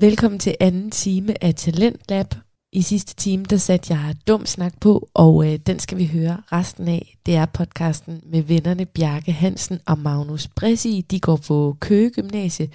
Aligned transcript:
Velkommen 0.00 0.38
til 0.38 0.56
anden 0.60 0.90
time 0.90 1.44
af 1.44 1.54
Talent 1.54 2.00
Lab. 2.08 2.26
I 2.72 2.82
sidste 2.82 3.14
time, 3.14 3.44
der 3.44 3.56
satte 3.56 3.94
jeg 3.94 4.14
dum 4.28 4.46
snak 4.46 4.80
på, 4.80 5.08
og 5.14 5.46
øh, 5.46 5.58
den 5.66 5.78
skal 5.78 5.98
vi 5.98 6.06
høre 6.06 6.42
resten 6.52 6.88
af. 6.88 7.16
Det 7.26 7.36
er 7.36 7.46
podcasten 7.46 8.20
med 8.24 8.42
vennerne 8.42 8.86
Bjarke 8.86 9.32
Hansen 9.32 9.80
og 9.86 9.98
Magnus 9.98 10.48
Bressi. 10.48 11.04
De 11.10 11.20
går 11.20 11.36
på 11.36 11.76
Køge 11.80 12.10
Gymnasie, 12.10 12.68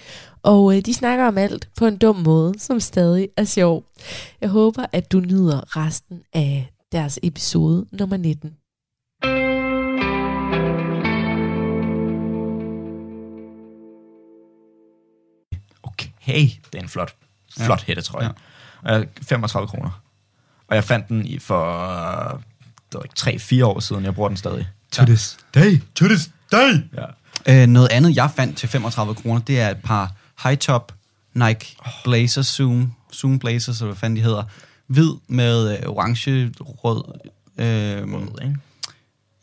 og 0.44 0.78
øh, 0.78 0.86
de 0.86 0.94
snakker 0.94 1.26
om 1.26 1.38
alt 1.38 1.70
på 1.78 1.86
en 1.86 1.98
dum 1.98 2.16
måde, 2.16 2.54
som 2.60 2.80
stadig 2.80 3.30
er 3.38 3.44
sjov. 3.44 3.84
Jeg 4.42 4.50
håber, 4.50 4.86
at 4.92 5.12
du 5.12 5.20
nyder 5.20 5.78
resten 5.78 6.22
af 6.34 6.74
deres 6.92 7.20
episode 7.24 7.86
nummer 7.92 8.18
19. 8.18 8.61
Okay, 16.34 16.60
det 16.74 16.80
er 16.80 16.84
en 16.84 16.90
flot, 16.90 17.16
flot 17.58 17.80
ja. 17.80 17.84
hættetrøje. 17.88 18.30
Ja. 18.86 18.98
Ja. 18.98 19.04
35 19.22 19.68
kroner. 19.68 20.02
Og 20.68 20.76
jeg 20.76 20.84
fandt 20.84 21.08
den 21.08 21.26
i 21.26 21.40
for 21.40 22.42
ikke 23.04 23.62
3-4 23.62 23.66
år 23.66 23.80
siden. 23.80 24.06
Jeg 24.06 24.16
bruger 24.16 24.30
den 24.30 24.38
stadig. 24.38 24.68
To 24.92 25.06
this 25.06 25.38
day. 25.56 25.82
To 25.96 26.06
this 26.06 26.30
day. 26.52 26.84
Ja. 26.94 27.06
Øh, 27.62 27.68
noget 27.68 27.92
andet, 27.92 28.16
jeg 28.16 28.32
fandt 28.36 28.58
til 28.58 28.70
35 28.70 29.16
kroner, 29.16 29.42
det 29.42 29.60
er 29.60 29.70
et 29.70 29.78
par 29.84 30.14
high-top 30.44 30.94
Nike 31.34 31.76
Blazers 32.04 32.48
Zoom, 32.48 32.94
Zoom 33.14 33.40
Blazers, 33.40 33.82
eller 33.82 33.92
hvad 33.92 34.00
fanden 34.00 34.18
de 34.18 34.22
hedder. 34.22 34.44
Hvid 34.88 35.12
med 35.28 35.78
øh, 35.78 35.90
orange, 35.90 36.52
rød. 36.60 37.04
Øh, 37.58 38.14
Rød, 38.14 38.42
ikke? 38.42 38.58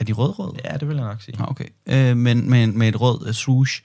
er 0.00 0.04
de 0.04 0.12
rød-rød? 0.12 0.54
Ja, 0.64 0.76
det 0.76 0.88
vil 0.88 0.96
jeg 0.96 1.06
nok 1.06 1.22
sige. 1.22 1.36
Okay. 1.38 1.64
Øh, 1.86 2.16
men, 2.16 2.50
men 2.50 2.78
med 2.78 2.88
et 2.88 3.00
rød 3.00 3.28
uh, 3.28 3.32
swoosh. 3.32 3.82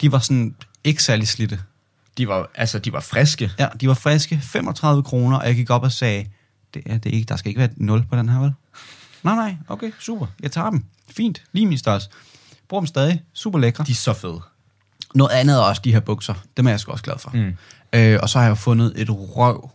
De 0.00 0.12
var 0.12 0.18
sådan 0.18 0.54
ikke 0.84 1.02
særlig 1.02 1.28
slidte. 1.28 1.60
De 2.18 2.28
var, 2.28 2.50
altså, 2.54 2.78
de 2.78 2.92
var 2.92 3.00
friske. 3.00 3.50
Ja, 3.58 3.68
de 3.80 3.88
var 3.88 3.94
friske. 3.94 4.40
35 4.42 5.02
kroner, 5.02 5.38
og 5.38 5.46
jeg 5.46 5.54
gik 5.54 5.70
op 5.70 5.82
og 5.82 5.92
sagde, 5.92 6.26
det 6.74 6.82
er, 6.86 6.98
det 6.98 7.10
er 7.10 7.14
ikke, 7.14 7.26
der 7.26 7.36
skal 7.36 7.48
ikke 7.48 7.58
være 7.58 7.68
0 7.76 8.04
på 8.10 8.16
den 8.16 8.28
her, 8.28 8.40
vel? 8.40 8.52
Nej, 9.22 9.34
nej, 9.34 9.56
okay, 9.68 9.92
super. 9.98 10.26
Jeg 10.42 10.52
tager 10.52 10.70
dem. 10.70 10.84
Fint, 11.10 11.42
lige 11.52 11.66
min 11.66 11.78
størrelse. 11.78 12.10
Bruger 12.68 12.80
dem 12.80 12.86
stadig. 12.86 13.22
Super 13.32 13.58
lækre. 13.58 13.84
De 13.84 13.92
er 13.92 13.94
så 13.94 14.12
fede. 14.12 14.40
Noget 15.14 15.30
andet 15.30 15.56
er 15.56 15.60
også 15.60 15.82
de 15.84 15.92
her 15.92 16.00
bukser. 16.00 16.34
Dem 16.56 16.66
er 16.66 16.70
jeg 16.70 16.80
sgu 16.80 16.92
også 16.92 17.04
glad 17.04 17.18
for. 17.18 17.30
Mm. 17.30 17.56
Øh, 17.92 18.18
og 18.22 18.28
så 18.28 18.38
har 18.38 18.46
jeg 18.46 18.58
fundet 18.58 18.92
et 18.96 19.08
røv 19.10 19.70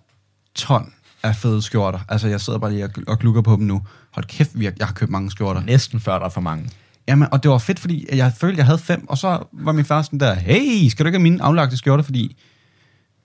ton 0.55 0.93
af 1.23 1.35
fede 1.35 1.61
skjorter. 1.61 1.99
Altså, 2.09 2.27
jeg 2.27 2.41
sidder 2.41 2.59
bare 2.59 2.71
lige 2.71 2.83
og, 2.85 2.91
og 3.07 3.19
glukker 3.19 3.41
på 3.41 3.55
dem 3.55 3.63
nu. 3.63 3.81
Hold 4.11 4.25
kæft, 4.25 4.51
jeg 4.55 4.73
har 4.81 4.93
købt 4.93 5.11
mange 5.11 5.31
skjorter. 5.31 5.61
Næsten 5.61 5.99
før 5.99 6.19
der 6.19 6.25
er 6.25 6.29
for 6.29 6.41
mange. 6.41 6.69
Jamen, 7.11 7.27
og 7.31 7.43
det 7.43 7.51
var 7.51 7.57
fedt, 7.57 7.79
fordi 7.79 8.05
jeg 8.11 8.33
følte, 8.37 8.57
jeg 8.57 8.65
havde 8.65 8.77
fem, 8.79 9.09
og 9.09 9.17
så 9.17 9.47
var 9.53 9.71
min 9.71 9.85
far 9.85 10.01
sådan 10.01 10.19
der, 10.19 10.33
hey, 10.33 10.87
skal 10.89 11.05
du 11.05 11.07
ikke 11.07 11.17
have 11.17 11.23
mine 11.23 11.43
aflagte 11.43 11.77
skjorter, 11.77 12.03
fordi 12.03 12.37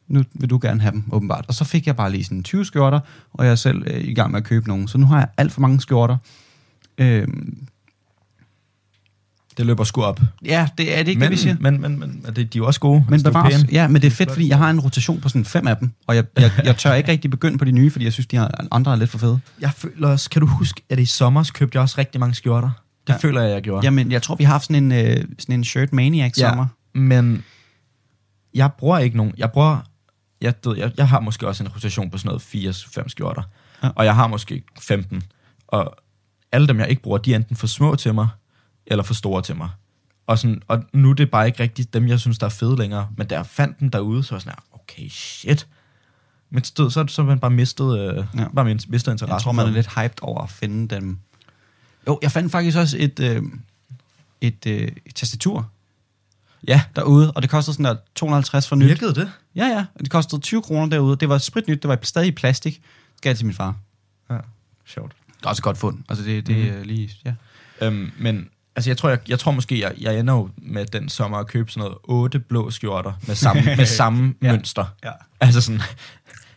nu 0.08 0.22
vil 0.34 0.50
du 0.50 0.58
gerne 0.62 0.80
have 0.80 0.92
dem, 0.92 1.04
åbenbart. 1.12 1.44
Og 1.48 1.54
så 1.54 1.64
fik 1.64 1.86
jeg 1.86 1.96
bare 1.96 2.10
lige 2.10 2.24
sådan 2.24 2.42
20 2.42 2.64
skjorter, 2.64 3.00
og 3.32 3.44
jeg 3.44 3.50
er 3.50 3.54
selv 3.56 3.82
øh, 3.86 4.04
i 4.04 4.14
gang 4.14 4.30
med 4.30 4.40
at 4.40 4.44
købe 4.44 4.68
nogle. 4.68 4.88
Så 4.88 4.98
nu 4.98 5.06
har 5.06 5.18
jeg 5.18 5.28
alt 5.36 5.52
for 5.52 5.60
mange 5.60 5.80
skjorter. 5.80 6.16
Øhm, 6.98 7.58
Det 9.56 9.66
løber 9.66 9.84
sgu 9.84 10.02
op. 10.02 10.20
ja, 10.44 10.68
det 10.78 10.98
er 10.98 11.02
det 11.02 11.08
ikke, 11.08 11.18
men, 11.18 11.26
det 11.26 11.30
vi 11.32 11.36
siger. 11.36 11.56
Men, 11.60 11.80
men, 11.80 11.98
men 11.98 12.22
det, 12.26 12.36
de 12.36 12.42
er 12.42 12.46
jo 12.56 12.66
også 12.66 12.80
gode. 12.80 13.04
Men 13.08 13.20
er 13.20 13.24
bevares, 13.24 13.54
pæn. 13.64 13.72
ja, 13.72 13.88
men 13.88 14.02
det 14.02 14.06
er 14.06 14.10
fedt, 14.10 14.30
fordi 14.30 14.48
jeg 14.48 14.58
har 14.58 14.70
en 14.70 14.80
rotation 14.80 15.20
på 15.20 15.28
sådan 15.28 15.44
fem 15.44 15.66
af 15.66 15.76
dem, 15.76 15.90
og 16.06 16.16
jeg, 16.16 16.24
jeg, 16.38 16.50
jeg 16.64 16.76
tør 16.76 16.94
ikke 16.94 17.12
rigtig 17.12 17.30
begynde 17.30 17.58
på 17.58 17.64
de 17.64 17.72
nye, 17.72 17.90
fordi 17.90 18.04
jeg 18.04 18.12
synes, 18.12 18.26
de 18.26 18.48
andre 18.70 18.92
er 18.92 18.96
lidt 18.96 19.10
for 19.10 19.18
fede. 19.18 19.40
Jeg 19.60 19.72
føler 19.72 20.08
også, 20.08 20.30
kan 20.30 20.40
du 20.40 20.46
huske, 20.46 20.82
at 20.90 20.98
i 20.98 21.04
sommer 21.06 21.50
købte 21.54 21.76
jeg 21.76 21.82
også 21.82 21.94
rigtig 21.98 22.20
mange 22.20 22.34
skjorter? 22.34 22.70
Det 23.06 23.12
Ja. 23.12 23.16
føler 23.18 23.42
jeg, 23.42 23.50
jeg 23.50 23.62
gjorde. 23.62 23.84
Jamen, 23.86 24.12
jeg 24.12 24.22
tror, 24.22 24.34
vi 24.34 24.44
har 24.44 24.52
haft 24.52 24.66
sådan 24.66 24.84
en, 24.84 24.92
øh, 24.92 25.24
sådan 25.38 25.54
en 25.54 25.64
shirt 25.64 25.92
maniac 25.92 26.32
Ja. 26.38 26.48
sommer. 26.48 26.66
Men 26.94 27.44
jeg 28.54 28.70
bruger 28.78 28.98
ikke 28.98 29.16
nogen. 29.16 29.32
Jeg 29.36 29.52
bruger... 29.52 29.78
Jeg, 30.40 30.54
jeg, 30.76 30.92
jeg 30.96 31.08
har 31.08 31.20
måske 31.20 31.48
også 31.48 31.64
en 31.64 31.68
rotation 31.68 32.10
på 32.10 32.18
sådan 32.18 32.28
noget 32.28 32.42
4-5 33.04 33.08
skjorter. 33.08 33.42
Ja. 33.82 33.88
Og 33.96 34.04
jeg 34.04 34.14
har 34.14 34.26
måske 34.26 34.62
15. 34.80 35.22
Og 35.68 35.96
alle 36.52 36.68
dem, 36.68 36.78
jeg 36.78 36.88
ikke 36.90 37.02
bruger, 37.02 37.18
de 37.18 37.32
er 37.32 37.36
enten 37.36 37.56
for 37.56 37.66
små 37.66 37.94
til 37.96 38.14
mig, 38.14 38.28
eller 38.86 39.04
for 39.04 39.14
store 39.14 39.42
til 39.42 39.56
mig. 39.56 39.68
Og, 40.26 40.38
sådan, 40.38 40.62
og 40.68 40.84
nu 40.92 41.10
er 41.10 41.14
det 41.14 41.30
bare 41.30 41.46
ikke 41.46 41.62
rigtigt 41.62 41.94
dem, 41.94 42.08
jeg 42.08 42.20
synes, 42.20 42.38
der 42.38 42.46
er 42.46 42.50
fede 42.50 42.76
længere. 42.76 43.08
Men 43.16 43.26
da 43.26 43.34
jeg 43.34 43.46
fandt 43.46 43.80
dem 43.80 43.90
derude, 43.90 44.22
så 44.24 44.30
var 44.30 44.36
jeg 44.36 44.42
sådan 44.42 44.58
okay, 44.72 45.08
shit. 45.08 45.66
Men 46.50 46.64
så, 46.64 46.90
så, 46.90 47.04
så 47.08 47.22
man 47.22 47.38
bare 47.38 47.50
mistet, 47.50 47.98
øh, 47.98 48.24
Ja. 48.36 48.48
bare 48.56 48.64
mistet 48.64 48.96
interesse. 49.12 49.24
Jeg 49.34 49.40
tror, 49.42 49.52
man 49.52 49.66
er 49.66 49.70
lidt 49.70 49.94
hyped 50.00 50.22
over 50.22 50.42
at 50.42 50.50
finde 50.50 50.94
dem. 50.96 51.18
Jo, 52.08 52.18
jeg 52.22 52.32
fandt 52.32 52.52
faktisk 52.52 52.76
også 52.76 52.96
et, 53.00 53.20
øh, 53.20 53.42
et, 54.40 54.66
øh, 54.66 54.88
et 55.06 55.14
tastatur 55.14 55.70
Ja, 56.68 56.82
derude, 56.96 57.32
og 57.32 57.42
det 57.42 57.50
kostede 57.50 57.74
sådan 57.74 57.84
der 57.84 57.96
250 58.14 58.68
for 58.68 58.76
nyt. 58.76 58.86
virkede 58.88 59.14
det? 59.14 59.32
Ja, 59.54 59.66
ja, 59.66 59.84
og 59.94 60.00
det 60.00 60.10
kostede 60.10 60.40
20 60.40 60.62
kroner 60.62 60.86
derude. 60.86 61.16
Det 61.16 61.28
var 61.28 61.38
spritnyt, 61.38 61.82
det 61.82 61.88
var 61.88 61.98
stadig 62.02 62.28
i 62.28 62.32
plastik. 62.32 62.82
Gav 63.20 63.30
det 63.30 63.36
til 63.36 63.46
min 63.46 63.54
far. 63.54 63.76
Ja, 64.30 64.36
sjovt. 64.86 65.12
Det 65.38 65.44
er 65.44 65.48
også 65.48 65.60
et 65.60 65.64
godt 65.64 65.78
fund. 65.78 65.98
Altså, 66.08 66.24
det, 66.24 66.46
det 66.46 66.68
er 66.68 66.84
lige, 66.84 67.10
ja. 67.24 67.34
Øhm, 67.80 68.12
men 68.18 68.48
altså, 68.76 68.90
jeg 68.90 68.96
tror, 68.96 69.08
jeg, 69.08 69.18
jeg 69.28 69.38
tror 69.38 69.52
måske, 69.52 69.80
jeg, 69.80 69.94
jeg 70.00 70.18
ender 70.18 70.34
jo 70.34 70.50
med 70.56 70.86
den 70.86 71.08
sommer 71.08 71.38
at 71.38 71.46
købe 71.46 71.70
sådan 71.70 71.80
noget 71.80 71.98
otte 72.04 72.38
blå 72.38 72.70
skjorter 72.70 73.12
med 73.26 73.34
samme, 73.34 73.62
med 73.76 73.86
samme 73.86 74.34
ja. 74.42 74.52
mønster. 74.52 74.84
Ja. 75.04 75.10
Altså 75.40 75.60
sådan, 75.60 75.80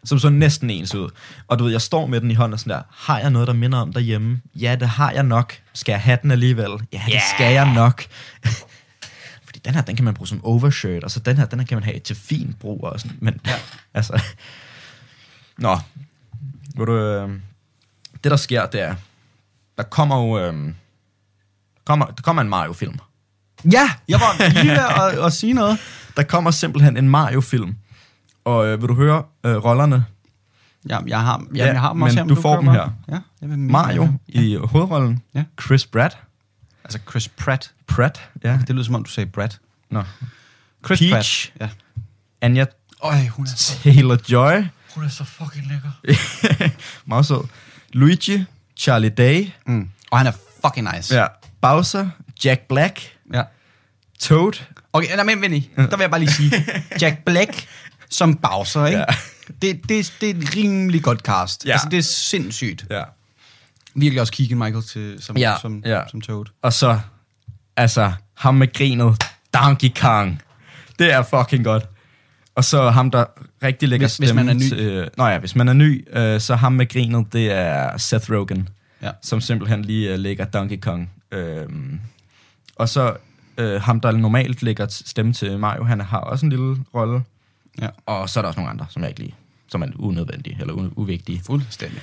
som 0.03 0.19
så 0.19 0.29
næsten 0.29 0.69
ens 0.69 0.95
ud. 0.95 1.09
Og 1.47 1.59
du 1.59 1.63
ved, 1.63 1.71
jeg 1.71 1.81
står 1.81 2.07
med 2.07 2.21
den 2.21 2.31
i 2.31 2.33
hånden 2.33 2.53
og 2.53 2.59
sådan 2.59 2.71
der, 2.73 2.81
har 2.91 3.19
jeg 3.19 3.29
noget, 3.29 3.47
der 3.47 3.53
minder 3.53 3.77
om 3.77 3.93
derhjemme? 3.93 4.41
Ja, 4.55 4.75
det 4.75 4.89
har 4.89 5.11
jeg 5.11 5.23
nok. 5.23 5.53
Skal 5.73 5.91
jeg 5.93 6.01
have 6.01 6.17
den 6.21 6.31
alligevel? 6.31 6.69
Ja, 6.93 7.01
det 7.05 7.13
Ja. 7.13 7.21
skal 7.35 7.53
jeg 7.53 7.73
nok. 7.73 8.03
Fordi 9.45 9.59
den 9.65 9.73
her, 9.73 9.81
den 9.81 9.95
kan 9.95 10.05
man 10.05 10.13
bruge 10.13 10.27
som 10.27 10.45
overshirt, 10.45 11.03
og 11.03 11.11
så 11.11 11.19
den 11.19 11.37
her, 11.37 11.45
den 11.45 11.59
her 11.59 11.65
kan 11.67 11.75
man 11.75 11.83
have 11.83 11.99
til 11.99 12.15
fin 12.15 12.55
brug 12.59 12.83
og 12.83 12.99
sådan. 12.99 13.17
Men 13.21 13.39
ja. 13.47 13.53
altså, 13.93 14.21
nå, 15.57 15.77
ved 16.75 16.85
du, 16.85 16.93
øh, 16.97 17.29
det 18.23 18.31
der 18.31 18.37
sker, 18.37 18.65
det 18.65 18.81
er, 18.81 18.95
der 19.77 19.83
kommer 19.83 20.17
jo, 20.27 20.39
øh, 20.39 20.73
kommer, 21.85 22.05
der 22.05 22.21
kommer 22.21 22.41
en 22.41 22.49
Mario-film. 22.49 22.97
Ja, 23.71 23.91
jeg 24.07 24.19
var 24.19 24.49
lige 24.49 24.71
ved 24.71 25.19
at, 25.19 25.25
at 25.25 25.33
sige 25.33 25.53
noget. 25.53 25.77
Der 26.17 26.23
kommer 26.23 26.51
simpelthen 26.51 26.97
en 26.97 27.09
Mario-film. 27.09 27.75
Og 28.49 28.67
øh, 28.67 28.81
vil 28.81 28.89
du 28.89 28.95
høre 28.95 29.23
øh, 29.43 29.55
rollerne? 29.55 30.05
Ja, 30.89 30.99
jeg 31.07 31.21
har, 31.21 31.43
ja, 31.55 31.65
Ja, 31.65 31.71
jeg 31.71 31.81
har 31.81 31.89
dem 31.89 31.97
men 31.97 32.03
også 32.03 32.17
her, 32.17 32.25
du 32.25 32.35
får 32.35 32.55
dem 32.55 32.67
her. 32.67 32.89
Ja, 33.09 33.17
jeg 33.41 33.49
vil 33.49 33.59
Mario 33.59 34.13
ja. 34.33 34.39
i 34.41 34.55
hovedrollen. 34.63 35.23
Ja. 35.35 35.43
Chris 35.61 35.85
Pratt. 35.87 36.17
Altså 36.83 36.99
Chris 37.09 37.27
Pratt. 37.27 37.73
Pratt, 37.87 38.29
ja. 38.43 38.59
Det 38.67 38.69
lyder 38.69 38.83
som 38.83 38.95
om, 38.95 39.03
du 39.03 39.09
sagde 39.09 39.29
Pratt. 39.31 39.59
Nå. 39.89 40.03
Chris 40.85 40.99
Peach. 40.99 41.51
Pratt. 41.57 41.61
Ja. 41.61 41.69
Anja 42.45 42.65
Øj, 43.03 43.27
hun 43.27 43.45
er, 43.45 43.49
så, 43.49 43.73
Taylor-Joy. 43.83 44.67
hun 44.95 45.03
er 45.03 45.09
så 45.09 45.23
fucking 45.23 45.67
lækker. 45.67 45.91
Meget 47.09 47.25
sød. 47.25 47.41
Luigi. 47.93 48.45
Charlie 48.77 49.09
Day. 49.09 49.49
Mm. 49.67 49.89
Og 50.11 50.17
han 50.17 50.27
er 50.27 50.31
fucking 50.65 50.89
nice. 50.95 51.15
Ja. 51.15 51.25
Bowser. 51.61 52.09
Jack 52.45 52.61
Black. 52.61 53.17
ja. 53.33 53.43
Toad. 54.19 54.53
Okay, 54.93 55.15
nej, 55.15 55.23
men 55.23 55.41
Vinny, 55.41 55.63
der 55.75 55.89
vil 55.89 55.99
jeg 55.99 56.09
bare 56.09 56.19
lige 56.19 56.31
sige, 56.31 56.51
Jack 57.01 57.17
Black 57.25 57.67
som 58.09 58.35
Bowser, 58.35 58.85
ikke? 58.85 58.99
Ja. 58.99 59.05
Det, 59.61 59.89
det, 59.89 60.13
det 60.21 60.29
er 60.29 60.33
et 60.33 60.55
rimelig 60.55 61.03
godt 61.03 61.19
cast. 61.19 61.65
Ja. 61.65 61.71
Altså, 61.71 61.87
det 61.89 61.97
er 61.99 62.03
sindssygt. 62.03 62.85
Ja. 62.89 63.03
Virkelig 63.95 64.21
også 64.21 64.33
Keegan 64.33 64.57
Michael 64.57 64.83
til, 64.83 65.17
som, 65.23 65.37
Ja, 65.37 65.55
som, 65.61 65.83
ja. 65.85 66.01
som 66.11 66.21
Toad. 66.21 66.45
Og 66.61 66.73
så, 66.73 66.99
altså, 67.77 68.11
ham 68.33 68.55
med 68.55 68.73
grinet. 68.73 69.23
Donkey 69.53 69.89
Kong. 70.01 70.41
Det 70.99 71.13
er 71.13 71.23
fucking 71.23 71.63
godt. 71.65 71.85
Og 72.55 72.63
så 72.63 72.89
ham, 72.89 73.11
der 73.11 73.25
rigtig 73.63 73.89
lægger 73.89 74.07
Hvis- 74.07 74.17
hvis 74.17 74.33
man 74.33 74.49
er 74.49 74.53
ny. 74.53 74.69
Til, 74.69 75.09
nå 75.17 75.25
ja, 75.27 75.37
hvis 75.39 75.55
man 75.55 75.67
er 75.67 75.73
ny, 75.73 76.07
øh, 76.17 76.39
så 76.41 76.55
ham 76.55 76.73
med 76.73 76.89
grinet, 76.89 77.33
det 77.33 77.51
er 77.51 77.97
Seth 77.97 78.31
Rogen. 78.31 78.69
Ja. 79.01 79.11
Som 79.21 79.41
simpelthen 79.41 79.85
lige 79.85 80.13
øh, 80.13 80.19
lægger 80.19 80.45
Donkey 80.45 80.79
Kong. 80.79 81.11
Øhm, 81.31 81.99
og 82.75 82.89
så 82.89 83.13
øh, 83.57 83.81
ham, 83.81 83.99
der 83.99 84.11
normalt 84.11 84.63
lægger 84.63 84.87
stemme 84.89 85.33
til 85.33 85.59
Mario, 85.59 85.83
han 85.83 86.01
har 86.01 86.19
også 86.19 86.45
en 86.45 86.49
lille 86.49 86.77
rolle. 86.95 87.21
Ja. 87.81 87.89
Og 88.05 88.29
så 88.29 88.39
er 88.39 88.41
der 88.41 88.47
også 88.47 88.59
nogle 88.59 88.69
andre, 88.71 88.85
som 88.89 89.01
jeg 89.01 89.09
ikke 89.09 89.19
lige 89.21 89.35
som 89.71 89.81
er 89.81 89.87
unødvendige 89.95 90.57
eller 90.59 90.73
u- 90.73 90.93
uvigtige. 90.95 91.41
Fuldstændig. 91.45 92.01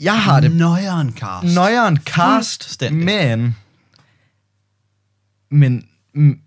Jeg 0.00 0.22
har 0.22 0.40
det 0.40 0.56
Nøjeren 0.56 1.12
cast. 1.12 1.54
nøjeren 1.54 1.96
cast, 1.96 2.82
men... 2.92 3.56
Men... 5.50 5.88
Mm, 6.14 6.40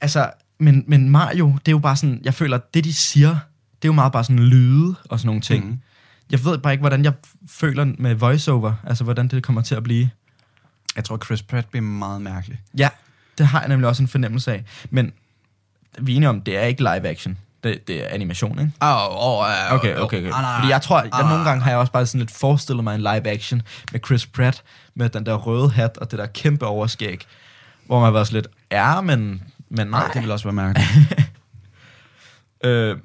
altså, 0.00 0.30
men, 0.58 0.84
men 0.86 1.08
Mario, 1.10 1.46
det 1.66 1.68
er 1.68 1.72
jo 1.72 1.78
bare 1.78 1.96
sådan... 1.96 2.20
Jeg 2.24 2.34
føler, 2.34 2.58
det, 2.58 2.84
de 2.84 2.92
siger, 2.94 3.28
det 3.82 3.84
er 3.84 3.88
jo 3.88 3.92
meget 3.92 4.12
bare 4.12 4.24
sådan 4.24 4.38
lyde 4.38 4.94
og 5.10 5.18
sådan 5.20 5.26
nogle 5.26 5.40
ting. 5.40 5.66
Mm. 5.66 5.78
Jeg 6.30 6.44
ved 6.44 6.58
bare 6.58 6.72
ikke, 6.72 6.82
hvordan 6.82 7.04
jeg 7.04 7.12
føler 7.48 7.84
med 7.98 8.14
voiceover. 8.14 8.74
Altså, 8.84 9.04
hvordan 9.04 9.28
det 9.28 9.42
kommer 9.42 9.62
til 9.62 9.74
at 9.74 9.82
blive. 9.82 10.10
Jeg 10.96 11.04
tror, 11.04 11.18
Chris 11.24 11.42
Pratt 11.42 11.70
bliver 11.70 11.82
meget 11.82 12.22
mærkelig. 12.22 12.60
Ja, 12.78 12.88
det 13.38 13.46
har 13.46 13.60
jeg 13.60 13.68
nemlig 13.68 13.88
også 13.88 14.02
en 14.02 14.08
fornemmelse 14.08 14.52
af. 14.52 14.64
Men 14.90 15.12
vi 15.98 16.12
er 16.12 16.16
enige 16.16 16.28
om, 16.28 16.40
det 16.40 16.56
er 16.56 16.62
ikke 16.62 16.82
live 16.82 17.08
action. 17.08 17.38
Det, 17.64 17.88
det 17.88 18.04
er 18.04 18.08
animation, 18.08 18.58
ikke? 18.58 18.72
Åh, 18.82 18.88
oh, 18.88 19.26
oh, 19.26 19.38
uh, 19.38 19.74
Okay, 19.74 19.96
okay, 19.96 20.18
okay. 20.18 20.32
Fordi 20.58 20.68
jeg 20.68 20.82
tror, 20.82 21.02
jeg 21.02 21.28
nogle 21.28 21.44
gange 21.44 21.62
har 21.62 21.70
jeg 21.70 21.78
også 21.78 21.92
bare 21.92 22.06
sådan 22.06 22.18
lidt 22.18 22.30
forestillet 22.30 22.84
mig 22.84 22.94
en 22.94 23.00
live 23.00 23.28
action 23.28 23.62
med 23.92 24.00
Chris 24.06 24.26
Pratt, 24.26 24.62
med 24.94 25.08
den 25.08 25.26
der 25.26 25.34
røde 25.34 25.70
hat 25.70 25.98
og 25.98 26.10
det 26.10 26.18
der 26.18 26.26
kæmpe 26.26 26.66
overskæg, 26.66 27.26
hvor 27.86 27.98
man 27.98 28.04
har 28.04 28.12
været 28.12 28.26
sådan 28.26 28.42
lidt, 28.42 28.54
ja, 28.72 29.00
men, 29.00 29.42
men 29.68 29.86
nej. 29.86 30.00
Nej, 30.00 30.10
det 30.12 30.22
vil 30.22 30.30
også 30.30 30.44
være 30.44 30.54
mærkeligt. 30.54 30.88
Øh, 32.64 32.96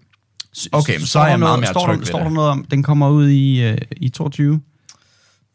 Okay, 0.71 0.99
så 0.99 1.05
står 1.05 1.19
er 1.19 1.23
der 1.23 1.29
jeg 1.29 1.39
meget 1.39 1.49
noget, 1.49 1.59
mere 1.59 1.69
står 1.73 1.85
tryg 1.85 1.99
der, 1.99 2.05
står 2.05 2.19
der 2.19 2.29
noget 2.29 2.49
om, 2.49 2.65
den 2.65 2.83
kommer 2.83 3.09
ud 3.09 3.29
i, 3.29 3.63
øh, 3.63 3.77
i 3.91 4.09
22? 4.09 4.61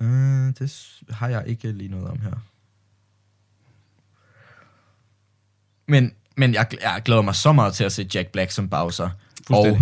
Uh, 0.01 0.07
det 0.07 0.87
har 1.11 1.29
jeg 1.29 1.45
ikke 1.47 1.73
lige 1.73 1.91
noget 1.91 2.09
om 2.09 2.21
her. 2.21 2.33
Men, 5.89 6.13
men 6.41 6.55
jeg, 6.55 6.67
jeg 6.83 7.03
glæder 7.05 7.23
mig 7.23 7.35
så 7.35 7.53
meget 7.53 7.75
til 7.75 7.85
at 7.85 7.93
se 7.93 8.09
Jack 8.15 8.29
Black 8.29 8.51
som 8.51 8.69
Bowser. 8.69 9.11
Og. 9.51 9.81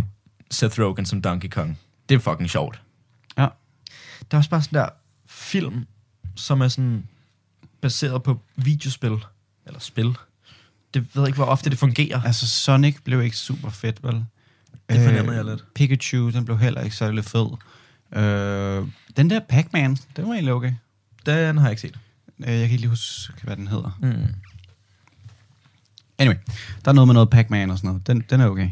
Seth 0.50 0.80
Rogen 0.80 1.06
som 1.06 1.22
Donkey 1.22 1.48
Kong. 1.48 1.78
Det 2.08 2.14
er 2.14 2.18
fucking 2.18 2.50
sjovt. 2.50 2.80
Ja. 3.38 3.42
Der 4.30 4.36
er 4.36 4.36
også 4.36 4.50
bare 4.50 4.62
sådan 4.62 4.78
der 4.78 4.88
film, 5.26 5.86
som 6.36 6.60
er 6.60 6.68
sådan 6.68 7.08
baseret 7.80 8.22
på 8.22 8.40
videospil. 8.56 9.16
Eller 9.66 9.80
spil. 9.80 10.16
Det 10.94 11.06
ved 11.14 11.22
jeg 11.22 11.26
ikke, 11.26 11.36
hvor 11.36 11.44
ofte 11.44 11.70
det 11.70 11.78
fungerer. 11.78 12.22
Altså, 12.22 12.48
Sonic 12.48 12.96
blev 13.04 13.22
ikke 13.22 13.36
super 13.36 13.70
fedt, 13.70 14.04
vel? 14.04 14.24
Det 14.88 15.04
fornemmer 15.04 15.32
jeg 15.32 15.44
lidt. 15.44 15.64
Pikachu, 15.74 16.30
den 16.30 16.44
blev 16.44 16.58
heller 16.58 16.80
ikke 16.80 16.96
særlig 16.96 17.24
fed. 17.24 17.46
Øh, 18.12 18.88
den 19.16 19.30
der 19.30 19.40
Pac-Man, 19.48 19.96
den 20.16 20.26
var 20.26 20.32
egentlig 20.32 20.52
okay. 20.52 20.72
Den 21.26 21.58
har 21.58 21.64
jeg 21.64 21.72
ikke 21.72 21.80
set. 21.80 21.98
Øh, 22.38 22.48
jeg 22.48 22.58
kan 22.58 22.62
ikke 22.62 22.76
lige 22.76 22.88
huske, 22.88 23.44
hvad 23.44 23.56
den 23.56 23.68
hedder. 23.68 23.98
Mm. 24.02 24.34
Anyway, 26.18 26.36
der 26.84 26.90
er 26.90 26.92
noget 26.92 27.08
med 27.08 27.14
noget 27.14 27.30
Pac-Man 27.30 27.70
og 27.70 27.78
sådan 27.78 27.88
noget. 27.88 28.06
Den, 28.06 28.24
den 28.30 28.40
er 28.40 28.46
okay. 28.46 28.70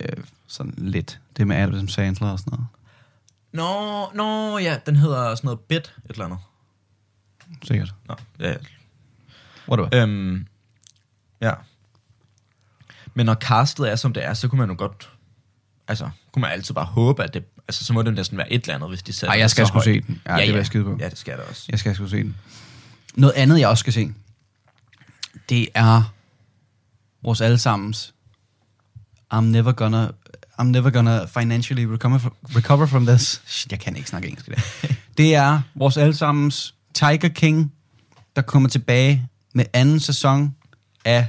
Øh, 0.00 0.24
sådan 0.46 0.74
lidt. 0.76 1.20
Det 1.36 1.46
med 1.46 1.56
Adam 1.56 1.88
Sandler 1.88 2.28
og 2.28 2.38
sådan 2.38 2.50
noget. 2.50 2.66
Nå, 3.52 4.10
nå, 4.14 4.58
ja, 4.58 4.78
den 4.86 4.96
hedder 4.96 5.34
sådan 5.34 5.46
noget 5.46 5.60
Bit, 5.60 5.78
et 5.78 6.10
eller 6.10 6.24
andet. 6.24 6.38
Sikkert. 7.62 7.94
Nå, 8.08 8.14
ja, 8.40 8.54
Whatever. 9.68 9.88
Øhm, 9.92 10.46
ja. 11.40 11.52
Men 13.14 13.26
når 13.26 13.34
castet 13.34 13.90
er, 13.90 13.96
som 13.96 14.12
det 14.12 14.24
er, 14.24 14.34
så 14.34 14.48
kunne 14.48 14.58
man 14.58 14.68
jo 14.68 14.74
godt... 14.78 15.10
Altså, 15.88 16.10
kunne 16.32 16.40
man 16.40 16.50
altid 16.50 16.74
bare 16.74 16.84
håbe, 16.84 17.24
at 17.24 17.34
det... 17.34 17.44
Altså, 17.68 17.84
så 17.84 17.92
må 17.92 18.02
det 18.02 18.14
næsten 18.14 18.38
være 18.38 18.52
et 18.52 18.62
eller 18.62 18.74
andet, 18.74 18.88
hvis 18.88 19.02
de 19.02 19.12
sætter 19.12 19.32
Ej, 19.32 19.38
jeg 19.40 19.50
skal 19.50 19.66
sgu 19.66 19.80
se 19.80 20.00
den. 20.00 20.22
Ja, 20.26 20.36
det 20.36 20.46
vil 20.46 20.54
jeg 20.54 20.66
skide 20.66 20.84
på. 20.84 20.96
Ja, 21.00 21.08
det 21.08 21.18
skal 21.18 21.38
der 21.38 21.44
også. 21.44 21.66
Jeg 21.68 21.78
skal 21.78 21.94
sgu 21.94 22.06
se 22.06 22.16
den. 22.16 22.36
Noget 23.14 23.34
andet, 23.34 23.60
jeg 23.60 23.68
også 23.68 23.80
skal 23.80 23.92
se, 23.92 24.14
det 25.48 25.68
er 25.74 26.14
vores 27.24 27.40
allesammens 27.40 28.14
I'm 29.34 29.40
never 29.40 29.72
gonna 29.72 30.10
I'm 30.60 30.64
never 30.64 30.90
gonna 30.90 31.24
financially 31.24 31.84
recover, 31.84 32.18
recover 32.56 32.86
from 32.86 33.06
this. 33.06 33.42
Shit, 33.46 33.72
jeg 33.72 33.80
kan 33.80 33.96
ikke 33.96 34.08
snakke 34.08 34.28
engelsk 34.28 34.46
dag. 34.46 34.58
Det 35.18 35.34
er 35.34 35.60
vores 35.74 35.96
allesammens 35.96 36.74
Tiger 36.94 37.28
King, 37.28 37.72
der 38.36 38.42
kommer 38.42 38.68
tilbage 38.68 39.28
med 39.54 39.64
anden 39.72 40.00
sæson 40.00 40.54
af 41.04 41.28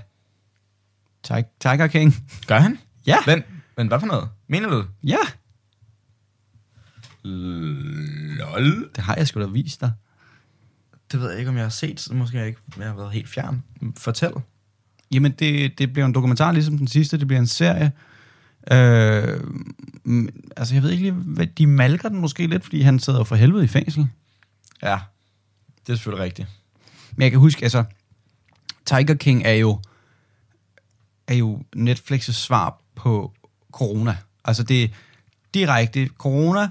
Ti- 1.24 1.50
Tiger 1.60 1.88
King. 1.88 2.16
Gør 2.48 2.60
han? 2.60 2.80
Ja. 3.06 3.18
Men, 3.28 3.44
men 3.78 3.88
hvad 3.88 4.00
for 4.00 4.08
noget? 4.08 4.30
Mener 4.48 4.70
du? 4.70 4.86
Ja, 5.04 5.18
Lol. 7.24 8.90
det 8.96 9.04
har 9.04 9.16
jeg 9.16 9.28
sgu 9.28 9.42
da 9.42 9.46
vist 9.46 9.82
dig. 9.82 9.92
Det 11.12 11.20
ved 11.20 11.30
jeg 11.30 11.40
ikke, 11.40 11.50
om 11.50 11.56
jeg 11.56 11.66
har 11.66 11.70
set, 11.70 12.00
så 12.00 12.14
måske 12.14 12.38
jeg 12.38 12.48
ikke 12.48 12.60
jeg 12.78 12.88
har 12.88 12.96
været 12.96 13.12
helt 13.12 13.30
fjern. 13.30 13.64
Fortæl. 13.98 14.32
Jamen, 15.12 15.32
det, 15.32 15.78
det 15.80 15.94
bliver 15.94 16.06
en 16.06 16.14
dokumentar, 16.14 16.52
ligesom 16.52 16.78
den 16.78 16.88
sidste. 16.88 17.18
Det 17.20 17.28
bliver 17.28 17.40
en 17.40 17.48
serie. 17.48 17.92
Øh, 18.72 19.40
altså, 20.58 20.74
jeg 20.74 20.84
ved 20.84 20.90
ikke 20.92 21.04
lige, 21.04 21.12
hvad, 21.12 21.48
de 21.48 21.68
malker 21.68 22.10
den 22.10 22.20
måske 22.22 22.48
lidt, 22.48 22.64
fordi 22.64 22.82
han 22.82 23.00
sidder 23.00 23.24
for 23.24 23.36
helvede 23.36 23.64
i 23.64 23.68
fængsel. 23.68 24.08
Ja, 24.84 25.00
det 25.88 25.94
er 25.94 25.96
selvfølgelig 25.98 26.24
rigtigt. 26.26 26.48
Men 27.16 27.22
jeg 27.24 27.32
kan 27.32 27.40
huske, 27.40 27.64
altså, 27.64 27.84
Tiger 28.86 29.14
King 29.14 29.44
er 29.46 29.52
jo, 29.54 29.80
er 31.28 31.36
jo 31.36 31.64
Netflix' 31.76 32.32
svar 32.32 32.82
på 32.96 33.34
corona. 33.72 34.18
Altså, 34.46 34.64
det 34.64 34.84
er 34.84 34.88
direkte 35.54 36.10
corona, 36.18 36.70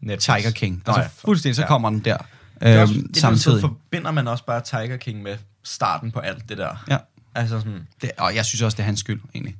Netflix. 0.00 0.22
Tiger 0.42 0.50
King. 0.50 0.82
Nå 0.86 0.92
Altså, 0.92 1.02
ja. 1.02 1.08
fuldstændig, 1.28 1.56
så 1.56 1.62
Ja. 1.62 1.68
kommer 1.68 1.90
den 1.90 1.98
der. 1.98 2.16
Det 2.16 2.68
er 2.68 2.80
også, 2.82 2.94
Øhm, 2.94 3.08
det 3.08 3.16
er 3.16 3.20
samtidig. 3.20 3.60
så 3.60 3.68
forbinder 3.68 4.10
man 4.10 4.28
også 4.28 4.44
bare 4.44 4.60
Tiger 4.60 4.96
King 4.96 5.22
med 5.22 5.36
starten 5.62 6.10
på 6.10 6.18
alt 6.20 6.48
det 6.48 6.58
der. 6.58 6.84
Ja. 6.90 6.98
Altså 7.34 7.58
sådan, 7.60 7.88
Det, 8.02 8.10
og 8.18 8.34
jeg 8.34 8.44
synes 8.46 8.62
også, 8.62 8.76
det 8.76 8.82
er 8.82 8.86
hans 8.86 9.00
skyld, 9.00 9.20
egentlig. 9.34 9.56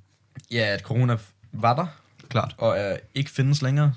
ja, 0.51 0.59
at 0.67 0.81
corona 0.81 1.17
var 1.53 1.75
der, 1.77 1.87
Klart. 2.29 2.55
og 2.59 2.91
uh, 2.93 2.99
ikke 3.15 3.31
findes 3.31 3.63
længere. 3.63 3.93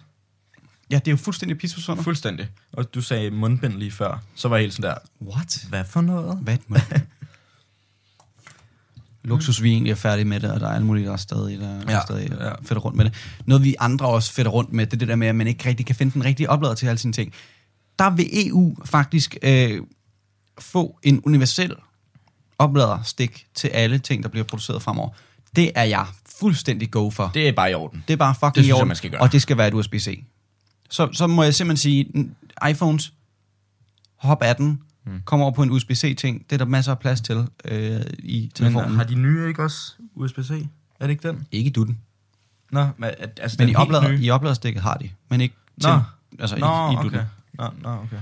Ja, 0.92 0.95
det 0.95 1.07
er 1.07 1.12
jo 1.12 1.18
fuldstændig 1.18 1.57
pisseforsundet. 1.57 2.04
Fuldstændig. 2.04 2.48
Og 2.74 2.94
du 2.94 3.01
sagde 3.01 3.31
mundbind 3.31 3.74
lige 3.74 3.92
før, 3.92 4.24
så 4.36 4.48
var 4.48 4.56
jeg 4.56 4.63
helt 4.63 4.74
sådan 4.74 4.89
der, 4.92 4.98
What? 5.22 5.66
hvad 5.69 5.86
for 5.86 6.01
noget? 6.01 6.38
Hvad 6.42 6.57
må 6.68 6.77
Luksus, 9.24 9.63
vi 9.63 9.72
egentlig 9.72 9.92
er 9.92 9.95
færdige 9.95 10.25
med 10.25 10.39
det, 10.39 10.51
og 10.51 10.60
der 10.60 10.68
er 10.68 10.74
alle 10.74 10.86
mulige, 10.88 11.06
der 11.06 11.13
er 11.13 11.18
stadig, 11.18 11.60
der 11.60 11.68
er 11.80 11.81
Ja, 11.92 12.01
stadig 12.01 12.30
ja. 12.39 12.51
fedter 12.56 12.77
rundt 12.80 12.98
med 12.98 13.06
det. 13.06 13.13
Noget, 13.45 13.63
vi 13.63 13.75
andre 13.80 14.07
også 14.07 14.33
fedter 14.33 14.51
rundt 14.51 14.74
med, 14.74 14.86
det 14.86 14.94
er 14.94 14.98
det 14.98 15.07
der 15.07 15.16
med, 15.16 15.27
at 15.27 15.36
man 15.36 15.48
ikke 15.48 15.69
rigtig 15.69 15.86
kan 15.86 15.95
finde 15.95 16.13
den 16.13 16.25
rigtige 16.25 16.50
oplader 16.50 16.75
til 16.75 16.88
alle 16.88 16.98
sine 17.00 17.13
ting. 17.13 17.33
Der 18.00 18.10
vil 18.10 18.48
EU 18.50 18.75
faktisk 18.86 19.38
øh, 19.44 19.81
få 20.60 21.00
en 21.04 21.22
universel 21.25 21.74
opladerstik 22.60 23.48
til 23.56 23.68
alle 23.68 23.98
ting, 24.00 24.24
der 24.24 24.30
bliver 24.30 24.44
produceret 24.44 24.81
fremover. 24.81 25.10
Det 25.56 25.72
er 25.75 25.84
jeg 25.84 26.06
fuldstændig 26.40 26.92
go 26.92 27.10
for. 27.10 27.31
Det, 27.34 27.48
er 27.48 27.52
bare 27.54 27.72
i 27.72 27.74
orden. 27.74 28.04
det 28.07 28.13
er 28.13 28.18
bare 28.18 28.36
fucking 28.36 28.56
Det 28.56 28.63
synes 28.63 28.68
i 28.68 28.69
jeg, 28.69 28.75
orden, 28.75 28.88
man 28.88 28.96
skal 28.98 29.12
gøre. 29.12 29.22
og 29.22 29.31
det 29.31 29.42
skal 29.42 29.57
være 29.57 29.68
et 29.68 29.74
USB-C. 29.74 30.24
Så, 30.90 31.10
så 31.13 31.28
må 31.28 31.44
jeg 31.44 31.56
simpelthen 31.56 31.78
sige, 31.78 32.30
iPhones, 32.69 33.13
hop 34.16 34.42
af 34.42 34.56
den, 34.56 34.81
Hmm. 35.06 35.22
kom 35.25 35.42
over 35.42 35.52
på 35.52 35.63
en 35.63 35.72
USB-C-ting. 35.72 36.46
Det 36.50 36.54
er 36.56 36.57
der 36.57 36.66
masser 36.66 36.92
af 36.92 37.00
plads 37.00 37.22
til 37.22 37.48
øh, 37.66 38.02
i 38.19 38.52
telefonen. 38.56 38.90
Men 38.90 38.98
har 38.98 39.04
de 39.06 39.16
nye 39.16 39.48
ikke 39.48 39.63
også 39.63 39.94
USB-C? 40.16 40.51
Er 41.00 41.08
det 41.08 41.10
ikke 41.10 41.28
den? 41.28 41.48
Ikke 41.51 41.68
i 41.69 41.72
dutten. 41.74 42.00
Nå, 42.72 42.88
men, 42.98 43.10
altså 43.38 43.56
Men 43.60 43.68
den 43.68 43.74
i, 43.74 43.75
oplader, 43.75 44.10
nye? 44.10 44.19
i 44.22 44.30
opladerstikket 44.30 44.81
har 44.84 44.94
de, 44.98 45.10
men 45.30 45.42
ikke 45.42 45.56
Nå. 45.78 45.81
til, 45.90 45.92
altså 46.40 46.56
Nå, 46.58 46.90
i, 46.90 46.94
i 46.94 46.98
okay. 46.98 47.24
Nå, 47.54 47.68
nå, 47.81 47.90
okay. 47.90 48.18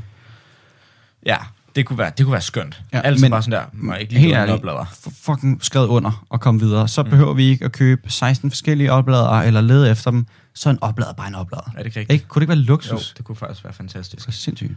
Ja, 1.26 1.38
det 1.76 1.86
kunne 1.86 1.98
være, 1.98 2.12
det 2.18 2.26
kunne 2.26 2.32
være 2.34 2.42
skønt. 2.42 2.82
Ja, 2.94 2.98
Ja, 2.98 3.04
altså 3.04 3.26
men- 3.26 3.32
bare 3.32 3.44
sådan 3.44 3.60
der, 3.60 3.66
må 3.74 3.92
jeg 3.92 4.02
ikke 4.02 4.14
lige 4.14 4.36
Helt 4.36 4.50
oplader. 4.52 4.86
fucking 5.22 5.64
skrevet 5.66 5.88
under 5.88 6.26
og 6.30 6.42
komme 6.42 6.60
videre. 6.60 6.88
Så 6.88 7.04
behøver 7.04 7.34
vi 7.34 7.44
ikke 7.44 7.66
at 7.66 7.72
købe 7.72 8.10
16 8.10 8.52
forskellige 8.52 8.92
opladere 8.92 9.48
eller 9.48 9.62
lede 9.62 9.92
efter 9.92 10.12
dem. 10.12 10.26
Så 10.54 10.70
er 10.70 10.74
en 10.74 10.80
oplader 10.84 11.14
bare 11.14 11.28
en 11.28 11.36
oplader. 11.36 11.64
Er 11.64 11.78
det 11.78 11.86
ikke 11.86 12.00
rigtigt? 12.00 12.12
Ikke? 12.14 12.26
Kunne 12.28 12.40
det 12.40 12.44
ikke 12.44 12.50
være 12.50 12.60
Jo, 12.60 12.66
luksus? 12.66 13.14
det 13.18 13.26
kunne 13.26 13.36
faktisk 13.36 13.64
være 13.64 13.74
fantastisk. 13.74 14.26
Det 14.26 14.34
er 14.34 14.38
sindssygt. 14.38 14.72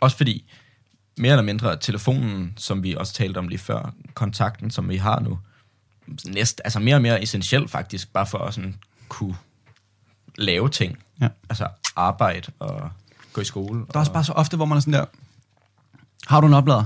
Også 0.00 0.16
fordi, 0.16 0.44
mere 1.18 1.32
eller 1.32 1.42
mindre, 1.42 1.76
telefonen, 1.76 2.52
som 2.56 2.82
vi 2.82 2.94
også 2.94 3.12
talte 3.14 3.38
om 3.38 3.48
lige 3.48 3.58
før, 3.58 3.94
kontakten, 4.14 4.70
som 4.70 4.88
vi 4.88 4.96
har 4.96 5.20
nu, 5.20 5.38
næst, 6.26 6.60
altså 6.64 6.80
mere 6.80 6.94
og 6.96 7.02
mere 7.02 7.22
essentiel 7.22 7.68
faktisk, 7.68 8.12
bare 8.12 8.26
for 8.26 8.38
at 8.38 8.54
sådan 8.54 8.74
kunne 9.08 9.36
lave 10.38 10.68
ting. 10.68 10.98
Ja. 11.20 11.28
Altså 11.50 11.68
arbejde 11.96 12.52
og 12.58 12.90
gå 13.32 13.40
i 13.40 13.44
skole. 13.44 13.78
Der 13.80 13.94
er 13.94 13.98
også 13.98 14.12
bare 14.12 14.24
så 14.24 14.32
ofte, 14.32 14.56
hvor 14.56 14.66
man 14.66 14.76
er 14.76 14.80
sådan 14.80 14.92
der, 14.92 15.04
har 16.26 16.40
du 16.40 16.46
en 16.46 16.54
oplader? 16.54 16.84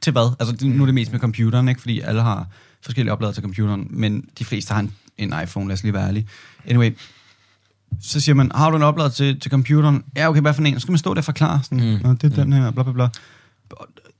Til 0.00 0.12
hvad? 0.12 0.34
Altså 0.40 0.66
nu 0.66 0.82
er 0.82 0.86
det 0.86 0.94
mest 0.94 1.12
med 1.12 1.20
computeren, 1.20 1.68
ikke? 1.68 1.80
Fordi 1.80 2.00
alle 2.00 2.22
har 2.22 2.46
forskellige 2.82 3.12
opladere 3.12 3.34
til 3.34 3.42
computeren, 3.42 3.86
men 3.90 4.24
de 4.38 4.44
fleste 4.44 4.72
har 4.74 4.80
en, 4.80 4.94
en 5.18 5.34
iPhone, 5.42 5.68
lad 5.68 5.74
os 5.74 5.82
lige 5.82 5.92
være 5.94 6.08
ærlige. 6.08 6.28
Anyway, 6.66 6.96
så 8.02 8.20
siger 8.20 8.34
man, 8.34 8.52
har 8.54 8.70
du 8.70 8.76
en 8.76 8.82
oplader 8.82 9.10
til, 9.10 9.40
til 9.40 9.50
computeren? 9.50 10.04
Ja, 10.16 10.28
okay, 10.28 10.40
hvad 10.40 10.54
for 10.54 10.62
en? 10.62 10.74
Så 10.74 10.80
skal 10.80 10.92
man 10.92 10.98
stå 10.98 11.14
der 11.14 11.20
og 11.20 11.24
forklare 11.24 11.60
sådan, 11.62 11.78
Mm. 12.02 12.08
mm. 12.10 12.16
Det 12.18 12.32
er 12.32 12.42
den 12.44 12.52
her, 12.52 12.70
bla 12.70 12.82
bla 12.82 12.92
bla. 12.92 13.08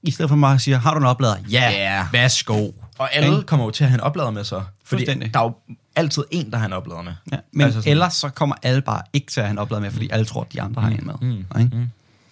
I 0.02 0.10
stedet 0.10 0.28
for 0.28 0.36
bare 0.36 0.54
at 0.54 0.60
sige, 0.60 0.76
har 0.76 0.94
du 0.94 0.98
en 1.00 1.06
oplader? 1.06 1.36
Ja, 1.50 1.70
Ja. 1.70 2.06
værsgo. 2.12 2.70
Og 2.98 3.14
alle 3.14 3.28
Ikke? 3.36 3.46
kommer 3.46 3.66
jo 3.66 3.70
til 3.70 3.84
at 3.84 3.90
have 3.90 3.96
en 3.96 4.00
oplader 4.00 4.30
med 4.30 4.44
sig. 4.44 4.64
Fordi 4.84 5.04
der 5.04 5.40
er 5.40 5.42
jo 5.44 5.54
altid 5.96 6.22
en, 6.30 6.50
der 6.50 6.58
har 6.58 6.66
en 6.66 6.72
oplader 6.72 7.02
med. 7.02 7.12
Ja, 7.32 7.36
men 7.52 7.60
Altså 7.64 7.80
sådan- 7.80 7.90
ellers 7.90 8.14
så 8.14 8.28
kommer 8.28 8.56
alle 8.62 8.82
bare 8.82 9.02
ikke 9.12 9.26
til 9.32 9.40
at 9.40 9.46
have 9.46 9.50
en 9.52 9.58
oplader 9.58 9.80
med, 9.82 9.90
fordi 9.90 10.08
alle 10.10 10.24
tror, 10.24 10.42
at 10.42 10.52
de 10.52 10.62
andre 10.62 10.82
har 10.82 10.88
en 10.90 11.00
med. 11.06 11.14
Mm. 11.20 11.60
Ikke? 11.60 11.76
Mm. 11.76 11.86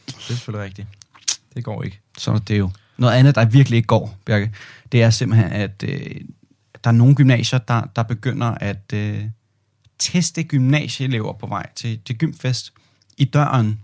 Det 0.07 0.15
er 0.15 0.23
selvfølgelig 0.23 0.65
rigtigt. 0.65 0.89
Det 1.55 1.65
går 1.65 1.83
ikke. 1.83 2.01
Så 2.21 2.31
er 2.33 2.39
det 2.39 2.59
jo. 2.59 2.71
Noget 2.99 3.15
andet, 3.15 3.35
der 3.35 3.45
virkelig 3.45 3.77
ikke 3.77 3.87
går, 3.87 4.19
Bjarke, 4.27 4.53
det 4.93 5.03
er 5.03 5.11
simpelthen, 5.11 5.53
at 5.53 5.85
øh, 5.89 6.21
der 6.85 6.91
er 6.91 6.95
nogle 6.95 7.15
gymnasier, 7.15 7.59
der, 7.59 7.83
der 7.97 8.03
begynder 8.03 8.47
at 8.47 8.93
øh, 8.95 9.25
teste 9.99 10.43
gymnasieelever 10.43 11.33
på 11.33 11.47
vej 11.47 11.67
til, 11.77 12.01
til 12.07 12.19
gymfest 12.19 12.73
i 13.17 13.25
døren. 13.25 13.81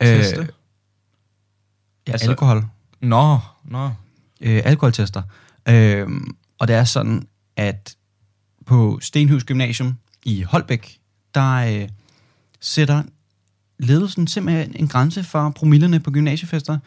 Teste? 0.00 0.40
Øh, 0.40 0.46
ja, 2.06 2.12
Altså- 2.12 2.30
alkohol. 2.30 2.64
Nå, 3.00 3.38
nå. 3.64 3.90
Øh, 4.40 4.62
alkoholtester. 4.64 5.22
Øh, 5.68 6.08
og 6.58 6.68
det 6.68 6.76
er 6.76 6.84
sådan, 6.84 7.26
at 7.56 7.96
på 8.66 8.98
Stenhus 9.02 9.44
Gymnasium 9.44 9.96
i 10.24 10.42
Holbæk, 10.42 10.98
der 11.34 11.52
øh, 11.54 11.88
sætter 12.60 13.02
ledelsen 13.78 14.26
simpelthen 14.26 14.76
en 14.76 14.88
grænse 14.88 15.24
for 15.24 15.50
promillerne 15.50 16.00
på 16.00 16.10
gymnasiefester, 16.10 16.78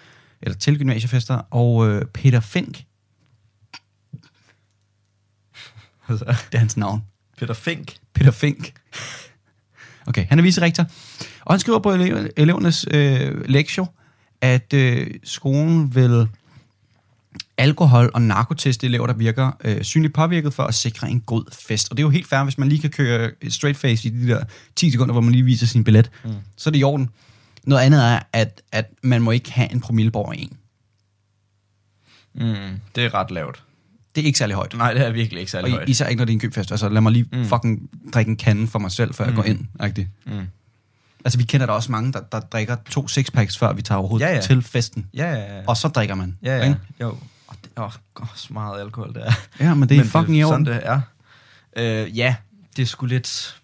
eller 0.46 0.58
til 0.58 0.78
gymnasiefester, 0.78 1.36
og 1.36 1.88
øh, 1.90 2.06
Peter 2.06 2.40
Fink, 2.40 2.84
Altså, 6.10 6.26
det 6.26 6.54
er 6.56 6.58
hans 6.60 6.78
navn, 6.78 7.02
Peter 7.38 7.54
Fink. 7.54 7.96
Peter 8.14 8.32
Fink. 8.32 8.74
Okay, 10.08 10.26
han 10.30 10.40
er 10.40 10.44
vicerektor, 10.44 10.86
og 11.42 11.54
han 11.54 11.60
skriver 11.60 11.80
på 11.80 11.94
elev- 11.94 12.28
elevernes 12.38 12.86
øh, 12.92 13.50
lektion, 13.50 13.88
at 14.42 14.74
øh, 14.74 15.08
skolen 15.24 15.96
vil 15.96 16.28
alkohol- 17.58 18.12
og 18.14 18.22
narkotest-elever, 18.22 19.08
der 19.08 19.14
virker 19.14 19.52
øh, 19.64 19.84
synligt 19.84 20.14
påvirket 20.14 20.54
for 20.54 20.64
at 20.64 20.74
sikre 20.74 21.10
en 21.10 21.22
god 21.22 21.44
fest. 21.54 21.92
Og 21.92 21.98
det 21.98 22.02
er 22.04 22.06
jo 22.06 22.10
helt 22.10 22.28
fair, 22.28 22.44
hvis 22.44 22.58
man 22.58 22.70
lige 22.70 22.82
kan 22.82 22.90
køre 22.90 23.32
straight 23.50 23.78
face 23.80 24.08
i 24.08 24.12
de 24.12 24.28
der 24.28 24.44
10 24.76 24.92
sekunder, 24.92 25.12
hvor 25.14 25.22
man 25.22 25.32
lige 25.32 25.44
viser 25.44 25.66
sin 25.68 25.84
billet. 25.84 26.12
Mm. 26.24 26.32
Så 26.58 26.70
er 26.70 26.72
det 26.72 26.80
i 26.80 26.84
orden. 26.84 27.10
Noget 27.66 27.82
andet 27.82 28.04
er, 28.06 28.20
at, 28.34 28.62
at 28.72 28.92
man 29.04 29.22
må 29.22 29.32
ikke 29.32 29.52
have 29.52 29.72
en 29.72 29.82
promille 29.82 30.16
over 30.16 30.34
en. 30.34 30.58
Mm, 32.34 32.80
det 32.96 33.06
er 33.06 33.14
ret 33.14 33.32
lavt. 33.32 33.64
Det 34.16 34.22
er 34.22 34.26
ikke 34.26 34.40
særlig 34.40 34.56
højt. 34.56 34.74
Nej, 34.78 34.94
det 34.94 35.06
er 35.08 35.12
virkelig 35.12 35.40
ikke 35.40 35.52
særlig 35.52 35.72
Og 35.72 35.78
højt. 35.78 35.88
i- 35.88 35.92
især 35.92 36.08
ikke, 36.08 36.18
når 36.18 36.26
det 36.26 36.32
er 36.32 36.36
en 36.36 36.40
købfest. 36.40 36.72
Altså, 36.72 36.90
lad 36.90 37.02
mig 37.02 37.12
lige 37.12 37.28
mm. 37.32 37.46
fucking 37.46 37.90
drikke 38.14 38.30
en 38.30 38.38
kande 38.38 38.68
for 38.68 38.80
mig 38.80 38.92
selv, 38.92 39.14
før 39.14 39.24
mm. 39.24 39.30
jeg 39.30 39.36
går 39.36 39.44
ind. 39.44 39.66
Rigtigt. 39.82 40.08
Mm. 40.26 40.48
Altså, 41.26 41.38
vi 41.38 41.44
kender 41.44 41.66
der 41.66 41.74
også 41.74 41.92
mange, 41.92 42.14
der, 42.14 42.20
der 42.20 42.40
drikker 42.40 42.76
to 42.90 43.08
sixpacks, 43.08 43.58
før 43.58 43.74
vi 43.74 43.82
tager 43.82 44.00
overhovedet 44.00 44.26
Ja, 44.26 44.34
ja. 44.36 44.42
til 44.42 44.62
festen. 44.62 45.10
Ja, 45.14 45.32
ja, 45.32 45.58
ja. 45.58 45.64
Og 45.68 45.78
så 45.78 45.88
drikker 45.88 46.16
man. 46.16 46.38
ja, 46.44 46.58
ja. 46.58 46.64
ikke? 46.64 46.80
Jo. 47.02 47.18
Og 47.48 47.56
det 47.64 47.72
også 47.76 48.00
så 48.36 48.54
meget 48.54 48.80
alkohol, 48.82 49.14
det 49.14 49.28
er. 49.28 49.32
Ja, 49.60 49.74
men 49.74 49.90
det 49.90 49.96
er 49.96 50.00
men 50.02 50.10
fucking 50.10 50.36
i 50.36 50.40
det, 50.40 50.46
orden. 50.46 50.66
Sådan 50.66 50.82
det 50.82 50.88
er. 50.88 51.02
Øh, 52.06 52.18
ja, 52.18 52.36
det 52.76 52.82
er 52.82 52.86
sgu 52.88 53.06
lidt... 53.06 53.62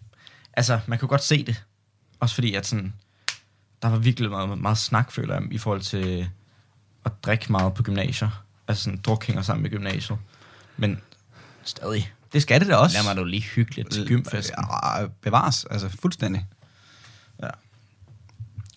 Altså, 0.53 0.79
man 0.87 0.99
kan 0.99 1.07
godt 1.07 1.23
se 1.23 1.43
det. 1.45 1.63
Også 2.19 2.35
fordi, 2.35 2.53
at 2.53 2.65
sådan... 2.67 2.93
Der 3.81 3.89
var 3.89 3.97
virkelig 3.97 4.29
meget, 4.29 4.57
meget 4.59 4.77
snak, 4.77 5.11
føler 5.11 5.33
jeg, 5.33 5.53
i 5.53 5.57
forhold 5.57 5.81
til 5.81 6.29
at 7.05 7.11
drikke 7.23 7.51
meget 7.51 7.73
på 7.73 7.83
gymnasier. 7.83 8.43
Altså 8.67 8.83
sådan, 8.83 8.99
druk 8.99 9.25
hænger 9.25 9.41
sammen 9.41 9.61
med 9.61 9.69
gymnasiet. 9.69 10.19
Men 10.77 11.01
stadig. 11.63 12.13
Det 12.33 12.41
skal 12.41 12.59
det 12.59 12.67
da 12.67 12.75
også. 12.75 12.97
Lad 12.97 13.03
mig 13.03 13.15
nu 13.15 13.23
lige 13.23 13.43
hyggeligt 13.43 13.91
til 13.91 14.07
gymfesten. 14.07 14.55
Ja, 14.83 15.05
bevares, 15.21 15.65
altså 15.65 15.89
fuldstændig. 15.89 16.45
Ja. 17.43 17.49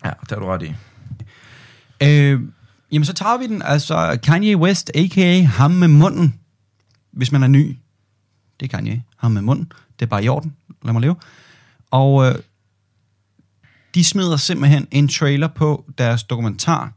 Ja, 0.05 0.11
det 0.21 0.31
har 0.31 0.37
du 0.37 0.47
ret 0.47 0.63
i. 0.63 0.75
Øh, 2.03 2.41
jamen, 2.93 3.05
så 3.05 3.13
tager 3.13 3.39
vi 3.39 3.47
den. 3.47 3.63
Altså, 3.63 4.19
Kanye 4.23 4.57
West, 4.57 4.91
a.k.a. 4.95 5.43
ham 5.43 5.71
med 5.71 5.89
munden. 5.89 6.41
Hvis 7.11 7.33
man 7.33 7.43
er 7.43 7.49
ny. 7.49 7.79
Det 8.61 8.67
er 8.73 8.77
Kanye. 8.77 9.03
Ham 9.17 9.31
med 9.31 9.43
munden. 9.43 9.73
Det 9.99 10.05
er 10.05 10.11
bare 10.11 10.25
i 10.25 10.29
orden. 10.29 10.57
Lad 10.83 10.93
mig 10.93 11.03
leve. 11.03 11.17
Og 11.91 12.27
øh, 12.27 12.35
de 13.95 14.05
smider 14.05 14.37
simpelthen 14.37 14.89
en 14.91 15.09
trailer 15.09 15.49
på 15.49 15.85
deres 15.99 16.23
dokumentar, 16.23 16.93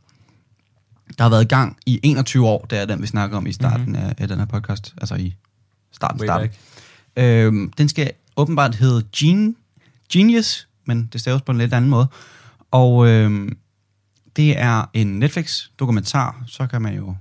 der 1.18 1.24
har 1.24 1.30
været 1.30 1.44
i 1.44 1.48
gang 1.48 1.78
i 1.86 2.00
21 2.04 2.48
år. 2.48 2.66
Det 2.66 2.80
er 2.80 2.86
den, 2.86 3.02
vi 3.02 3.08
snakker 3.08 3.38
om 3.38 3.48
i 3.48 3.52
starten 3.52 3.86
mm-hmm. 3.86 4.06
af, 4.06 4.16
af 4.18 4.28
den 4.28 4.40
her 4.40 4.46
podcast. 4.46 4.94
Altså 4.98 5.16
i 5.16 5.36
starten. 5.92 6.20
Way 6.20 6.28
starten. 6.28 6.50
back. 6.50 6.60
Øhm, 7.18 7.72
den 7.78 7.90
skal 7.90 8.12
åbenbart 8.38 8.76
hedde 8.76 9.08
Gen- 9.18 9.56
Genius, 10.14 10.68
men 10.86 11.10
det 11.14 11.22
staves 11.22 11.42
på 11.42 11.52
en 11.52 11.58
lidt 11.58 11.74
anden 11.74 11.90
måde. 11.90 12.08
Og 12.72 13.08
øhm, 13.08 13.58
det 14.36 14.60
er 14.60 14.86
en 14.94 15.20
Netflix-dokumentar, 15.20 16.44
så 16.48 16.68
kan 16.68 16.82
man 16.82 16.96
jo 16.96 17.16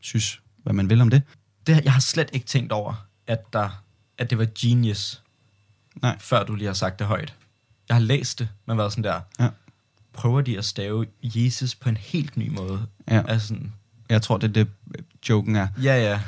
synes, 0.00 0.40
hvad 0.62 0.72
man 0.72 0.90
vil 0.90 1.00
om 1.00 1.10
det. 1.10 1.22
det. 1.66 1.84
Jeg 1.84 1.92
har 1.92 2.00
slet 2.00 2.30
ikke 2.32 2.46
tænkt 2.46 2.72
over, 2.72 3.06
at, 3.26 3.52
der, 3.52 3.82
at 4.18 4.30
det 4.30 4.38
var 4.38 4.46
genius, 4.60 5.22
Nej. 6.02 6.18
før 6.20 6.44
du 6.44 6.54
lige 6.54 6.66
har 6.66 6.74
sagt 6.74 6.98
det 6.98 7.06
højt. 7.06 7.34
Jeg 7.90 7.96
har 7.96 8.00
læst 8.04 8.38
det, 8.38 8.48
men 8.66 8.78
været 8.78 8.92
sådan 8.92 9.04
der, 9.04 9.20
Ja. 9.40 9.48
prøver 10.12 10.40
de 10.40 10.58
at 10.58 10.64
stave 10.64 11.06
Jesus 11.22 11.74
på 11.74 11.88
en 11.88 11.96
helt 11.96 12.36
ny 12.36 12.48
måde? 12.48 12.86
Ja. 13.10 13.22
Altså 13.28 13.46
sådan, 13.48 13.72
Jeg 14.08 14.22
tror, 14.22 14.36
det 14.38 14.48
er 14.48 14.52
det, 14.52 14.68
joken 15.28 15.56
er. 15.56 15.68
ja, 15.82 15.96
ja. 16.10 16.20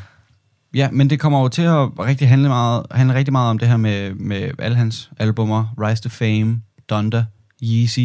Ja, 0.75 0.90
men 0.90 1.11
det 1.11 1.21
kommer 1.21 1.40
jo 1.40 1.49
til 1.49 1.62
at 1.62 1.88
rigtig 1.99 2.28
handle, 2.28 2.49
meget, 2.49 2.87
handle 2.90 3.14
rigtig 3.14 3.33
meget 3.33 3.50
om 3.50 3.59
det 3.59 3.69
her 3.69 3.76
med, 3.76 4.14
med 4.14 4.50
alle 4.59 4.76
hans 4.76 5.11
albummer. 5.19 5.75
Rise 5.81 6.02
to 6.02 6.09
Fame, 6.09 6.62
Donda, 6.90 7.25
Yeezy, 7.62 7.99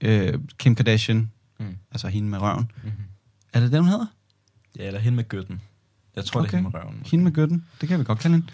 øh, 0.00 0.38
Kim 0.58 0.74
Kardashian, 0.74 1.30
Mm. 1.60 1.76
altså 1.90 2.08
hende 2.08 2.28
med 2.28 2.38
røven. 2.38 2.70
Mm-hmm. 2.82 3.04
Er 3.52 3.60
det 3.60 3.72
det, 3.72 3.80
hun 3.80 3.88
hedder? 3.88 4.06
Ja, 4.78 4.86
eller 4.86 5.00
hende 5.00 5.16
med 5.16 5.28
gøtten. 5.28 5.60
Jeg 6.16 6.24
tror, 6.24 6.40
okay. 6.40 6.48
det 6.50 6.54
er 6.54 6.58
hende 6.58 6.70
med 6.70 6.80
røven. 6.84 7.02
Hende 7.06 7.24
med 7.24 7.32
gøtten. 7.32 7.64
Det 7.80 7.88
kan 7.88 7.98
vi 7.98 8.04
godt 8.04 8.18
kalde 8.18 8.34
hende. 8.36 8.48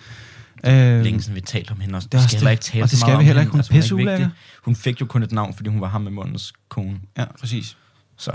Øh, 0.66 1.00
Længe 1.04 1.22
siden 1.22 1.34
vi 1.34 1.40
talte 1.40 1.70
om 1.72 1.80
hende 1.80 1.96
også. 1.96 2.08
Det 2.12 2.18
er 2.18 2.22
skal 2.22 2.30
det. 2.30 2.38
heller 2.38 2.50
ikke 2.50 2.62
tale 2.62 2.84
Og 2.84 2.90
det 2.90 2.98
skal 2.98 3.18
vi 3.18 3.24
heller 3.24 3.42
ikke. 3.42 3.50
Hun 3.52 3.58
er 3.58 3.62
Altså, 3.62 3.72
ikke 3.72 3.82
pisseulækker. 3.82 4.12
vigtig. 4.12 4.30
Hun 4.64 4.76
fik 4.76 5.00
jo 5.00 5.06
kun 5.06 5.22
et 5.22 5.32
navn, 5.32 5.54
fordi 5.54 5.68
hun 5.70 5.80
var 5.80 5.88
ham 5.88 6.00
med 6.00 6.10
mundens 6.12 6.52
kone. 6.68 7.00
Ja, 7.18 7.24
præcis. 7.40 7.76
Så. 8.16 8.32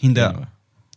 Hende 0.00 0.20
der, 0.20 0.32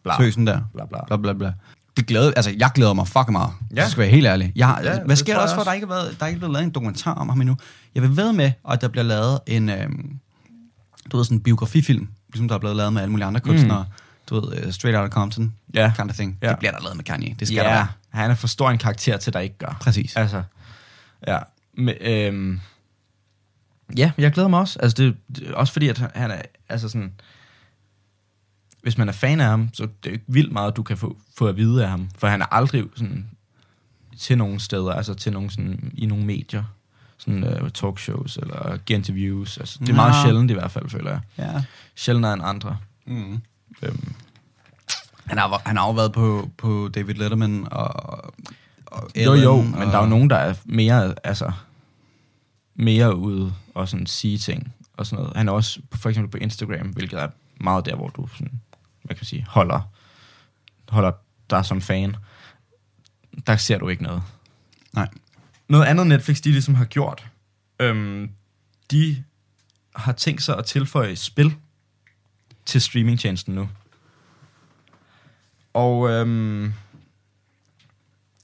Bla. 0.04 0.18
tøsen 0.18 0.48
der, 0.48 0.60
Bla, 0.74 0.86
bla. 0.86 1.00
bla 1.08 1.18
bla 1.18 1.34
bla. 1.34 1.54
Det 1.98 2.06
glæder, 2.06 2.32
altså, 2.36 2.54
jeg 2.58 2.70
glæder 2.76 2.94
mig 2.94 3.08
fucking 3.08 3.32
meget. 3.32 3.50
Ja. 3.76 3.86
Så 3.86 3.92
skal 3.92 4.02
jeg 4.02 4.06
være 4.08 4.16
helt 4.16 4.28
ærlig. 4.28 4.52
Jeg, 4.56 4.80
Ja, 4.84 4.94
det 4.94 5.02
hvad 5.06 5.16
sker 5.16 5.34
der 5.34 5.42
også 5.42 5.56
for, 5.56 5.62
at 5.62 5.68
der 5.68 5.74
ikke, 5.74 5.88
har 5.88 5.94
været, 5.94 6.16
der 6.20 6.24
er 6.26 6.28
ikke 6.28 6.40
blevet 6.40 6.54
lavet 6.54 6.64
en 6.64 6.70
dokumentar 6.72 7.14
om 7.14 7.30
ham 7.30 7.42
endnu? 7.42 7.58
Jeg 7.96 8.04
vil 8.04 8.18
ved 8.18 8.34
med, 8.34 8.52
at 8.72 8.82
der 8.82 8.88
bliver 8.88 9.04
lavet 9.04 9.40
en, 9.48 9.70
øhm, 9.70 10.20
du 11.12 11.18
ved, 11.18 11.24
sådan 11.26 11.38
en 11.38 11.44
biografifilm, 11.44 12.08
ligesom 12.30 12.48
der 12.48 12.56
er 12.56 12.60
blevet 12.60 12.76
lavet 12.76 12.94
med 12.94 13.02
alle 13.02 13.12
mulige 13.12 13.26
andre 13.28 13.40
kunstnere. 13.40 13.84
Mm. 13.84 13.94
Du 14.30 14.36
ved, 14.40 14.66
uh, 14.66 14.72
Straight 14.72 14.98
Outta 14.98 15.14
Compton, 15.14 15.54
Ja. 15.74 15.92
kind 15.98 16.10
of 16.10 16.16
thing. 16.16 16.38
Ja. 16.42 16.50
Det 16.50 16.60
bliver 16.60 16.72
der 16.72 16.82
lavet 16.82 16.96
med 16.96 17.04
Kanye. 17.06 17.36
Det 17.40 17.48
skal 17.48 17.56
ja, 17.56 17.64
der 17.64 17.70
være. 17.70 17.88
Han 18.16 18.32
er 18.32 18.36
for 18.36 18.48
stor 18.48 18.70
en 18.70 18.78
karakter 18.78 19.18
til, 19.18 19.34
der 19.34 19.40
ikke 19.40 19.58
gør. 19.58 19.78
Præcis. 19.82 20.16
Altså, 20.16 20.44
ja. 21.28 21.40
Men, 21.74 21.96
øhm, 22.02 22.60
ja, 23.98 24.12
jeg 24.18 24.32
glæder 24.32 24.50
mig 24.50 24.60
også. 24.60 24.80
Altså, 24.80 25.04
det, 25.04 25.18
det, 25.36 25.54
også 25.54 25.74
fordi, 25.74 25.88
at 25.88 25.98
han 25.98 26.32
er, 26.32 26.42
altså 26.70 26.90
sådan, 26.90 27.14
hvis 28.82 28.98
man 28.98 29.08
er 29.08 29.14
fan 29.14 29.40
af 29.40 29.46
ham, 29.46 29.70
så 29.74 29.84
det 29.84 29.92
er 30.04 30.10
jo 30.10 30.14
ikke 30.14 30.26
vildt 30.28 30.52
meget, 30.52 30.76
du 30.76 30.84
kan 30.84 30.98
få, 30.98 31.18
få 31.38 31.48
at 31.48 31.58
vide 31.58 31.84
af 31.84 31.90
ham. 31.90 32.10
For 32.18 32.28
han 32.28 32.42
er 32.42 32.54
aldrig 32.54 32.84
sådan, 32.96 33.30
til 34.18 34.38
nogen 34.38 34.60
steder, 34.60 34.94
altså 34.94 35.14
til 35.14 35.34
nogen 35.34 35.50
sådan, 35.50 35.92
i 35.98 36.06
nogle 36.06 36.26
medier. 36.26 36.64
Sådan 37.18 37.62
uh, 37.64 37.70
talkshows 37.70 38.38
eller 38.38 38.78
interviews. 38.90 39.58
Altså, 39.58 39.78
det 39.80 39.90
er 39.90 39.94
meget 39.94 40.12
Nå. 40.12 40.28
sjældent 40.28 40.52
i 40.52 40.54
hvert 40.54 40.72
fald, 40.72 40.90
føler 40.90 41.12
jeg. 41.12 41.20
Ja. 41.38 41.64
Sjældnere 41.96 42.34
end 42.34 42.42
andre. 42.46 42.78
Mm. 43.06 43.42
Øhm, 43.82 44.14
Han 45.26 45.38
har, 45.38 45.62
han 45.66 45.78
har 45.78 45.88
jo 45.88 45.92
været 45.92 46.12
på, 46.14 46.50
på 46.58 46.90
David 46.96 47.14
Letterman 47.14 47.68
og, 47.72 47.94
og 48.86 49.10
jo, 49.16 49.32
Ellen, 49.32 49.44
jo, 49.44 49.58
og, 49.58 49.66
men 49.66 49.82
der 49.82 49.98
er 49.98 50.04
jo 50.04 50.10
nogen, 50.10 50.30
der 50.30 50.36
er 50.36 50.54
mere, 50.66 51.16
altså, 51.24 51.52
mere 52.76 53.16
ude 53.16 53.54
og 53.74 53.90
sådan 53.90 54.06
sige 54.06 54.38
ting 54.38 54.74
og 54.94 55.06
sådan 55.06 55.24
noget. 55.24 55.38
Han 55.38 55.48
er 55.48 55.52
også 55.52 55.80
for 55.96 56.10
eksempel 56.10 56.32
på 56.32 56.38
Instagram, 56.38 56.88
hvilket 56.88 57.22
er 57.22 57.28
meget 57.62 57.86
der, 57.86 57.96
hvor 57.96 58.10
du 58.10 58.28
sådan, 58.28 58.62
hvad 59.04 59.16
kan 59.16 59.22
man 59.22 59.26
sige, 59.26 59.46
holder, 59.50 59.92
holder 60.90 61.12
dig 61.50 61.66
som 61.66 61.82
fan. 61.82 62.16
Der 63.48 63.58
ser 63.58 63.78
du 63.78 63.90
ikke 63.90 64.04
noget. 64.04 64.24
Nej. 64.94 65.10
Noget 65.68 65.86
andet 65.86 66.08
Netflix, 66.08 66.42
de 66.42 66.52
ligesom 66.52 66.76
har 66.76 66.86
gjort, 66.86 67.28
øhm, 67.80 68.30
de 68.92 69.24
har 69.96 70.12
tænkt 70.12 70.44
sig 70.44 70.58
at 70.58 70.66
tilføje 70.66 71.16
spil 71.16 71.56
til 72.66 72.82
streamingtjenesten 72.82 73.56
nu. 73.56 73.70
Og 75.76 76.10
øhm, 76.10 76.74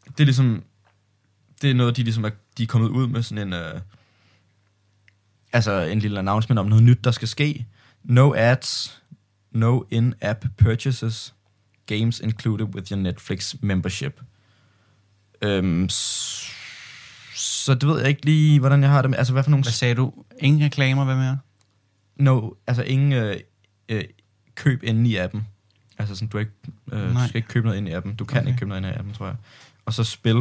det 0.05 0.19
er 0.19 0.23
ligesom, 0.23 0.63
det 1.61 1.69
er 1.69 1.73
noget, 1.73 1.97
de 1.97 2.03
ligesom 2.03 2.25
er, 2.25 2.29
de 2.57 2.63
er 2.63 2.67
kommet 2.67 2.89
ud 2.89 3.07
med 3.07 3.23
sådan 3.23 3.47
en, 3.47 3.53
øh, 3.53 3.81
altså 5.53 5.81
en 5.81 5.99
lille 5.99 6.19
announcement 6.19 6.59
om 6.59 6.67
noget 6.67 6.83
nyt, 6.83 7.03
der 7.03 7.11
skal 7.11 7.27
ske. 7.27 7.65
No 8.03 8.33
ads, 8.35 9.01
no 9.51 9.81
in-app 9.91 10.45
purchases, 10.57 11.33
games 11.85 12.19
included 12.19 12.65
with 12.65 12.91
your 12.91 13.01
Netflix 13.01 13.55
membership. 13.61 14.21
Øhm, 15.41 15.89
så 17.35 17.73
det 17.73 17.89
ved 17.89 17.99
jeg 17.99 18.09
ikke 18.09 18.25
lige, 18.25 18.59
hvordan 18.59 18.81
jeg 18.81 18.89
har 18.89 19.01
det 19.01 19.09
med, 19.09 19.17
altså 19.17 19.33
hvad 19.33 19.43
for 19.43 19.51
nogle 19.51 19.63
Hvad 19.63 19.73
sagde 19.73 19.95
du? 19.95 20.13
Ingen 20.39 20.65
reklamer, 20.65 21.05
hvad 21.05 21.15
mere? 21.15 21.39
No, 22.15 22.49
altså 22.67 22.83
ingen 22.83 23.13
øh, 23.13 23.37
øh, 23.89 24.03
køb 24.55 24.83
inde 24.83 25.09
i 25.09 25.15
appen. 25.15 25.47
Altså 26.01 26.15
sådan, 26.15 26.27
du, 26.27 26.37
ikke, 26.37 26.51
øh, 26.91 27.13
du 27.13 27.19
skal 27.27 27.35
ikke 27.35 27.47
købe 27.47 27.65
noget 27.65 27.77
ind 27.77 27.87
i 27.87 27.91
appen. 27.91 28.15
Du 28.15 28.25
kan 28.25 28.37
Okay. 28.37 28.47
ikke 28.47 28.59
købe 28.59 28.69
noget 28.69 28.81
ind 28.81 28.91
i 28.91 28.97
appen, 28.97 29.13
tror 29.13 29.25
jeg. 29.25 29.35
Og 29.85 29.93
så 29.93 30.03
spil 30.03 30.35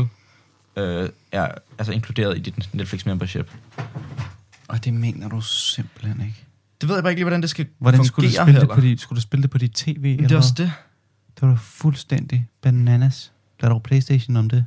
øh, 0.77 1.09
er 1.33 1.49
altså 1.79 1.93
inkluderet 1.93 2.37
i 2.39 2.41
dit 2.41 2.75
Netflix 2.75 3.07
membership. 3.07 3.53
Og 4.69 4.85
det 4.85 4.95
mener 4.95 5.29
du 5.29 5.41
simpelthen 5.41 6.21
ikke. 6.21 6.45
Det 6.81 6.89
ved 6.89 6.97
jeg 6.97 7.03
bare 7.05 7.11
ikke 7.13 7.19
lige, 7.19 7.25
hvordan 7.25 7.43
det 7.43 7.51
skal 7.51 7.67
Hvordan 7.79 7.99
fungere 7.99 8.07
skulle 8.07 8.29
du, 8.29 8.35
spille 8.43 8.61
det 8.61 8.69
på 8.69 8.81
dit, 8.81 9.01
skulle 9.01 9.17
du 9.17 9.21
spille 9.21 9.43
det 9.43 9.51
på 9.51 9.59
dit 9.59 9.73
tv? 9.73 9.97
Men 10.03 10.05
det 10.19 10.25
eller 10.25 10.33
er 10.33 10.37
også 10.37 10.55
hvad? 10.55 10.67
det. 10.67 10.73
Det 11.35 11.43
var 11.43 11.49
da 11.49 11.55
fuldstændig 11.61 12.47
bananas. 12.63 13.33
Der 13.61 13.67
er 13.67 13.69
der 13.69 13.75
jo 13.75 13.79
Playstation 13.79 14.37
om 14.37 14.49
det. 14.51 14.67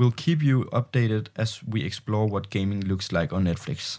We'll 0.00 0.10
keep 0.16 0.38
you 0.42 0.76
updated 0.78 1.22
as 1.36 1.64
we 1.64 1.84
explore 1.84 2.32
what 2.32 2.50
gaming 2.50 2.84
looks 2.84 3.12
like 3.12 3.32
on 3.32 3.42
Netflix. 3.42 3.98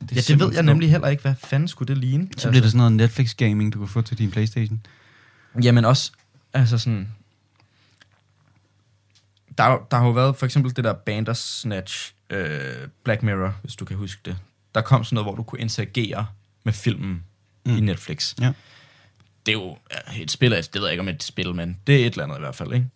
Det 0.00 0.16
ja, 0.16 0.20
det 0.20 0.40
ved 0.40 0.54
jeg 0.54 0.62
nemlig 0.62 0.90
heller 0.90 1.08
ikke. 1.08 1.22
Hvad 1.22 1.34
fanden 1.44 1.68
skulle 1.68 1.94
det 1.94 1.98
ligne? 1.98 2.28
Så 2.36 2.48
bliver 2.48 2.62
det 2.62 2.70
sådan 2.70 2.78
noget 2.78 2.92
Netflix 2.92 3.34
gaming, 3.34 3.72
du 3.72 3.78
kan 3.78 3.88
få 3.88 4.02
til 4.02 4.18
din 4.18 4.30
Playstation. 4.30 4.80
Jamen 5.62 5.84
også, 5.84 6.12
altså 6.52 6.78
sådan... 6.78 7.08
Der, 9.58 9.64
er- 9.64 9.86
der 9.90 9.96
har 9.96 10.04
jo 10.06 10.10
været 10.12 10.36
for 10.36 10.46
eksempel 10.46 10.76
det 10.76 10.84
der 10.84 10.92
Bandersnatch 10.92 12.14
øh, 12.30 12.88
Black 13.04 13.22
Mirror, 13.22 13.54
hvis 13.62 13.76
du 13.76 13.84
kan 13.84 13.96
huske 13.96 14.20
det. 14.24 14.36
Der 14.74 14.80
kom 14.80 15.04
sådan 15.04 15.14
noget, 15.14 15.26
hvor 15.26 15.34
du 15.34 15.42
kunne 15.42 15.60
interagere 15.60 16.26
med 16.64 16.72
filmen 16.72 17.24
Mm. 17.66 17.76
i 17.76 17.80
Netflix. 17.80 18.34
Ja. 18.40 18.52
Det 19.46 19.52
er 19.52 19.56
jo 19.58 19.78
ja, 19.92 20.22
et 20.22 20.30
spil, 20.30 20.50
det 20.50 20.74
ved 20.74 20.82
jeg 20.82 20.90
ikke 20.92 21.00
om 21.00 21.08
et 21.08 21.22
spil, 21.22 21.54
men 21.54 21.76
det 21.86 22.02
er 22.02 22.06
et 22.06 22.10
eller 22.12 22.24
andet 22.24 22.36
i 22.36 22.40
hvert 22.40 22.54
fald, 22.54 22.72
ikke? 22.72 22.86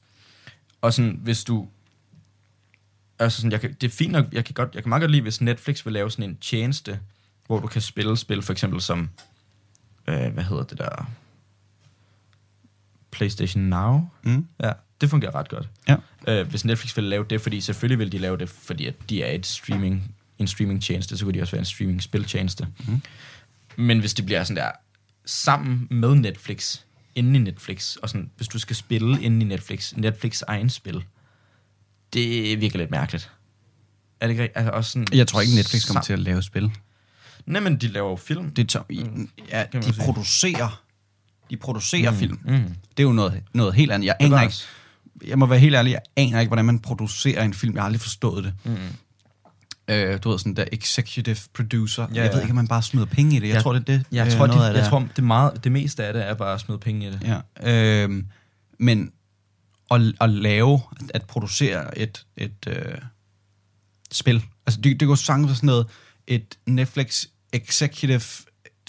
Og 0.81 0.93
sådan, 0.95 1.19
hvis 1.23 1.45
du... 1.45 1.69
Altså 3.19 3.37
sådan, 3.37 3.53
jeg 3.53 3.61
kan, 3.61 3.73
det 3.73 3.87
er 3.87 3.91
fint 3.91 4.13
nok, 4.13 4.25
jeg 4.33 4.45
kan, 4.45 4.55
godt, 4.55 4.75
jeg 4.75 4.83
kan 4.83 4.89
meget 4.89 5.01
godt 5.01 5.11
lide, 5.11 5.23
hvis 5.23 5.41
Netflix 5.41 5.85
vil 5.85 5.93
lave 5.93 6.11
sådan 6.11 6.25
en 6.31 6.37
tjeneste, 6.37 7.01
hvor 7.47 7.61
du 7.61 7.67
kan 7.67 7.81
spille 7.83 8.17
spil, 8.17 8.43
for 8.43 8.53
eksempel 8.53 8.81
som, 8.81 9.11
øh, 10.07 10.33
hvad 10.33 10.45
hedder 10.45 10.63
det 10.65 10.79
der, 10.79 11.11
PlayStation 13.11 13.65
Now. 13.65 14.11
Mm. 14.23 14.47
Ja, 14.63 14.73
det 15.01 15.11
fungerer 15.11 15.35
ret 15.35 15.49
godt. 15.49 15.69
Ja. 15.89 15.97
Øh, 16.29 16.49
hvis 16.49 16.65
Netflix 16.65 16.97
vil 16.97 17.05
lave 17.05 17.25
det, 17.31 17.41
fordi 17.41 17.61
selvfølgelig 17.61 17.99
vil 17.99 18.13
de 18.13 18.19
lave 18.19 18.37
det, 18.37 18.49
fordi 18.49 18.87
at 18.87 18.95
de 19.11 19.23
er 19.23 19.33
et 19.33 19.47
streaming, 19.47 20.15
en 20.39 20.47
streaming-tjeneste, 20.47 21.17
så 21.17 21.25
kunne 21.25 21.35
de 21.35 21.43
også 21.43 21.53
være 21.53 21.61
en 21.61 21.65
streaming-spiltjeneste. 21.65 22.67
Mhm. 22.87 23.03
Men 23.77 24.01
hvis 24.01 24.15
det 24.15 24.27
bliver 24.27 24.45
sådan 24.45 24.57
der, 24.57 24.71
sammen 25.25 25.87
med 25.91 26.15
Netflix, 26.15 26.81
inde 27.15 27.41
i 27.41 27.43
Netflix, 27.43 27.97
og 27.97 28.09
sådan, 28.09 28.31
hvis 28.37 28.49
du 28.49 28.59
skal 28.59 28.77
spille 28.77 29.23
inde 29.23 29.45
i 29.47 29.49
Netflix, 29.49 29.93
Netflix 29.93 30.43
egen 30.43 30.71
spil, 30.71 31.05
det 32.13 32.61
virker 32.61 32.79
lidt 32.79 32.91
mærkeligt. 32.91 33.31
Er 34.21 34.27
det 34.27 34.33
ikke? 34.33 34.59
Altså 34.59 34.71
også 34.71 34.91
sådan, 34.91 35.07
Jeg 35.13 35.29
tror 35.29 35.41
ikke, 35.41 35.55
Netflix 35.55 35.87
kommer 35.87 36.03
til 36.03 36.13
at 36.13 36.19
lave 36.19 36.43
spil. 36.43 36.71
Nej, 37.47 37.61
men 37.61 37.77
de 37.77 37.89
laver 37.89 38.11
jo 38.11 38.17
film. 38.17 38.51
Det 38.51 38.63
er 38.63 38.67
to, 38.67 38.81
ja, 39.49 39.67
kan 39.67 39.69
man 39.75 39.83
de 39.83 39.93
producerer, 40.05 40.83
de 41.51 41.57
producerer 41.57 42.11
mm. 42.11 42.17
film. 42.17 42.39
Mm. 42.45 42.53
Det 42.97 42.99
er 42.99 43.03
jo 43.03 43.13
noget, 43.13 43.43
noget 43.55 43.75
helt 43.75 43.93
andet. 43.93 44.07
Jeg 44.07 44.15
Det 44.21 44.27
aner 44.27 44.37
var 44.37 44.43
ikke, 44.43 44.55
jeg 45.27 45.39
må 45.39 45.47
være 45.47 45.59
helt 45.59 45.75
ærlig, 45.75 45.91
jeg 45.91 46.01
aner 46.17 46.41
ikke, 46.41 46.49
hvordan 46.49 46.65
man 46.65 46.79
producerer 46.79 47.45
en 47.45 47.55
film. 47.55 47.75
Jeg 47.75 47.83
har 47.83 47.87
aldrig 47.87 48.01
forstået 48.01 48.45
det. 48.45 48.53
Mm. 48.65 48.77
Øh, 49.89 50.19
du 50.25 50.31
ved, 50.31 50.39
sådan 50.39 50.55
der 50.55 50.65
executive 50.73 51.37
producer. 51.55 52.07
Ja, 52.15 52.23
jeg 52.23 52.33
ved 52.33 52.41
ikke, 52.41 52.51
om 52.53 52.57
man 52.57 52.69
bare 52.69 52.83
smider 52.83 53.07
penge 53.07 53.37
i 53.37 53.41
det. 53.41 53.47
Jeg, 53.49 53.55
Jeg- 53.55 53.63
tror, 53.63 53.73
det 53.73 53.81
er 53.81 53.85
det. 53.85 54.05
Jeg 54.13 54.27
øh, 54.27 54.33
tror, 54.33 54.47
noget 54.47 54.61
de, 54.61 54.67
af 54.67 54.75
det 54.75 54.81
jeg 54.81 54.89
tror 54.89 55.09
det, 55.17 55.25
meget, 55.25 55.65
det 55.65 55.73
meste 55.73 56.05
af 56.05 56.13
det 56.13 56.29
er 56.29 56.35
bare 56.35 56.55
at 56.55 56.61
smide 56.61 56.79
penge 56.79 57.07
i 57.09 57.11
det. 57.11 57.41
Ja. 57.63 58.05
Øh, 58.05 58.25
men 58.79 59.13
at, 59.91 60.01
at 60.21 60.31
lave, 60.31 60.81
at 61.15 61.23
producere 61.25 61.99
et, 61.99 62.27
et 62.37 62.67
øh, 62.69 62.95
spil. 64.13 64.45
Altså, 64.67 64.81
det, 64.81 65.01
det 65.01 65.09
går 65.09 65.15
sagtens 65.15 65.47
være 65.47 65.57
sådan 65.57 65.67
noget, 65.67 65.87
et 66.27 66.59
Netflix 66.67 67.25
executive 67.53 68.21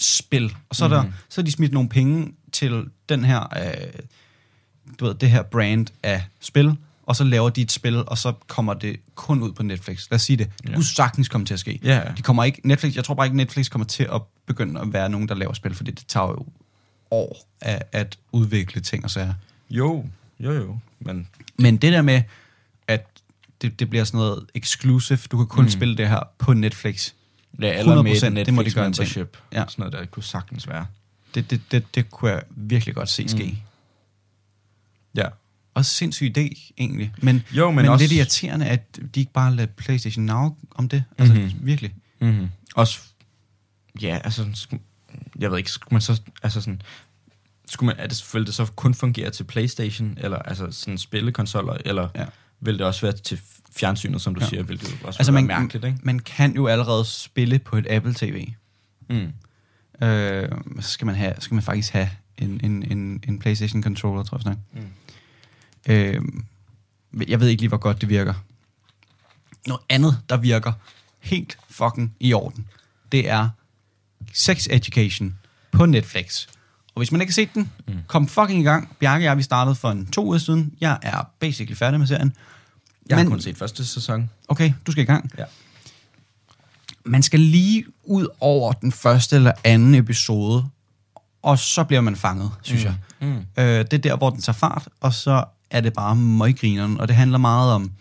spil. 0.00 0.54
Og 0.68 0.76
så 0.76 0.84
er, 0.84 0.88
der, 0.88 1.02
Mhm. 1.02 1.12
så 1.28 1.40
er 1.40 1.44
de 1.44 1.50
smidt 1.52 1.72
nogle 1.72 1.88
penge 1.88 2.32
til 2.52 2.84
den 3.08 3.24
her, 3.24 3.40
øh, 3.56 3.92
du 5.00 5.04
ved, 5.04 5.14
det 5.14 5.30
her 5.30 5.42
brand 5.42 5.86
af 6.02 6.24
spil, 6.40 6.76
og 7.06 7.16
så 7.16 7.24
laver 7.24 7.50
de 7.50 7.62
et 7.62 7.72
spil, 7.72 7.96
og 8.06 8.18
så 8.18 8.32
kommer 8.46 8.74
det 8.74 8.96
kun 9.14 9.42
ud 9.42 9.52
på 9.52 9.62
Netflix. 9.62 10.10
Lad 10.10 10.14
os 10.16 10.22
sige 10.22 10.36
det. 10.36 10.50
Det 10.62 10.68
Ja. 10.68 10.74
kunne 10.74 10.84
sagtens 10.84 11.28
komme 11.28 11.46
til 11.46 11.54
at 11.54 11.60
ske. 11.60 11.80
Ja. 11.84 12.02
De 12.16 12.22
kommer 12.22 12.44
ikke, 12.44 12.60
Netflix, 12.68 12.96
jeg 12.96 13.04
tror 13.04 13.14
bare 13.14 13.26
ikke, 13.26 13.36
Netflix 13.36 13.70
kommer 13.70 13.86
til 13.86 14.08
at 14.14 14.22
begynde 14.46 14.80
at 14.80 14.92
være 14.92 15.08
nogen, 15.08 15.28
der 15.28 15.34
laver 15.34 15.52
spil, 15.52 15.74
fordi 15.74 15.90
det 15.90 16.06
tager 16.06 16.26
jo 16.28 16.46
år 17.10 17.48
at, 17.60 17.82
at 17.92 18.18
udvikle 18.32 18.80
ting 18.80 19.04
og 19.04 19.10
sager. 19.10 19.34
Jo, 19.70 20.04
jo, 20.40 20.52
jo. 20.52 20.78
Men 21.00 21.28
Men 21.58 21.76
det 21.76 21.92
der 21.92 22.02
med, 22.02 22.22
at 22.88 23.06
det, 23.62 23.80
det 23.80 23.90
bliver 23.90 24.04
sådan 24.04 24.18
noget 24.18 24.46
exclusive, 24.54 25.18
du 25.32 25.36
kan 25.36 25.46
kun 25.46 25.64
mm. 25.64 25.70
spille 25.70 25.96
det 25.96 26.08
her 26.08 26.20
på 26.38 26.52
Netflix, 26.52 27.12
ja, 27.60 27.78
eller 27.78 28.02
med 28.02 28.12
100%, 28.12 28.26
et 28.26 28.46
det 28.46 28.54
må 28.54 28.62
de 28.62 28.64
Netflix 28.66 28.74
gøre 28.74 28.84
membership. 28.84 29.38
Ja. 29.52 29.64
Sådan 29.68 29.74
noget 29.78 29.92
der 29.92 30.04
kunne 30.06 30.22
sagtens 30.22 30.68
være. 30.68 30.86
Det, 31.34 31.50
det, 31.50 31.60
det, 31.70 31.94
det 31.94 32.10
kunne 32.10 32.30
jeg 32.30 32.42
virkelig 32.50 32.94
godt 32.94 33.08
se 33.08 33.28
ske. 33.28 33.44
Mm. 33.44 33.56
Ja. 35.16 35.28
Også 35.74 35.90
sindssyg 35.94 36.32
idé, 36.38 36.72
egentlig. 36.78 37.12
Men, 37.22 37.42
Jo, 37.52 37.66
men 37.70 37.76
men 37.76 37.86
også- 37.86 38.02
lidt 38.04 38.12
irriterende, 38.12 38.66
at 38.66 38.98
de 39.14 39.20
ikke 39.20 39.32
bare 39.32 39.54
lader 39.56 39.72
PlayStation 39.76 40.24
Now 40.24 40.56
om 40.70 40.88
det. 40.88 41.04
Altså, 41.18 41.34
Mhm. 41.34 41.42
mm-hmm. 41.42 41.66
virkelig. 41.66 41.94
Mm-hmm. 42.20 42.48
Også, 42.74 43.00
ja, 44.02 44.18
altså, 44.24 44.68
jeg 45.38 45.50
ved 45.50 45.58
ikke, 45.58 45.70
skulle 45.70 45.94
man 45.94 46.00
så, 46.00 46.22
altså 46.42 46.60
sådan, 46.60 46.82
skulle 47.68 47.86
man, 47.86 47.96
er 47.98 48.06
det 48.06 48.16
selvfølgelig 48.16 48.46
det 48.46 48.54
så 48.54 48.66
kun 48.66 48.94
fungere 48.94 49.30
til 49.30 49.44
Playstation, 49.44 50.14
eller 50.20 50.38
altså 50.38 50.70
sådan 50.70 50.98
spillekonsoller, 50.98 51.76
eller 51.84 52.08
Ja. 52.14 52.24
vil 52.60 52.78
det 52.78 52.86
også 52.86 53.00
være 53.00 53.12
til 53.12 53.40
fjernsynet, 53.76 54.20
som 54.20 54.34
du 54.34 54.40
Ja. 54.40 54.48
siger, 54.48 54.62
hvilket 54.62 54.88
også 54.88 55.06
Altså, 55.06 55.18
altså, 55.20 55.32
man, 55.32 55.48
være 55.48 55.60
mærkeligt, 55.60 55.84
ikke? 55.84 55.98
man 56.02 56.18
kan 56.18 56.54
jo 56.56 56.66
allerede 56.66 57.04
spille 57.04 57.58
på 57.58 57.76
et 57.76 57.86
Apple 57.90 58.14
TV. 58.14 58.52
Mm. 59.10 59.32
Øh, 60.02 60.48
så 60.80 60.88
skal 60.90 61.06
man, 61.06 61.14
have, 61.14 61.34
skal 61.38 61.54
man 61.54 61.62
faktisk 61.62 61.92
have 61.92 62.10
en, 62.38 62.60
en, 62.64 62.82
en, 62.92 63.22
en 63.28 63.38
PlayStation 63.38 63.82
controller, 63.82 64.22
tror 64.22 64.36
jeg 64.38 64.42
snart. 64.42 64.56
Mm. 64.72 65.92
Øh, 65.92 66.22
jeg 67.28 67.40
ved 67.40 67.48
ikke 67.48 67.62
lige, 67.62 67.68
hvor 67.68 67.76
godt 67.78 68.00
det 68.00 68.08
virker. 68.08 68.34
Noget 69.66 69.82
andet, 69.88 70.18
der 70.28 70.36
virker 70.36 70.72
helt 71.20 71.58
fucking 71.70 72.14
i 72.20 72.32
orden, 72.32 72.68
det 73.12 73.28
er 73.30 73.48
Sex 74.32 74.66
Education 74.70 75.38
på 75.72 75.86
Netflix. 75.86 76.46
Og 76.94 77.00
hvis 77.00 77.12
man 77.12 77.20
ikke 77.20 77.30
har 77.30 77.34
set 77.34 77.54
den, 77.54 77.70
mm. 77.88 77.94
kom 78.06 78.28
fucking 78.28 78.60
i 78.60 78.64
gang. 78.64 78.96
Bjarke 79.00 79.20
og 79.22 79.24
jeg, 79.24 79.36
vi 79.36 79.42
startede 79.42 79.74
for 79.74 79.90
en 79.90 80.06
to 80.06 80.24
uger 80.26 80.38
siden. 80.38 80.74
Jeg 80.80 80.98
er 81.02 81.30
basically 81.38 81.76
færdig 81.76 82.00
med 82.00 82.06
serien. 82.06 82.32
Jeg 83.08 83.16
har 83.16 83.24
Men- 83.24 83.30
kun 83.30 83.40
set 83.40 83.56
første 83.56 83.84
sæson. 83.86 84.30
Okay, 84.48 84.72
du 84.86 84.92
skal 84.92 85.02
i 85.02 85.06
gang. 85.06 85.30
Ja. 85.38 85.44
Man 87.04 87.22
skal 87.22 87.40
lige 87.40 87.84
ud 88.04 88.26
over 88.40 88.72
den 88.72 88.92
første 88.92 89.36
eller 89.36 89.52
anden 89.64 89.94
episode, 89.94 90.64
og 91.42 91.58
så 91.58 91.84
bliver 91.84 92.00
man 92.00 92.16
fanget, 92.16 92.50
synes 92.62 92.84
mm. 92.84 92.90
jeg. 92.90 93.28
Mm. 93.28 93.62
Øh, 93.62 93.78
det 93.78 93.92
er 93.92 93.98
der, 93.98 94.16
hvor 94.16 94.30
den 94.30 94.40
tager 94.40 94.56
fart, 94.56 94.88
og 95.00 95.12
så 95.12 95.44
er 95.70 95.80
det 95.80 95.92
bare 95.92 96.16
møggrineren, 96.16 97.00
og 97.00 97.08
det 97.08 97.16
handler 97.16 97.38
meget 97.38 97.72
om, 97.72 97.92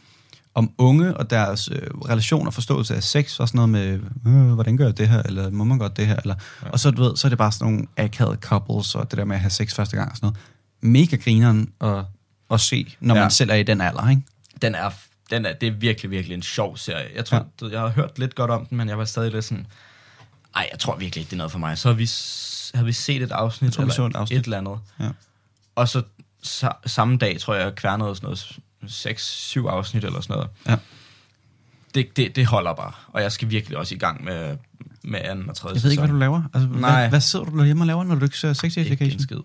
om 0.56 0.72
unge 0.78 1.18
og 1.18 1.30
deres 1.30 1.70
øh, 1.72 1.88
relation 2.10 2.48
og 2.48 2.54
forståelse 2.54 2.96
af 2.96 3.04
sex, 3.04 3.40
og 3.40 3.48
sådan 3.48 3.58
noget 3.58 3.70
med, 3.70 4.00
øh, 4.28 4.54
hvordan 4.54 4.78
gør 4.78 4.86
jeg 4.86 4.98
det 4.98 5.10
her, 5.10 5.22
eller 5.22 5.50
må 5.50 5.64
man 5.64 5.78
godt 5.78 5.98
det 5.98 6.08
her, 6.08 6.16
eller, 6.16 6.36
ja. 6.64 6.70
og 6.70 6.80
så, 6.80 6.92
du 6.92 7.04
ved, 7.04 7.16
så 7.16 7.28
er 7.28 7.30
det 7.30 7.38
bare 7.38 7.52
sådan 7.52 7.74
nogle 7.74 7.88
akavede 7.98 8.38
couples, 8.42 8.96
og 8.96 9.12
det 9.12 9.18
der 9.18 9.26
med 9.26 9.36
at 9.36 9.42
have 9.42 9.50
sex 9.50 9.76
første 9.76 9.98
gang 9.98 10.12
og 10.12 10.18
sådan 10.18 10.28
noget. 10.28 10.40
Mega 10.94 11.16
grineren 11.16 11.70
at, 11.82 12.04
at 12.52 12.60
se, 12.60 12.96
når 13.00 13.16
ja. 13.16 13.22
Man 13.22 13.32
selv 13.32 13.50
er 13.50 13.56
i 13.56 13.64
den 13.64 13.82
alder, 13.82 14.10
ikke? 14.10 14.22
Den 14.62 14.76
er, 14.76 14.90
den 15.32 15.46
er, 15.46 15.54
det 15.54 15.67
er 15.67 15.72
virkelig, 15.72 16.12
virkelig 16.12 16.36
en 16.36 16.41
sjov 16.41 16.78
serie. 16.78 17.10
Jeg 17.15 17.26
tror, 17.26 17.48
ja. 17.62 17.67
jeg 17.70 17.80
har 17.80 17.88
hørt 17.89 18.20
lidt 18.20 18.36
godt 18.36 18.52
om 18.52 18.65
den, 18.65 18.78
men 18.78 18.89
jeg 18.89 18.98
var 18.98 19.06
stadig 19.06 19.32
lidt 19.32 19.46
sådan, 19.46 19.67
ej, 20.56 20.67
jeg 20.72 20.80
tror 20.80 20.96
virkelig 20.96 21.22
ikke, 21.22 21.30
det 21.30 21.34
er 21.34 21.38
noget 21.38 21.52
for 21.52 21.60
mig. 21.60 21.78
Så 21.78 21.88
har 21.88 21.96
vi, 21.96 22.10
havde 22.78 22.86
vi 22.86 22.94
set 22.94 23.22
et 23.22 23.32
afsnit, 23.32 23.67
Jeg 23.67 23.74
tror, 23.74 23.82
eller 23.84 23.94
så 23.94 24.06
et 24.06 24.15
afsnit. 24.15 24.39
et 24.39 24.44
eller 24.46 24.58
andet. 24.58 24.80
Ja. 25.00 25.10
Og 25.76 25.89
så 25.89 26.04
sa- 26.46 26.82
samme 26.86 27.17
dag, 27.17 27.39
tror 27.39 27.56
jeg, 27.56 27.63
jeg 27.65 27.76
kværnede 27.76 28.15
sådan 28.15 28.26
noget 28.28 28.60
6-7 28.86 29.67
afsnit 29.70 30.04
eller 30.04 30.22
sådan 30.22 30.34
noget. 30.34 30.50
Ja. 30.67 30.78
Det, 31.96 32.17
det, 32.17 32.36
det 32.36 32.46
holder 32.46 32.74
bare. 32.74 32.91
Og 33.08 33.22
jeg 33.22 33.32
skal 33.32 33.50
virkelig 33.50 33.78
også 33.78 33.96
i 33.96 33.98
gang 33.98 34.24
med, 34.24 34.58
med 35.04 35.20
anden 35.24 35.50
og 35.50 35.56
tredje 35.56 35.76
Jeg 35.76 35.84
ved 35.84 35.91
ikke, 35.91 36.02
hvad 36.02 36.10
du 36.13 36.17
laver. 36.17 36.44
Altså, 36.54 36.70
Nej. 36.70 37.00
Hvad, 37.00 37.10
hvad 37.10 37.22
sidder 37.22 37.46
du 37.46 37.63
hjemme 37.63 37.84
og 37.84 37.88
laver, 37.88 38.04
når 38.04 38.15
du 38.15 38.26
ikke 38.26 38.38
ser 38.38 38.54
Sex 38.54 38.78
Ikke 38.78 38.82
en 38.91 38.94
Education? 38.94 39.20
skid. 39.20 39.38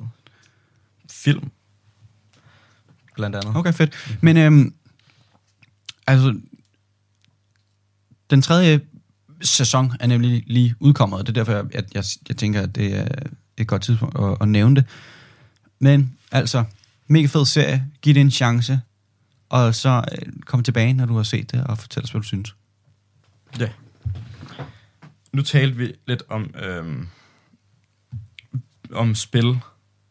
Film. 1.11 1.51
Blandt 3.15 3.37
andet. 3.37 3.57
Okay, 3.57 3.73
fedt. 3.73 4.19
Men 4.21 4.37
øhm, 4.37 4.75
altså, 6.07 6.41
den 8.31 8.43
tredje 8.43 8.81
sæson 9.43 9.93
er 10.01 10.07
nemlig 10.07 10.45
lige 10.47 10.75
udkommet, 10.81 11.19
og 11.19 11.27
det 11.27 11.37
er 11.37 11.45
derfor, 11.45 11.53
jeg, 11.53 11.85
jeg, 11.95 12.05
jeg, 12.29 12.37
tænker, 12.37 12.63
at 12.63 12.75
det 12.75 12.97
er 12.99 13.07
et 13.57 13.67
godt 13.67 13.83
tidspunkt 13.83 14.19
at, 14.19 14.37
at 14.41 14.49
nævne 14.49 14.77
det. 14.77 14.85
Men 15.79 16.17
altså, 16.33 16.65
mega 17.07 17.27
fed 17.27 17.47
serie. 17.47 17.87
Giv 18.03 18.15
det 18.15 18.21
en 18.21 18.31
chance. 18.31 18.81
Og 19.49 19.75
så 19.75 20.05
øh, 20.13 20.33
kom 20.47 20.63
tilbage, 20.63 20.93
når 20.93 21.07
du 21.07 21.17
har 21.17 21.23
set 21.23 21.53
det, 21.53 21.65
og 21.65 21.79
fortæl 21.79 22.03
os, 22.03 22.11
hvad 22.11 22.21
du 22.21 22.27
synes. 22.27 22.57
Ja. 23.59 23.69
Nu 25.33 25.43
talte 25.43 25.77
vi 25.77 25.95
lidt 26.07 26.23
om, 26.29 26.55
øhm, 26.63 27.09
om 28.93 29.15
spil 29.15 29.59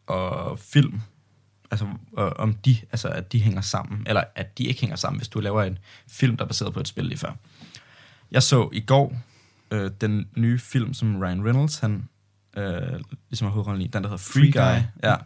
og 0.06 0.58
film. 0.58 1.00
Altså, 1.80 1.98
og, 2.12 2.36
om 2.36 2.54
de, 2.54 2.76
altså, 2.92 3.08
at 3.08 3.32
de 3.32 3.42
hænger 3.42 3.60
sammen. 3.60 4.02
Eller 4.06 4.24
at 4.34 4.58
de 4.58 4.64
ikke 4.64 4.80
hænger 4.80 4.96
sammen, 4.96 5.18
hvis 5.18 5.28
du 5.28 5.40
laver 5.40 5.62
en 5.62 5.78
film, 6.08 6.36
der 6.36 6.44
er 6.44 6.48
baseret 6.48 6.74
på 6.74 6.80
et 6.80 6.88
spil 6.88 7.04
lige 7.04 7.18
før. 7.18 7.32
Jeg 8.30 8.42
så 8.42 8.68
i 8.72 8.80
går 8.80 9.16
øh, 9.70 9.90
den 10.00 10.28
nye 10.36 10.58
film, 10.58 10.94
som 10.94 11.16
Ryan 11.22 11.44
Reynolds, 11.44 11.78
han 11.78 12.08
øh, 12.56 13.00
ligesom 13.30 13.46
har 13.46 13.52
hovedrollen 13.52 13.82
i, 13.82 13.86
den 13.86 14.02
der 14.02 14.08
hedder 14.08 14.16
Free, 14.16 14.52
Free 14.52 14.74
Guy. 14.74 14.80
Guy. 14.80 15.08
Ja. 15.08 15.16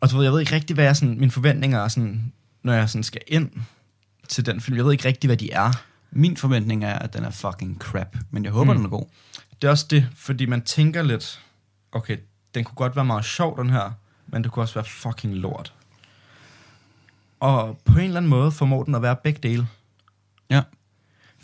Og 0.00 0.10
du 0.10 0.16
ved, 0.16 0.24
jeg 0.24 0.32
ved 0.32 0.40
ikke 0.40 0.54
rigtig, 0.54 0.74
hvad 0.74 0.84
jeg 0.84 0.96
sådan, 0.96 1.18
mine 1.18 1.30
forventninger 1.30 1.78
er, 1.78 1.88
sådan, 1.88 2.32
når 2.62 2.72
jeg 2.72 2.90
sådan 2.90 3.02
skal 3.02 3.20
ind 3.26 3.50
til 4.28 4.46
den 4.46 4.60
film. 4.60 4.76
Jeg 4.76 4.84
ved 4.84 4.92
ikke 4.92 5.08
rigtig, 5.08 5.28
hvad 5.28 5.36
de 5.36 5.52
er. 5.52 5.72
Min 6.10 6.36
forventning 6.36 6.84
er, 6.84 6.98
at 6.98 7.12
den 7.12 7.24
er 7.24 7.30
fucking 7.30 7.78
crap, 7.78 8.16
men 8.30 8.44
jeg 8.44 8.52
håber. 8.52 8.72
Mm. 8.72 8.78
den 8.78 8.86
er 8.86 8.90
god. 8.90 9.06
Det 9.62 9.66
er 9.66 9.70
også 9.70 9.86
det, 9.90 10.08
fordi 10.14 10.46
man 10.46 10.62
tænker 10.62 11.02
lidt, 11.02 11.40
okay, 11.92 12.16
den 12.54 12.64
kunne 12.64 12.74
godt 12.74 12.96
være 12.96 13.04
meget 13.04 13.24
sjov, 13.24 13.58
den 13.58 13.70
her, 13.70 13.92
men 14.32 14.44
det 14.44 14.52
kunne 14.52 14.62
også 14.62 14.74
være 14.74 14.84
fucking 14.84 15.34
lort. 15.34 15.72
Og 17.40 17.78
på 17.84 17.92
en 17.98 18.04
eller 18.04 18.16
anden 18.16 18.30
måde 18.30 18.52
formår 18.52 18.82
den 18.84 18.94
at 18.94 19.02
være 19.02 19.16
begge 19.16 19.40
dele. 19.42 19.66
Ja. 20.50 20.62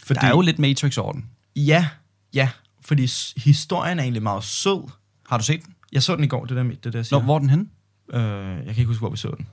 Fordi, 0.06 0.20
Der 0.20 0.26
er 0.26 0.30
jo 0.30 0.40
lidt 0.40 0.58
Matrix 0.58 0.98
over 0.98 1.12
den. 1.12 1.26
Ja, 1.56 1.88
ja, 2.34 2.50
fordi 2.80 3.08
historien 3.36 3.98
er 3.98 4.02
egentlig 4.02 4.22
meget 4.22 4.44
sød. 4.44 4.90
Har 5.28 5.38
du 5.38 5.44
set 5.44 5.64
den? 5.64 5.74
Jeg 5.92 6.02
så 6.02 6.16
den 6.16 6.24
i 6.24 6.26
går, 6.26 6.44
det 6.44 6.56
der, 6.56 6.62
det 6.62 6.82
der 6.84 6.90
jeg 6.92 6.98
Nå, 6.98 7.02
siger. 7.02 7.22
hvor 7.22 7.34
er 7.34 7.38
den 7.38 7.50
henne? 7.50 7.66
Øh, 8.12 8.56
jeg 8.56 8.64
kan 8.64 8.76
ikke 8.76 8.84
huske, 8.84 9.00
hvor 9.00 9.10
vi 9.10 9.16
så 9.16 9.34
den. 9.38 9.48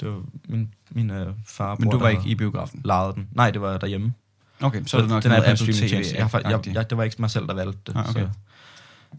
Det 0.00 0.08
var 0.08 0.22
min, 0.48 0.74
min 0.90 1.10
øh, 1.10 1.34
far 1.46 1.76
Men 1.80 1.90
du 1.90 1.98
var 1.98 2.08
ikke 2.08 2.22
i 2.26 2.34
biografen? 2.34 2.80
lejede 2.84 3.12
den. 3.14 3.28
Nej, 3.32 3.50
det 3.50 3.60
var 3.60 3.78
derhjemme. 3.78 4.14
Okay, 4.60 4.82
så 4.86 4.96
er 4.96 5.00
det 5.00 5.10
nok 5.10 5.22
den 5.22 5.32
er 5.32 5.36
på 5.36 5.42
Apple 5.42 5.56
streamingtjeneste. 5.56 6.16
Jeg, 6.16 6.30
jeg, 6.34 6.42
TV-agtigt. 6.44 6.74
jeg, 6.74 6.90
det 6.90 6.98
var 6.98 7.04
ikke 7.04 7.16
mig 7.18 7.30
selv, 7.30 7.46
der 7.46 7.54
valgte 7.54 7.78
det. 7.86 7.96
Ah, 7.96 8.10
okay. 8.10 8.28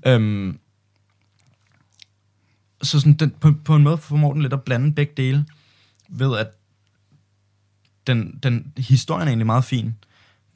Så, 0.05 0.09
øhm, 0.09 0.59
så 2.81 2.99
sådan, 2.99 3.13
den, 3.13 3.29
på, 3.31 3.53
på 3.65 3.75
en 3.75 3.83
måde 3.83 3.97
formår 3.97 4.33
den 4.33 4.41
lidt 4.41 4.53
at 4.53 4.63
blande 4.63 4.93
begge 4.93 5.13
dele, 5.17 5.45
ved 6.09 6.37
at 6.37 6.47
den, 8.07 8.39
den, 8.43 8.73
historien 8.77 9.27
er 9.27 9.31
egentlig 9.31 9.45
meget 9.45 9.63
fin. 9.63 9.95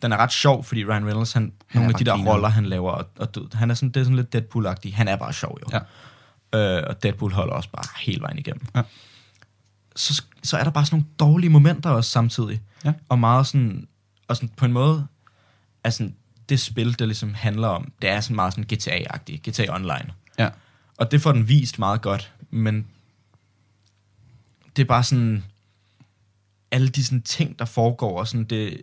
Den 0.02 0.12
er 0.12 0.18
ret 0.18 0.32
sjov, 0.32 0.64
fordi 0.64 0.86
Ryan 0.86 1.06
Reynolds, 1.06 1.34
han, 1.34 1.44
Han 1.44 1.52
er 1.70 1.76
nogle 1.76 1.94
af 1.94 2.00
de 2.00 2.04
der 2.06 2.12
grineren. 2.12 2.30
roller, 2.34 2.50
han 2.50 2.66
laver, 2.66 2.92
og, 2.92 3.10
og 3.20 3.36
du, 3.36 3.48
han 3.54 3.72
er 3.72 3.76
sådan, 3.76 3.90
det 3.90 4.00
er 4.00 4.04
sådan 4.04 4.16
lidt 4.16 4.36
Deadpool-agtig. 4.36 4.96
Han 4.96 5.08
er 5.08 5.16
bare 5.16 5.34
sjov, 5.34 5.58
jo. 5.62 5.80
Ja. 6.54 6.78
Øh, 6.78 6.84
og 6.88 7.04
Deadpool 7.04 7.34
holder 7.34 7.54
også 7.54 7.70
bare 7.70 7.86
hele 8.00 8.22
vejen 8.22 8.38
igennem. 8.38 8.66
Ja. 8.76 8.82
Så, 9.96 10.24
så 10.44 10.58
er 10.58 10.64
der 10.64 10.72
bare 10.72 10.86
sådan 10.86 10.98
nogle 11.00 11.08
dårlige 11.20 11.50
momenter 11.50 11.90
også 11.90 12.10
samtidig. 12.10 12.62
Ja. 12.86 12.94
Og 13.10 13.20
meget 13.20 13.48
sådan, 13.48 13.88
og 14.28 14.36
sådan 14.36 14.50
på 14.58 14.66
en 14.66 14.74
måde, 14.74 15.08
altså 15.84 16.10
det 16.50 16.60
spil, 16.60 17.00
det 17.00 17.08
ligesom 17.08 17.34
handler 17.34 17.68
om, 17.68 17.92
det 18.02 18.10
er 18.10 18.22
sådan 18.22 18.36
meget 18.36 18.54
sådan 18.54 18.66
GTA-agtigt, 18.74 19.50
GTA 19.50 19.76
Online. 19.76 20.12
Og 21.04 21.12
det 21.12 21.22
får 21.22 21.32
den 21.32 21.48
vist 21.48 21.80
meget 21.80 22.02
godt, 22.02 22.34
men 22.50 22.88
det 24.76 24.82
er 24.82 24.88
bare 24.88 25.04
sådan, 25.04 25.44
alle 26.72 26.88
de 26.88 27.04
sådan 27.06 27.22
ting, 27.22 27.60
der 27.60 27.66
foregår, 27.66 28.20
og 28.20 28.28
sådan, 28.28 28.44
det, 28.44 28.82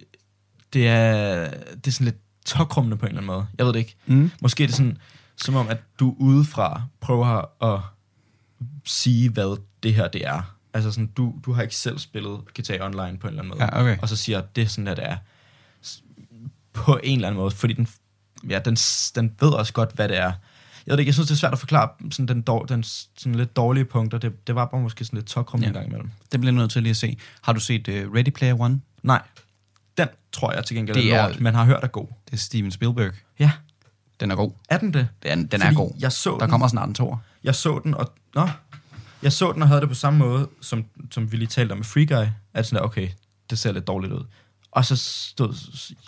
det, 0.73 0.89
er, 0.89 1.51
det 1.51 1.87
er 1.87 1.91
sådan 1.91 2.05
lidt 2.05 2.17
tokrummende 2.47 2.97
på 2.97 3.07
en 3.07 3.09
eller 3.09 3.21
anden 3.21 3.27
måde. 3.27 3.47
Jeg 3.59 3.67
ved 3.67 3.73
det 3.73 3.79
ikke. 3.79 3.97
Mm. 4.07 4.31
Måske 4.43 4.63
er 4.63 4.67
det 4.67 4.77
sådan, 4.77 4.99
som 5.37 5.55
om, 5.55 5.69
at 5.69 5.79
du 6.01 6.17
udefra 6.19 6.83
prøver 7.01 7.65
at 7.75 7.81
sige, 8.85 9.31
hvad 9.31 9.61
det 9.83 9.95
her 9.95 10.09
det 10.09 10.27
er. 10.27 10.57
Altså 10.75 10.91
sådan, 10.91 11.07
du, 11.07 11.35
du 11.45 11.53
har 11.53 11.63
ikke 11.63 11.77
selv 11.77 11.99
spillet 11.99 12.41
GTA 12.61 12.85
Online 12.85 13.19
på 13.19 13.27
en 13.27 13.33
eller 13.33 13.43
anden 13.43 13.49
måde. 13.49 13.65
Ja, 13.65 13.81
okay. 13.81 13.99
Og 14.03 14.09
så 14.09 14.17
siger, 14.17 14.41
det 14.41 14.63
er 14.63 14.69
sådan, 14.69 14.89
at 14.89 14.97
det 14.97 15.07
er. 15.07 15.17
På 16.73 17.01
en 17.03 17.15
eller 17.15 17.29
anden 17.29 17.41
måde. 17.41 17.51
Fordi 17.51 17.73
den, 17.73 17.89
ja, 18.49 18.59
den, 18.59 18.77
den 19.15 19.37
ved 19.41 19.49
også 19.49 19.73
godt, 19.73 19.93
hvad 19.93 20.09
det 20.09 20.17
er. 20.17 20.33
Jeg 20.91 20.97
ved 20.97 20.99
ikke, 21.01 21.09
jeg 21.09 21.15
synes, 21.15 21.29
det 21.29 21.35
er 21.35 21.39
svært 21.39 21.53
at 21.53 21.59
forklare 21.59 21.89
sådan 22.11 22.29
den, 22.29 22.43
dår, 22.43 22.65
den 22.65 22.83
sådan 22.83 23.35
lidt 23.35 23.57
dårlige 23.57 23.85
punkter. 23.85 24.19
Det, 24.19 24.47
det 24.47 24.55
var 24.55 24.65
bare 24.65 24.81
måske 24.81 25.05
sådan 25.05 25.17
lidt 25.17 25.27
tokrum 25.27 25.61
ja. 25.61 25.67
En 25.69 25.73
gang 25.73 25.87
imellem. 25.87 26.11
Det 26.33 26.41
bliver 26.41 26.53
nødt 26.53 26.71
til 26.71 26.83
lige 26.83 26.91
at 26.91 26.97
se. 26.97 27.17
Har 27.43 27.53
du 27.53 27.61
set 27.61 27.89
uh, 27.89 27.95
Ready 27.95 28.31
Player 28.31 28.61
One? 28.61 28.81
Nej, 29.03 29.23
den 29.99 30.09
tror 30.33 30.53
jeg 30.53 30.65
til 30.65 30.77
gengæld 30.77 30.97
Det 30.97 31.13
er 31.15 31.29
lort, 31.29 31.41
men 31.41 31.55
har 31.55 31.65
hørt 31.65 31.85
er 31.85 31.87
god. 31.89 32.07
Det 32.27 32.33
er 32.33 32.37
Steven 32.37 32.71
Spielberg. 32.71 33.13
Ja, 33.39 33.53
Den 34.21 34.31
er 34.31 34.35
god. 34.37 34.53
er 34.69 34.79
den 34.79 34.95
det? 34.95 35.09
Den, 35.23 35.47
den 35.47 35.63
er 35.63 35.75
god. 35.75 35.93
Jeg 35.99 36.13
så 36.13 36.31
Der 36.31 36.39
den. 36.39 36.51
kommer 36.51 36.69
snart 36.69 36.89
en 36.89 36.95
tor. 36.95 37.23
Jeg 37.45 37.55
så 37.55 37.81
den, 37.85 37.95
og... 37.95 38.13
Nå, 38.35 38.49
jeg 39.23 39.33
så 39.33 39.53
den 39.53 39.63
og 39.63 39.69
havde 39.69 39.81
det 39.81 39.89
på 39.89 39.95
samme 39.95 40.19
måde, 40.19 40.49
som, 40.61 40.85
som 41.11 41.33
vi 41.33 41.37
lige 41.37 41.49
talte 41.49 41.73
om 41.73 41.79
med 41.79 41.85
Free 41.85 42.07
Guy. 42.07 42.27
At 42.55 42.67
sådan 42.67 42.83
der, 42.83 42.89
okay, 42.89 43.09
det 43.51 43.59
ser 43.59 43.73
lidt 43.73 43.87
dårligt 43.87 44.13
ud. 44.13 44.25
Og 44.71 44.85
så 44.85 44.97
stod... 44.97 45.55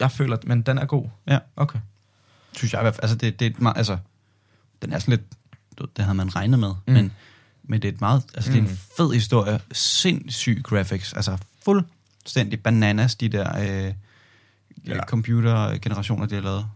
Jeg 0.01 0.11
føler, 0.11 0.37
at- 0.37 0.45
men 0.45 0.63
den 0.63 0.79
er 0.79 0.85
god. 0.85 1.09
Ja. 1.27 1.39
Okay. 1.57 1.79
Synes 2.57 2.73
jeg 2.73 2.81
i 2.81 2.85
hvert 2.85 2.95
fald. 2.95 3.03
Altså, 3.03 3.17
det, 3.17 3.41
det 3.41 3.57
er 3.63 3.69
altså, 3.69 3.99
den 4.83 4.93
er 4.93 4.99
sådan 4.99 5.13
lidt, 5.79 5.97
det 5.97 6.05
havde 6.05 6.15
man 6.17 6.37
regnet 6.37 6.59
med, 6.59 6.69
Mm. 6.87 6.93
men, 6.93 7.13
men 7.63 7.83
det 7.83 7.89
er 7.89 7.93
et 7.93 8.01
meget, 8.01 8.23
altså 8.35 8.51
mm. 8.51 8.55
det 8.55 8.63
er 8.63 8.65
en 8.67 8.71
Mm. 8.71 8.79
fed 8.97 9.13
historie, 9.15 9.61
sindssyg 9.73 10.61
graphics, 10.65 11.13
altså 11.13 11.39
fuldstændig 11.65 12.63
bananas, 12.63 13.15
de 13.15 13.29
der 13.29 13.59
øh, 13.89 13.95
ja. 14.87 15.05
computergenerationer, 15.07 16.27
de 16.27 16.35
har 16.35 16.43
lavet. 16.43 16.67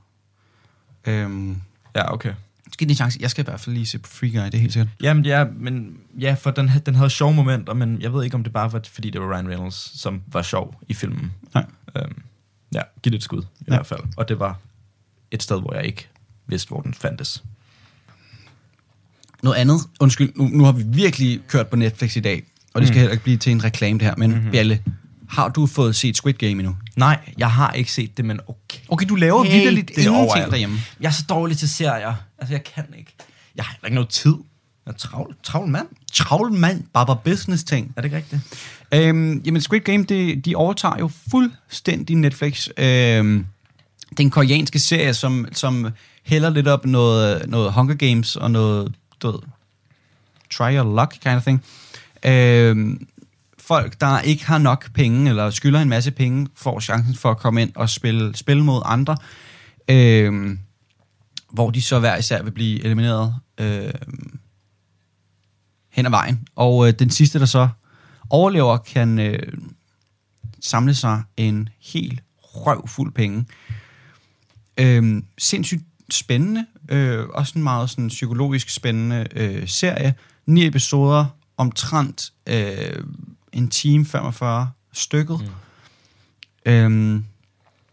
Øhm, 1.06 1.56
Ja, 1.94 2.12
okay. 2.12 2.34
skal 2.72 2.88
en 2.90 2.94
chance, 2.96 3.18
jeg 3.20 3.30
skal 3.30 3.44
i 3.44 3.48
hvert 3.48 3.60
fald 3.60 3.74
lige 3.74 3.86
se 3.86 3.98
på 3.98 4.08
Free 4.10 4.30
Guy, 4.30 4.38
det 4.44 4.54
er 4.54 4.58
helt 4.58 4.72
sikkert. 4.72 4.88
Jamen, 5.02 5.24
ja, 5.24 5.44
men, 5.44 5.98
ja, 6.18 6.34
for 6.40 6.50
den, 6.50 6.70
den 6.86 6.94
havde 6.94 7.10
sjove 7.10 7.34
momenter, 7.34 7.74
men 7.74 8.02
jeg 8.02 8.12
ved 8.12 8.24
ikke, 8.24 8.34
om 8.34 8.42
det 8.44 8.52
bare 8.52 8.72
var, 8.72 8.80
fordi 8.92 9.10
det 9.10 9.20
var 9.20 9.34
Ryan 9.36 9.48
Reynolds, 9.48 10.00
som 10.00 10.22
var 10.26 10.42
sjov 10.42 10.80
i 10.88 10.94
filmen. 10.94 11.32
Nej. 11.54 11.66
Øhm, 11.96 12.22
ja, 12.74 12.80
giv 13.02 13.10
det 13.12 13.16
et 13.18 13.22
skud, 13.22 13.42
i 13.42 13.44
Ja. 13.68 13.74
hvert 13.74 13.86
fald. 13.86 14.00
Og 14.16 14.28
det 14.28 14.38
var 14.38 14.58
et 15.30 15.42
sted, 15.42 15.60
hvor 15.60 15.74
jeg 15.74 15.84
ikke 15.84 16.08
vidste, 16.46 16.68
hvor 16.68 16.80
den 16.80 16.94
fandtes. 16.94 17.44
Noget 19.42 19.56
andet, 19.56 19.80
undskyld, 20.00 20.32
nu, 20.36 20.44
nu 20.52 20.64
har 20.64 20.72
vi 20.72 20.82
virkelig 20.86 21.40
kørt 21.48 21.66
på 21.66 21.76
Netflix 21.76 22.16
i 22.16 22.20
dag, 22.20 22.42
og 22.74 22.80
det 22.80 22.88
skal 22.88 22.96
Mm. 22.96 23.00
heller 23.00 23.12
ikke 23.12 23.24
blive 23.24 23.36
til 23.36 23.52
en 23.52 23.64
reklame 23.64 23.98
det 23.98 24.06
her, 24.06 24.14
men 24.16 24.30
Mhm. 24.30 24.38
mm-hmm. 24.38 24.52
Bjalle, 24.52 24.82
har 25.28 25.48
du 25.48 25.66
fået 25.66 25.96
set 25.96 26.16
Squid 26.16 26.34
Game 26.34 26.52
endnu? 26.52 26.76
Nej, 26.96 27.18
jeg 27.38 27.50
har 27.50 27.72
ikke 27.72 27.92
set 27.92 28.16
det, 28.16 28.24
men 28.24 28.40
okay. 28.48 28.78
Okay, 28.88 29.06
du 29.08 29.14
laver 29.14 29.44
Hey, 29.44 29.52
vidderligt 29.58 29.88
det 29.88 29.98
ingenting 29.98 30.16
overalt. 30.24 30.50
derhjemme. 30.50 30.78
Jeg 31.00 31.08
er 31.08 31.12
så 31.12 31.24
dårlig 31.28 31.58
til 31.58 31.68
serier. 31.68 32.14
Altså, 32.38 32.54
jeg 32.54 32.64
kan 32.64 32.84
ikke. 32.98 33.14
Jeg 33.56 33.64
har 33.64 33.76
ikke 33.84 33.94
noget 33.94 34.08
tid. 34.08 34.34
Jeg 34.86 34.92
er 34.92 34.96
travl, 34.96 35.34
travl 35.42 35.68
mand. 35.68 35.86
Travl 36.12 36.52
mand, 36.52 36.82
bare 36.94 37.18
business 37.24 37.64
ting. 37.64 37.92
Er 37.96 38.00
det 38.00 38.04
ikke 38.06 38.16
rigtigt? 38.16 38.40
Øhm, 38.94 39.42
jamen, 39.46 39.60
Squid 39.60 39.80
Game, 39.80 40.04
det, 40.04 40.44
de 40.44 40.54
overtager 40.54 40.96
jo 40.98 41.10
fuldstændig 41.30 42.16
Netflix. 42.16 42.68
Øhm, 42.78 43.46
den 44.18 44.30
koreanske 44.30 44.78
serie, 44.78 45.14
som, 45.14 45.46
som 45.52 45.88
hælder 46.24 46.50
lidt 46.50 46.68
op 46.68 46.86
noget, 46.86 47.48
noget 47.48 47.72
Hunger 47.72 47.94
Games 47.94 48.36
og 48.36 48.50
noget, 48.50 48.92
du 49.22 49.30
ved, 49.30 49.40
try 50.50 50.76
your 50.76 50.96
luck 50.96 51.10
kind 51.10 51.36
of 51.36 51.42
thing. 51.42 51.64
Øhm, 52.24 53.08
folk, 53.58 54.00
der 54.00 54.20
ikke 54.20 54.46
har 54.46 54.58
nok 54.58 54.92
penge, 54.92 55.30
eller 55.30 55.50
skylder 55.50 55.80
en 55.80 55.88
masse 55.88 56.10
penge, 56.10 56.48
får 56.54 56.80
chancen 56.80 57.14
for 57.14 57.30
at 57.30 57.38
komme 57.38 57.62
ind 57.62 57.72
og 57.74 57.90
spille, 57.90 58.36
spille 58.36 58.64
mod 58.64 58.82
andre. 58.84 59.16
Øhm, 59.88 60.58
hvor 61.50 61.70
de 61.70 61.82
så 61.82 61.98
hver 61.98 62.16
især 62.16 62.42
vil 62.42 62.50
blive 62.50 62.84
elimineret 62.84 63.34
øhm, 63.58 64.38
hen 65.90 66.06
ad 66.06 66.10
vejen. 66.10 66.48
Og 66.56 66.88
øh, 66.88 66.94
den 66.98 67.10
sidste, 67.10 67.38
der 67.38 67.46
så 67.46 67.68
overlever, 68.30 68.76
kan 68.76 69.18
øh, 69.18 69.52
samle 70.60 70.94
sig 70.94 71.22
en 71.36 71.68
helt 71.80 72.22
røvfuld 72.38 73.12
penge. 73.12 73.46
Øh, 74.78 75.22
sindssygt 75.38 75.84
spændende, 76.10 76.66
øh, 76.88 77.24
også 77.28 77.52
en 77.56 77.62
meget 77.62 77.90
sådan, 77.90 78.08
psykologisk 78.08 78.70
spændende 78.70 79.26
øh, 79.32 79.68
serie. 79.68 80.14
Ni 80.46 80.66
episoder, 80.66 81.26
omtrent 81.56 82.32
øh, 82.46 83.04
en 83.52 83.68
time 83.68 84.06
45 84.06 84.70
stykket. 84.92 85.40
Mm. 86.66 86.72
Øh, 86.72 87.20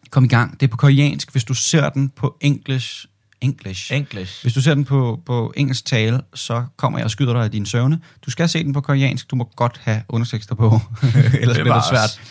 kom 0.10 0.24
i 0.24 0.28
gang. 0.28 0.60
Det 0.60 0.68
er 0.68 0.72
på 0.72 0.78
koreansk. 0.78 1.32
Hvis 1.32 1.44
du 1.44 1.54
ser 1.54 1.90
den 1.90 2.10
på 2.10 2.38
engelsk, 2.42 3.06
english, 3.42 3.94
English. 3.94 4.42
hvis 4.42 4.54
du 4.54 4.62
ser 4.62 4.74
den 4.74 4.86
på, 4.86 5.22
på 5.26 5.54
engelsk 5.58 5.86
tale, 5.86 6.22
så 6.34 6.66
kommer 6.78 7.00
jeg 7.00 7.06
og 7.06 7.12
skyder 7.12 7.34
dig 7.34 7.44
af 7.44 7.52
dine 7.52 7.68
søvne. 7.68 8.00
Du 8.26 8.32
skal 8.32 8.50
se 8.50 8.64
den 8.64 8.74
på 8.74 8.82
koreansk. 8.82 9.32
Du 9.32 9.36
må 9.36 9.50
godt 9.56 9.82
have 9.84 10.02
undertekster 10.10 10.56
på, 10.56 10.80
ellers 11.42 11.58
bliver 11.58 11.74
det 11.74 11.84
svært. 11.90 12.22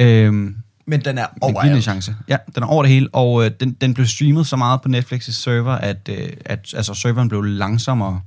Øhm, 0.00 0.56
Men 0.86 1.04
den 1.04 1.18
er 1.18 1.26
men 1.42 1.54
giv 1.54 1.62
den 1.62 1.76
en 1.76 1.82
chance. 1.82 2.16
Ja, 2.28 2.36
den 2.54 2.62
er 2.62 2.66
over 2.66 2.82
det 2.82 2.92
hele, 2.92 3.08
og 3.12 3.44
øh, 3.44 3.50
den, 3.60 3.72
den 3.72 3.94
blev 3.94 4.06
streamet 4.06 4.46
så 4.46 4.56
meget 4.56 4.82
på 4.82 4.88
Netflix' 4.88 5.32
server, 5.32 5.72
at, 5.72 6.08
øh, 6.08 6.32
at 6.44 6.74
altså, 6.76 6.94
serveren 6.94 7.28
blev 7.28 7.42
langsommere. 7.42 8.20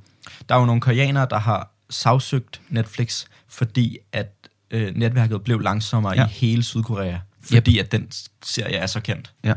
Der 0.49 0.55
er 0.55 0.59
jo 0.59 0.65
nogle 0.65 0.81
koreanere, 0.81 1.27
der 1.29 1.39
har 1.39 1.71
sagsøgt 1.89 2.61
Netflix, 2.69 3.25
fordi 3.47 3.97
at 4.11 4.33
øh, 4.71 4.95
netværket 4.95 5.43
blev 5.43 5.59
langsommere 5.59 6.13
ja. 6.13 6.25
I 6.25 6.29
hele 6.29 6.63
Sydkorea. 6.63 7.17
Fordi 7.41 7.77
yep. 7.77 7.85
at 7.85 7.91
den 7.91 8.07
serie 8.43 8.75
er 8.75 8.85
så 8.87 8.99
kendt. 8.99 9.33
Ja. 9.43 9.53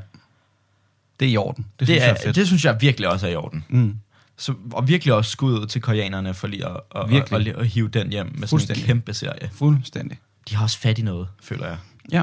Det 1.21 1.29
er 1.29 1.33
i 1.33 1.37
orden. 1.37 1.67
Det, 1.81 1.81
Det, 1.81 1.87
synes 1.87 1.99
det, 1.99 2.07
jeg 2.07 2.11
er, 2.11 2.15
er 2.15 2.23
fedt. 2.25 2.37
det 2.37 2.47
synes 2.47 2.65
jeg 2.65 2.77
virkelig 2.81 3.09
også 3.09 3.27
er 3.27 3.31
i 3.31 3.37
orden. 3.37 3.65
Mm. 3.69 3.97
Så, 4.37 4.55
og 4.73 4.89
virkelig 4.89 5.15
også 5.15 5.31
skud 5.31 5.61
ud 5.61 5.67
til 5.67 5.81
koreanerne 5.81 6.35
for 6.35 6.47
lige 6.47 6.67
at, 6.67 6.81
at, 6.95 7.15
at, 7.33 7.33
at, 7.33 7.49
at 7.49 7.67
hive 7.67 7.89
den 7.89 8.11
hjem 8.11 8.35
med 8.35 8.49
sådan 8.49 8.77
en 8.77 8.83
kæmpe 8.83 9.15
serie. 9.15 9.51
Fuldstændig. 9.53 10.19
De 10.49 10.57
har 10.57 10.63
også 10.63 10.79
fat 10.79 10.99
i 10.99 11.03
noget, 11.03 11.29
føler 11.43 11.67
jeg. 11.67 11.77
Ja. 12.13 12.23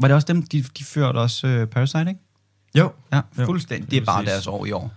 Var 0.00 0.08
det 0.08 0.14
også 0.14 0.26
dem, 0.26 0.42
de, 0.46 0.62
de 0.62 0.84
førte 0.84 1.16
også 1.16 1.46
uh, 1.62 1.68
Parasite, 1.68 2.08
ikke? 2.08 2.20
Jo. 2.74 2.92
Ja, 3.12 3.20
Jo, 3.38 3.44
fuldstændig. 3.46 3.84
Det 3.84 3.92
lige 3.92 4.00
er 4.00 4.04
bare 4.04 4.24
deres 4.24 4.46
år 4.46 4.66
i 4.66 4.72
år. 4.72 4.92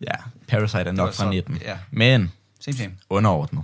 Ja, 0.00 0.14
Parasite 0.48 0.78
er 0.80 0.92
nok 0.92 1.08
fra 1.14 1.24
så- 1.24 1.30
19. 1.30 1.56
ja. 1.56 1.78
Men 1.90 2.32
Same, 2.60 2.76
same. 2.76 2.92
underordnet. 3.10 3.62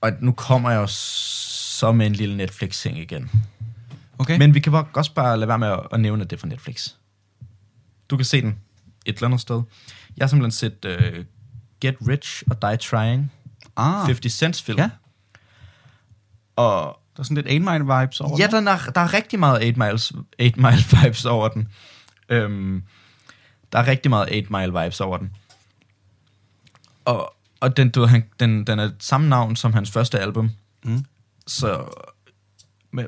Og 0.00 0.12
nu 0.20 0.32
kommer 0.32 0.70
jeg 0.70 0.78
jo 0.78 0.86
så 0.86 1.92
med 1.92 2.06
en 2.06 2.12
lille 2.12 2.36
Netflix-ting 2.36 2.98
igen. 2.98 3.30
Okay. 4.18 4.38
Men 4.38 4.54
vi 4.54 4.60
kan 4.60 4.72
bare, 4.72 4.86
også 4.94 5.12
bare 5.14 5.36
lade 5.38 5.48
være 5.48 5.58
med 5.58 5.68
at, 5.68 5.80
at 5.92 6.00
nævne, 6.00 6.22
at 6.24 6.30
det 6.30 6.36
er 6.36 6.40
fra 6.40 6.48
Netflix. 6.48 6.88
Du 8.10 8.16
kan 8.16 8.24
se 8.24 8.42
den 8.42 8.58
et 9.06 9.14
eller 9.16 9.26
andet 9.28 9.40
sted. 9.40 9.62
Jeg 10.16 10.24
har 10.24 10.28
simpelthen 10.28 10.50
set 10.50 10.84
uh, 10.84 11.24
Get 11.80 11.96
Rich 12.08 12.42
og 12.50 12.62
Die 12.62 12.76
Trying. 12.76 13.32
ah, 13.76 14.04
50 14.06 14.32
Cents 14.32 14.62
film. 14.62 14.78
Ja. 14.78 14.90
Og 16.56 17.00
der 17.18 17.22
er 17.22 17.24
sådan 17.24 17.34
lidt 17.34 17.46
8 17.46 17.58
Mile 17.60 18.00
vibes 18.00 18.20
over 18.20 18.36
ja, 18.38 18.46
det. 18.46 18.52
der 18.52 18.72
er, 18.72 18.90
der 18.94 19.00
er 19.00 19.14
rigtig 19.14 19.38
meget 19.38 19.66
8 19.68 19.80
miles, 19.80 20.12
8 20.40 20.60
mile 20.60 20.84
vibes 21.02 21.24
over 21.24 21.48
den. 21.48 21.68
Øhm, 22.28 22.82
der 23.72 23.78
er 23.78 23.86
rigtig 23.86 24.10
meget 24.10 24.28
8 24.36 24.52
mile 24.52 24.82
vibes 24.82 25.00
over 25.00 25.16
den. 25.16 25.30
Og, 27.04 27.34
og 27.60 27.76
den, 27.76 27.90
du, 27.90 28.00
ved, 28.00 28.08
han, 28.08 28.24
den, 28.40 28.66
den 28.66 28.78
er 28.78 28.90
samme 28.98 29.28
navn 29.28 29.56
som 29.56 29.72
hans 29.72 29.90
første 29.90 30.18
album. 30.18 30.50
Mm. 30.84 31.04
Så, 31.46 31.84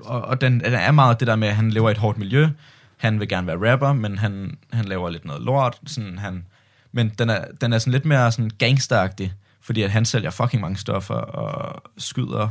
og, 0.03 0.23
og 0.23 0.41
den, 0.41 0.61
den 0.61 0.75
er 0.75 0.91
meget 0.91 1.21
det 1.21 1.27
der 1.27 1.37
med, 1.37 1.49
at 1.49 1.57
han 1.57 1.71
lever 1.71 1.89
i 1.89 1.93
et 1.93 1.99
hårdt 1.99 2.19
miljø. 2.19 2.49
Han 2.97 3.21
vil 3.21 3.29
gerne 3.29 3.47
være 3.47 3.73
rapper, 3.73 3.93
men 3.93 4.19
han, 4.19 4.59
han 4.73 4.85
laver 4.85 5.11
lidt 5.11 5.25
noget 5.25 5.43
lort. 5.43 5.81
Sådan, 5.87 6.19
han, 6.19 6.47
men 6.93 7.09
den 7.09 7.31
er, 7.31 7.45
den 7.61 7.73
er 7.73 7.79
sådan 7.79 7.93
lidt 7.93 8.05
mere 8.05 8.33
sådan 8.33 8.51
gangsteragtig, 8.59 9.33
fordi 9.61 9.83
at 9.83 9.91
han 9.91 10.05
sælger 10.05 10.31
fucking 10.31 10.61
mange 10.61 10.77
stoffer 10.77 11.15
og 11.15 11.83
skyder 11.99 12.49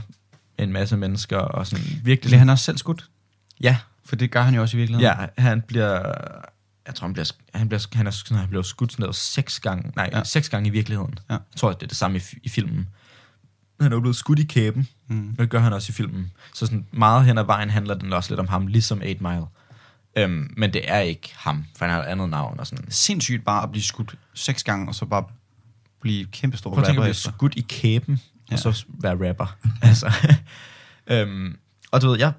en 0.64 0.74
masse 0.74 0.98
mennesker 0.98 1.38
og 1.38 1.68
sådan 1.68 1.86
virkelig... 2.04 2.30
Bliver 2.30 2.38
han 2.40 2.50
også 2.50 2.64
selv 2.66 2.78
skudt? 2.78 3.10
Ja, 3.62 3.78
For 4.06 4.16
det 4.16 4.32
gør 4.32 4.42
han 4.42 4.56
jo 4.56 4.62
også 4.62 4.78
i 4.78 4.80
virkeligheden. 4.80 5.16
ja, 5.38 5.42
han 5.42 5.62
bliver... 5.62 6.12
Jeg 6.88 6.96
tror, 6.96 7.08
han 7.08 7.14
bliver, 7.14 7.32
han 7.54 7.68
bliver, 7.70 7.88
han 7.94 8.08
er, 8.08 8.12
sådan, 8.12 8.38
han 8.38 8.48
bliver 8.50 8.64
skudt 8.64 8.92
sådan 8.92 9.04
noget 9.04 9.16
seks 9.16 9.60
gange, 9.60 9.92
nej, 9.96 10.10
ja. 10.14 10.24
Seks 10.24 10.50
gange 10.50 10.68
i 10.68 10.72
virkeligheden. 10.72 11.20
Ja. 11.30 11.34
Jeg 11.34 11.42
tror, 11.56 11.72
det 11.72 11.84
er 11.84 11.88
det 11.88 11.98
samme 11.98 12.18
i, 12.18 12.22
i 12.44 12.50
filmen. 12.50 12.88
Han 13.82 13.92
er 13.92 13.96
jo 13.96 14.00
blevet 14.00 14.16
skudt 14.16 14.40
i 14.40 14.44
kæben, 14.44 14.88
Mm. 15.08 15.36
det 15.40 15.50
gør 15.50 15.60
han 15.60 15.74
også 15.74 15.92
i 15.92 15.94
filmen. 15.94 16.32
Så 16.54 16.66
sådan 16.66 16.86
meget 16.92 17.26
hen 17.26 17.38
ad 17.38 17.44
vejen 17.44 17.70
handler 17.70 17.94
den 17.96 18.14
også 18.14 18.32
lidt 18.32 18.40
om 18.40 18.48
ham, 18.48 18.68
ligesom 18.68 18.98
8 19.02 19.18
Mile. 19.22 19.46
Øhm, 20.18 20.54
men 20.58 20.74
det 20.74 20.82
er 20.92 21.00
ikke 21.00 21.34
ham, 21.36 21.66
for 21.78 21.86
han 21.86 21.94
har 21.94 22.02
et 22.02 22.06
andet 22.06 22.30
navn 22.30 22.60
og 22.60 22.68
sådan. 22.68 22.92
Sindssygt 22.92 23.46
bare 23.46 23.64
at 23.64 23.72
blive 23.72 23.84
skudt 23.84 24.16
seks 24.34 24.64
gange, 24.64 24.88
og 24.88 24.96
så 24.96 25.06
bare 25.06 25.24
blive 26.02 26.26
kæmpestor 26.26 26.70
Prøv 26.70 26.80
at 26.80 26.86
tænke 26.88 27.02
at 27.02 27.06
blive 27.06 27.14
skudt 27.14 27.54
i 27.56 27.66
kæben, 27.70 28.22
ja. 28.52 28.54
Og 28.54 28.76
så 28.76 28.86
være 28.88 29.30
rapper. 29.30 29.58
altså, 29.82 30.12
øhm, 31.08 31.58
og 31.92 32.02
du 32.02 32.10
ved, 32.10 32.20
jeg 32.20 32.32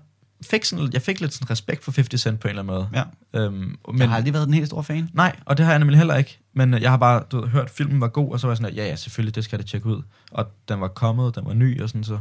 fik, 0.51 0.65
sådan, 0.65 0.91
jeg 0.93 1.03
fik 1.03 1.21
lidt 1.21 1.35
sådan 1.35 1.51
respekt 1.51 1.85
for 1.85 1.93
50 1.97 2.21
Cent 2.21 2.41
på 2.41 2.49
en 2.49 2.51
eller 2.51 2.63
anden 2.63 2.75
måde. 2.75 2.89
Ja. 2.95 3.05
Øhm, 3.41 3.55
Men... 3.55 3.77
men, 3.89 4.01
Jeg 4.01 4.09
har 4.09 4.17
aldrig 4.17 4.35
været 4.35 4.47
den 4.47 4.55
helt 4.55 4.67
store 4.67 4.85
fan. 4.85 5.11
Nej, 5.13 5.37
og 5.45 5.57
det 5.57 5.65
har 5.65 5.73
jeg 5.73 5.79
nemlig 5.79 5.99
heller 5.99 6.17
ikke. 6.17 6.39
Men 6.53 6.75
øh, 6.75 6.83
jeg 6.83 6.91
har 6.91 6.97
bare 6.97 7.23
du 7.33 7.41
ved, 7.41 7.49
hørt, 7.49 7.65
at 7.65 7.71
filmen 7.71 8.01
var 8.01 8.09
god, 8.09 8.33
og 8.33 8.41
så 8.41 8.47
var 8.47 8.53
jeg 8.53 8.57
sådan, 8.57 8.73
at, 8.73 8.77
ja, 8.77 8.85
ja, 8.85 8.97
selvfølgelig, 8.97 9.35
det 9.35 9.45
skal 9.45 9.57
jeg 9.57 9.67
da 9.67 9.71
tjekke 9.71 9.87
ud. 9.87 10.03
Og 10.31 10.47
den 10.69 10.81
var 10.81 10.89
kommet, 10.89 11.35
den 11.35 11.45
var 11.45 11.55
ny, 11.55 11.83
og 11.83 11.89
sådan 11.89 12.05
så, 12.05 12.19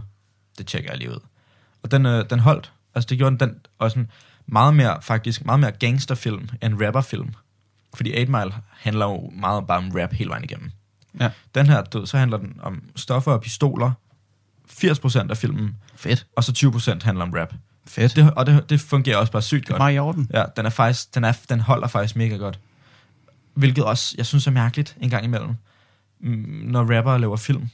det 0.57 0.67
tjekker 0.67 0.91
jeg 0.91 0.97
lige 0.97 1.09
ud. 1.09 1.19
Og 1.83 1.91
den, 1.91 2.05
øh, 2.05 2.25
den 2.29 2.39
holdt. 2.39 2.71
Altså, 2.95 3.07
det 3.07 3.17
gjorde 3.17 3.37
den, 3.39 3.49
den 3.49 3.59
og 3.79 3.91
sådan 3.91 4.09
meget 4.47 4.73
mere, 4.73 4.97
faktisk, 5.01 5.45
meget 5.45 5.59
mere 5.59 5.71
gangsterfilm 5.71 6.49
end 6.61 6.85
rapperfilm. 6.85 7.33
Fordi 7.93 8.19
8 8.19 8.31
Mile 8.31 8.53
handler 8.71 9.05
jo 9.05 9.29
meget 9.29 9.67
bare 9.67 9.77
om 9.77 9.91
rap 9.95 10.13
hele 10.13 10.29
vejen 10.29 10.43
igennem. 10.43 10.71
Ja. 11.19 11.29
Den 11.55 11.65
her, 11.65 11.81
ved, 11.93 12.05
så 12.05 12.17
handler 12.17 12.37
den 12.37 12.57
om 12.61 12.83
stoffer 12.95 13.31
og 13.31 13.41
pistoler, 13.41 13.91
80% 14.71 15.29
af 15.29 15.37
filmen, 15.37 15.75
Fedt. 15.95 16.25
og 16.35 16.43
så 16.43 16.51
20% 17.01 17.05
handler 17.05 17.23
om 17.25 17.31
rap. 17.33 17.53
Fedt. 17.87 18.15
Det, 18.15 18.33
og 18.33 18.45
det, 18.45 18.69
det 18.69 18.81
fungerer 18.81 19.17
også 19.17 19.31
bare 19.31 19.41
sygt 19.41 19.61
Det 19.61 19.67
er 19.69 19.73
godt. 19.73 19.79
meget 19.79 19.95
i 19.95 19.99
orden. 19.99 20.29
Ja, 20.33 20.43
den 20.57 20.65
er 20.65 20.69
faktisk, 20.69 21.15
den, 21.15 21.23
er, 21.23 21.33
den 21.49 21.59
holder 21.59 21.87
faktisk 21.87 22.15
mega 22.15 22.35
godt. 22.35 22.59
Hvilket 23.53 23.83
også, 23.85 24.15
jeg 24.17 24.25
synes 24.25 24.47
er 24.47 24.51
mærkeligt 24.51 24.95
en 25.01 25.09
gang 25.09 25.23
imellem, 25.25 25.55
mm, 26.19 26.61
når 26.63 26.97
rapper 26.97 27.17
laver 27.17 27.37
film, 27.37 27.69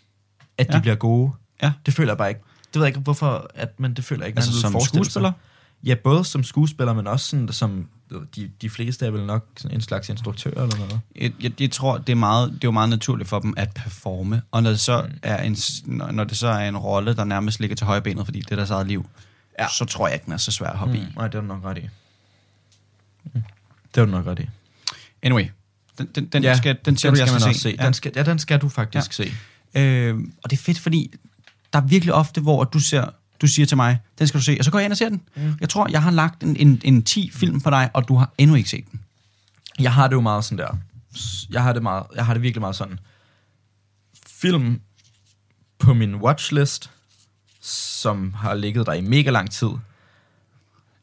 at 0.58 0.68
de 0.68 0.74
Ja. 0.74 0.80
bliver 0.80 0.96
gode. 0.96 1.32
Ja. 1.64 1.72
Det 1.86 1.94
føler 1.94 2.12
jeg 2.12 2.18
bare 2.18 2.30
ikke. 2.30 2.42
Det 2.68 2.76
ved 2.76 2.82
jeg 2.82 2.88
ikke, 2.88 3.00
hvorfor, 3.00 3.48
at, 3.56 3.80
men 3.80 3.94
det 3.94 4.04
føler 4.06 4.22
jeg 4.24 4.28
ikke, 4.28 4.38
Altså 4.38 4.52
man 4.52 4.72
som 4.72 4.82
skuespiller? 4.82 5.30
Sig. 5.32 5.40
Ja, 5.84 5.96
både 6.04 6.26
som 6.26 6.44
skuespiller, 6.44 6.94
men 6.94 7.08
også 7.08 7.30
sådan, 7.30 7.50
som 7.52 7.90
de, 8.36 8.52
de 8.62 8.70
fleste 8.70 9.06
er 9.06 9.12
vel 9.12 9.26
nok 9.26 9.48
en 9.72 9.82
slags 9.82 10.10
instruktør 10.10 10.52
eller 10.52 10.78
noget. 10.78 11.00
Jeg, 11.16 11.32
jeg, 11.42 11.62
jeg 11.62 11.72
tror, 11.72 11.98
det 11.98 12.10
er, 12.10 12.16
meget, 12.16 12.50
det 12.50 12.56
er 12.56 12.68
jo 12.68 12.72
meget 12.72 12.90
naturligt 12.90 13.30
for 13.30 13.40
dem 13.40 13.54
at 13.58 13.74
performe. 13.76 14.42
Og 14.52 14.64
når 14.64 14.70
det 14.70 14.80
så, 14.80 15.02
mm. 15.02 15.20
er, 15.24 15.44
en, 15.44 15.58
når 15.86 16.24
det 16.24 16.38
så 16.38 16.48
er 16.48 16.70
en 16.70 16.78
rolle, 16.78 17.16
der 17.16 17.24
nærmest 17.24 17.60
ligger 17.60 17.76
til 17.76 17.86
højre 17.88 18.02
benet, 18.02 18.26
fordi 18.26 18.40
det 18.40 18.52
er 18.52 18.56
deres 18.56 18.70
eget 18.70 18.88
liv, 18.88 19.06
ja. 19.60 19.68
så 19.68 19.86
tror 19.86 20.08
jeg 20.08 20.14
ikke, 20.14 20.26
den 20.26 20.34
er 20.34 20.38
så 20.38 20.52
svær 20.52 20.68
at 20.68 20.78
hoppe 20.78 20.94
mm. 20.94 21.00
i. 21.02 21.06
Nej, 21.16 21.28
det 21.28 21.36
er 21.36 21.42
du 21.42 21.48
nok 21.48 21.66
ret 21.66 21.78
i. 21.78 21.90
Mm. 23.34 23.42
Det 23.96 24.02
er 24.02 24.06
du 24.06 24.12
nok 24.12 24.26
ret 24.26 24.40
i. 24.40 24.50
Anyway, 25.24 25.48
den, 25.98 26.08
den, 26.16 26.26
den, 26.26 26.44
ja, 26.44 26.58
skal, 26.58 26.78
den, 26.86 26.98
siger 26.98 27.12
den 27.12 27.18
skal 27.18 27.28
skal 27.28 27.40
man 27.42 27.50
også 27.50 27.60
se. 27.60 27.72
se. 27.72 27.78
Den 27.78 27.94
skal, 27.94 28.12
ja, 28.16 28.24
den 28.24 28.40
skal 28.40 28.62
du 28.62 28.70
faktisk 28.70 29.20
ja. 29.20 29.26
se. 29.26 29.32
Øh, 29.80 30.20
og 30.44 30.50
det 30.50 30.58
er 30.58 30.62
fedt, 30.62 30.80
fordi 30.80 31.14
der 31.74 31.80
er 31.80 31.86
virkelig 31.86 32.14
ofte, 32.14 32.42
hvor 32.42 32.64
du 32.64 32.80
ser 32.80 33.10
du 33.42 33.48
siger 33.48 33.66
til 33.66 33.78
mig, 33.78 34.00
den 34.20 34.28
skal 34.28 34.40
du 34.40 34.44
se, 34.44 34.56
og 34.60 34.66
så 34.66 34.72
går 34.72 34.80
jeg 34.80 34.86
ind 34.86 34.94
og 34.94 34.98
ser 34.98 35.10
den. 35.10 35.22
Mm. 35.36 35.54
Jeg 35.62 35.70
tror, 35.70 35.88
jeg 35.92 36.04
har 36.04 36.12
lagt 36.12 36.44
en, 36.44 36.56
en, 36.56 36.82
en 36.84 37.04
10 37.04 37.32
film 37.34 37.62
på 37.62 37.70
dig, 37.70 37.90
og 37.94 38.08
du 38.08 38.16
har 38.16 38.34
endnu 38.38 38.56
ikke 38.56 38.70
set 38.70 38.92
den. 38.92 39.02
Jeg 39.80 39.94
har 39.94 40.08
det 40.08 40.16
jo 40.16 40.22
meget 40.22 40.46
sådan 40.46 40.58
der. 40.58 40.78
Jeg 41.50 41.64
har 41.64 41.74
det, 41.74 41.84
meget, 41.84 42.04
jeg 42.16 42.26
har 42.26 42.34
det 42.34 42.44
virkelig 42.44 42.62
meget 42.62 42.76
sådan. 42.76 43.00
Film 44.28 44.82
på 45.80 45.94
min 45.94 46.16
watchlist, 46.16 46.90
som 47.62 48.34
har 48.34 48.54
ligget 48.54 48.86
der 48.86 48.94
i 48.94 49.02
mega 49.02 49.30
lang 49.30 49.52
tid. 49.52 49.70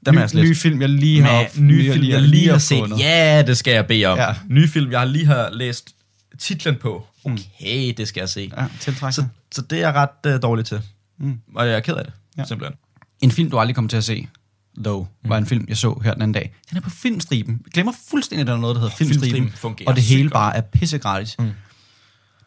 Dem 0.07 0.15
Ny, 0.15 0.19
er 0.19 0.27
slet 0.27 0.45
nye 0.45 0.55
film, 0.55 0.81
jeg 0.81 0.89
lige 0.89 1.23
har... 1.23 1.33
med 1.55 1.63
nye 1.63 1.93
film, 1.93 2.05
jeg 2.05 2.23
lige 2.23 2.49
har 2.49 2.59
set. 2.59 2.79
fundet. 2.79 2.99
Ja, 2.99 3.43
det 3.47 3.59
skal 3.59 3.73
jeg 3.75 3.87
bede 3.87 4.07
om. 4.07 4.19
Ja. 4.19 4.35
Nye 4.49 4.69
film, 4.69 4.93
jeg 4.93 5.07
lige 5.07 5.27
har 5.27 5.51
læst 5.51 5.95
titlen 6.39 6.77
på. 6.77 7.07
Okay, 7.25 7.95
det 7.97 8.09
skal 8.09 8.21
jeg 8.21 8.29
se. 8.29 8.53
Ja, 8.57 8.67
Så, 9.11 9.25
så 9.53 9.63
det 9.63 9.79
er 9.79 9.89
jeg 9.89 9.95
ret 9.95 10.35
uh, 10.35 10.43
dårlig 10.43 10.65
til. 10.65 10.81
Mm. 11.19 11.39
Og 11.55 11.67
jeg 11.67 11.77
er 11.77 11.81
ked 11.81 11.95
af 11.95 12.05
det, 12.05 12.13
Ja. 12.39 12.45
simpelthen. 12.45 12.79
En 13.21 13.31
film, 13.31 13.51
du 13.51 13.59
aldrig 13.59 13.75
kommer 13.75 13.89
til 13.89 13.97
at 13.97 14.05
se, 14.05 14.29
though, 14.77 15.07
mm. 15.25 15.29
var 15.31 15.39
en 15.39 15.47
film, 15.47 15.65
jeg 15.69 15.77
så 15.77 16.01
her 16.05 16.13
den 16.13 16.23
anden 16.23 16.33
dag. 16.35 16.55
Den 16.71 16.77
er 16.77 16.81
på 16.81 16.91
filmstriben. 16.91 17.61
Jeg 17.65 17.73
glemmer 17.73 17.93
fuldstændig, 18.11 18.41
at 18.41 18.47
der 18.47 18.53
er 18.55 18.59
noget, 18.59 18.75
der 18.77 18.81
hedder 18.81 18.95
filmstriben. 18.97 19.23
Filmstriben 19.35 19.53
fungerer 19.59 19.89
og 19.91 19.97
det 19.97 20.05
hele 20.05 20.31
bare 20.31 20.57
er 20.57 20.61
pissegratis. 20.61 21.39
Mm. 21.39 21.51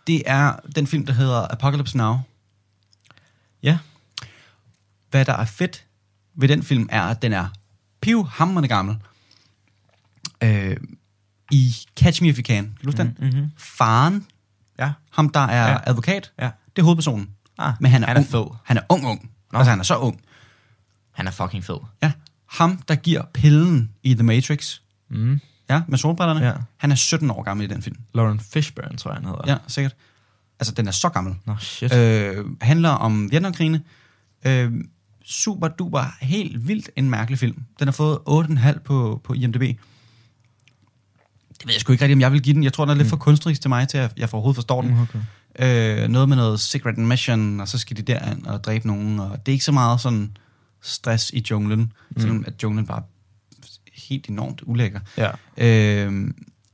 Det 0.07 0.23
er 0.25 0.53
den 0.75 0.87
film, 0.87 1.05
der 1.05 1.13
hedder 1.13 1.47
Apocalypse 1.51 1.97
Now. 1.97 2.17
Ja. 3.63 3.77
Hvad 5.09 5.25
der 5.25 5.33
er 5.33 5.45
fedt 5.45 5.85
ved 6.37 6.47
den 6.47 6.63
film, 6.63 6.87
er, 6.91 7.01
at 7.01 7.21
den 7.21 7.33
er 7.33 7.47
pivhammerende 8.01 8.69
gammel. 8.69 8.97
Øh, 10.43 10.77
I 11.51 11.75
Catch 11.99 12.21
Me 12.23 12.29
If 12.29 12.37
You 12.37 12.43
Can. 12.43 12.63
Kan 12.63 12.73
du 12.83 12.87
huske 12.87 12.97
den? 12.97 13.17
Mm-hmm. 13.19 13.51
Faren, 13.57 14.25
Ja. 14.79 14.91
ham 15.11 15.29
der 15.29 15.39
er. 15.39 15.71
Ja. 15.71 15.77
advokat, 15.83 16.31
Ja. 16.39 16.49
det 16.75 16.81
er 16.81 16.83
hovedpersonen. 16.83 17.29
Ah, 17.57 17.73
Men 17.79 17.91
han 17.91 18.03
er, 18.03 18.07
han 18.07 18.17
er 18.17 18.21
ung. 18.21 18.29
fed. 18.29 18.45
Han 18.63 18.77
er 18.77 18.81
ung, 18.89 19.05
ung. 19.05 19.31
Nå. 19.51 19.59
Altså, 19.59 19.69
han 19.69 19.79
er 19.79 19.83
så 19.83 19.97
ung. 19.97 20.21
Han 21.11 21.27
er 21.27 21.31
fucking 21.31 21.63
fed. 21.63 21.77
Ja. 22.03 22.11
Ham, 22.45 22.77
der 22.77 22.95
giver 22.95 23.21
pillen 23.33 23.91
i 24.03 24.13
The 24.13 24.23
Matrix. 24.23 24.79
Mm. 25.09 25.39
Ja, 25.69 25.81
med 25.87 25.97
solbrillerne. 25.97 26.45
Ja. 26.45 26.53
Han 26.77 26.91
er 26.91 26.95
17 26.95 27.31
år 27.31 27.43
gammel 27.43 27.71
i 27.71 27.73
den 27.73 27.81
film. 27.81 27.97
Lauren 28.13 28.39
Fishburne, 28.39 28.97
tror 28.97 29.11
jeg, 29.11 29.15
han 29.15 29.25
hedder. 29.25 29.41
Ja, 29.47 29.57
sikkert. 29.67 29.95
Altså, 30.59 30.73
den 30.73 30.87
er 30.87 30.91
så 30.91 31.09
gammel. 31.09 31.35
Nå, 31.45 31.55
shit. 31.59 31.93
Øh. 31.93 32.45
Handler 32.61 32.89
om 32.89 33.31
Vietnamkrigene. 33.31 33.81
Øh, 34.45 34.71
super 35.25 35.67
duper, 35.67 36.15
helt 36.21 36.67
vildt 36.67 36.89
en 36.95 37.09
mærkelig 37.09 37.39
film. 37.39 37.63
Den 37.79 37.87
har 37.87 37.91
fået 37.91 38.19
8,5 38.29 38.79
på, 38.79 39.21
på 39.23 39.33
IMDb. 39.33 39.61
Det 41.59 41.67
ved 41.67 41.73
jeg 41.73 41.81
sgu 41.81 41.91
ikke 41.91 42.03
rigtig, 42.03 42.15
om 42.15 42.21
jeg 42.21 42.31
vil 42.31 42.41
give 42.41 42.53
den. 42.53 42.63
Jeg 42.63 42.73
tror, 42.73 42.85
den 42.85 42.91
er 42.91 42.95
lidt 42.95 43.07
for 43.07 43.17
kunstnerisk 43.17 43.61
til 43.61 43.69
mig, 43.69 43.87
til 43.87 43.97
at 43.97 44.13
jeg 44.17 44.33
overhovedet 44.33 44.55
forstår 44.55 44.81
den. 44.81 44.93
Mm, 44.93 45.01
okay. 45.01 45.19
Øh, 45.59 46.07
noget 46.07 46.29
med 46.29 46.37
noget 46.37 46.59
secret 46.59 46.97
mission, 46.97 47.59
og 47.59 47.67
så 47.67 47.77
skal 47.77 47.97
de 47.97 48.01
derind 48.01 48.45
og 48.45 48.63
dræbe 48.63 48.87
nogen. 48.87 49.19
Og 49.19 49.45
det 49.45 49.51
er 49.51 49.53
ikke 49.53 49.65
så 49.65 49.71
meget 49.71 50.01
sådan 50.01 50.37
stress 50.81 51.31
i 51.33 51.43
junglen, 51.51 51.79
mm. 51.79 52.19
selvom 52.21 52.43
at 52.47 52.63
junglen 52.63 52.85
bare 52.85 53.03
helt 53.93 54.27
enormt 54.29 54.61
ulækker. 54.65 54.99
Ja. 55.17 55.29
Øh, 55.57 56.11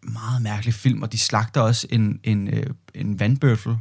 meget 0.03 0.41
mærkelig 0.41 0.73
film, 0.73 1.01
og 1.01 1.11
de 1.11 1.19
slagter 1.19 1.61
også 1.61 1.87
en, 1.89 2.19
en, 2.23 2.47
øh, 2.47 2.65
en 2.95 3.19
vandbøffel 3.19 3.75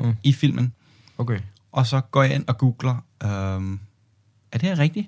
Mm. 0.00 0.14
i 0.22 0.32
filmen. 0.32 0.72
Okay. 1.18 1.38
Og 1.72 1.86
så 1.86 2.00
går 2.00 2.22
jeg 2.22 2.34
ind 2.34 2.44
og 2.46 2.58
googler, 2.58 3.04
øhm, 3.24 3.80
er 4.52 4.58
det 4.58 4.62
her 4.68 4.78
rigtigt? 4.78 5.06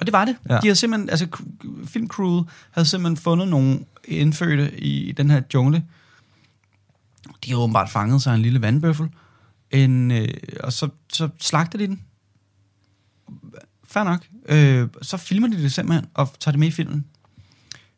Og 0.00 0.06
det 0.06 0.12
var 0.12 0.24
det. 0.24 0.36
Ja. 0.48 0.54
De 0.54 0.60
havde 0.62 0.74
simpelthen, 0.76 1.10
altså 1.10 1.26
cr- 1.36 1.86
filmcrewet 1.86 2.46
havde 2.70 2.88
simpelthen 2.88 3.16
fundet 3.16 3.48
nogle 3.48 3.80
indfødte 4.04 4.80
i 4.80 5.12
den 5.12 5.30
her 5.30 5.42
jungle. 5.54 5.84
De 7.44 7.50
havde 7.50 7.62
åbenbart 7.62 7.90
fanget 7.90 8.22
sig 8.22 8.34
en 8.34 8.42
lille 8.42 8.62
vandbøffel. 8.62 9.08
En, 9.70 10.10
øh, 10.10 10.28
og 10.60 10.72
så, 10.72 10.88
så 11.12 11.28
slagter 11.40 11.78
de 11.78 11.86
den. 11.86 12.02
Fair 13.88 14.04
nok. 14.04 14.26
Øh, 14.48 14.88
så 15.02 15.16
filmer 15.16 15.48
de 15.48 15.62
det 15.62 15.72
simpelthen 15.72 16.06
og 16.14 16.28
tager 16.40 16.52
det 16.52 16.58
med 16.58 16.68
i 16.68 16.70
filmen. 16.70 17.04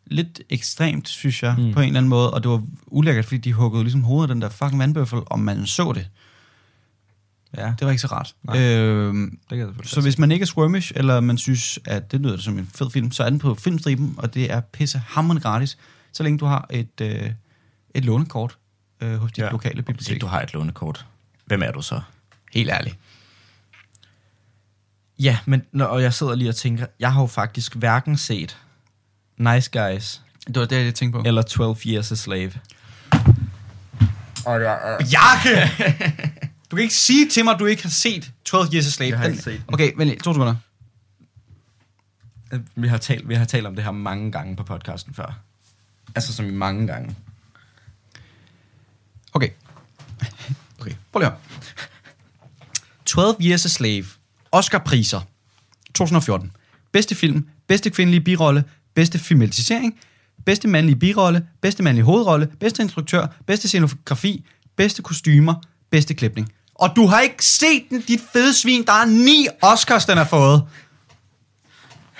Lidt 0.06 0.40
ekstremt, 0.50 1.08
synes 1.08 1.42
jeg, 1.42 1.54
mm. 1.58 1.72
På 1.72 1.80
en 1.80 1.86
eller 1.86 1.98
anden 1.98 2.08
måde. 2.08 2.34
Og 2.34 2.42
det 2.42 2.50
var 2.50 2.62
ulækkert, 2.86 3.24
fordi 3.24 3.38
de 3.38 3.52
huggede 3.52 3.84
ligesom 3.84 4.02
hovedet 4.02 4.30
af 4.30 4.34
den 4.34 4.42
der 4.42 4.48
fucking 4.48 4.78
vandbøffel, 4.78 5.20
og 5.26 5.40
man 5.40 5.66
så 5.66 5.92
det. 5.92 6.08
Ja, 7.56 7.74
Det 7.78 7.84
var 7.84 7.90
ikke 7.90 8.00
så 8.00 8.06
rart. 8.06 8.34
Nej. 8.42 8.58
Øh, 8.58 9.14
det 9.14 9.30
kan 9.48 9.58
jeg 9.58 9.68
så 9.84 10.00
hvis 10.00 10.18
man 10.18 10.32
ikke 10.32 10.42
er 10.42 10.46
squirmish, 10.46 10.92
eller 10.96 11.20
man 11.20 11.38
synes, 11.38 11.78
at 11.84 12.12
det 12.12 12.20
lyder 12.20 12.36
som 12.36 12.58
en 12.58 12.70
fed 12.74 12.90
film, 12.90 13.10
så 13.10 13.24
er 13.24 13.30
den 13.30 13.38
på 13.38 13.54
filmstriben, 13.54 14.14
og 14.18 14.34
det 14.34 14.52
er 14.52 14.60
pisse 14.60 14.98
hammerende 14.98 15.42
gratis, 15.42 15.78
så 16.12 16.22
længe 16.22 16.38
du 16.38 16.44
har 16.44 16.66
et, 16.70 17.00
øh, 17.00 17.30
et 17.94 18.04
lånekort 18.04 18.58
øh, 19.00 19.16
hos 19.18 19.32
dit 19.32 19.38
ja. 19.44 19.50
lokale 19.50 19.74
Hvis 19.74 19.84
bibliotek. 19.84 20.10
ikke 20.10 20.20
du 20.20 20.26
har 20.26 20.42
et 20.42 20.52
lånekort, 20.54 21.06
hvem 21.46 21.62
er 21.62 21.70
du 21.72 21.82
så? 21.82 22.00
Helt 22.52 22.70
ærligt. 22.70 22.98
Ja, 25.18 25.38
men 25.46 25.62
når 25.72 25.98
jeg 25.98 26.14
sidder 26.14 26.34
lige 26.34 26.48
og 26.48 26.56
tænker, 26.56 26.86
jeg 27.00 27.12
har 27.12 27.20
jo 27.20 27.26
faktisk 27.26 27.74
hverken 27.74 28.16
set 28.16 28.58
Nice 29.38 29.70
Guys 29.80 30.22
Det 30.46 30.56
var 30.60 30.64
det, 30.66 30.84
jeg 30.84 30.94
tænkte 30.94 31.18
på. 31.18 31.22
eller 31.26 31.42
12 31.42 31.76
Years 31.86 32.12
a 32.12 32.14
Slave. 32.14 32.52
Bjarke! 34.44 35.70
Du 36.70 36.76
kan 36.76 36.82
ikke 36.82 36.94
sige 36.94 37.28
til 37.30 37.44
mig, 37.44 37.54
at 37.54 37.60
du 37.60 37.66
ikke 37.66 37.82
har 37.82 37.90
set 37.90 38.32
12 38.44 38.68
Years 38.74 38.86
a 38.86 38.90
Slave. 38.90 39.10
Jeg 39.10 39.18
har 39.18 39.26
ikke 39.26 39.42
set 39.42 39.62
den. 39.66 39.74
Okay, 39.74 39.92
vent 39.96 40.08
lige, 40.10 40.20
to 40.20 40.32
sekunder. 40.32 40.54
Øh, 42.52 42.60
Vi 42.74 42.88
har, 42.88 42.98
talt, 42.98 43.28
vi 43.28 43.34
har 43.34 43.44
talt 43.44 43.66
om 43.66 43.74
det 43.74 43.84
her 43.84 43.90
mange 43.90 44.32
gange 44.32 44.56
på 44.56 44.62
podcasten 44.62 45.14
før. 45.14 45.38
Altså 46.14 46.32
som 46.34 46.46
i 46.46 46.50
mange 46.50 46.86
gange. 46.86 47.16
Okay. 49.36 49.48
Okay, 50.80 50.92
prøv 51.12 51.20
lige 51.20 51.26
at 51.26 51.32
høre. 51.32 51.40
12 53.06 53.36
Years 53.40 53.64
a 53.64 53.68
Slave. 53.68 54.04
Oscar-priser. 54.52 55.20
2014. 55.94 56.52
Bedste 56.92 57.14
film, 57.14 57.48
bedste 57.68 57.90
kvindelige 57.90 58.20
birolle, 58.20 58.64
bedste 58.94 59.18
filmatisering, 59.18 59.94
bedste 60.46 60.68
mandlige 60.68 60.96
birolle, 60.96 61.46
bedste 61.62 61.82
mandlige 61.82 62.04
hovedrolle, 62.04 62.46
bedste 62.60 62.82
instruktør, 62.82 63.26
bedste 63.46 63.68
scenografi, 63.68 64.44
bedste 64.76 65.02
kostymer, 65.02 65.54
bedste 65.90 66.14
klipning. 66.14 66.52
Og 66.74 66.92
du 66.96 67.06
har 67.06 67.20
ikke 67.20 67.44
set 67.44 67.82
den, 67.90 68.00
dit 68.00 68.20
fede 68.32 68.54
svin. 68.54 68.86
Der 68.86 68.92
er 68.92 69.04
ni 69.04 69.46
Oscars, 69.62 70.06
den 70.06 70.16
har 70.18 70.24
fået. 70.24 70.62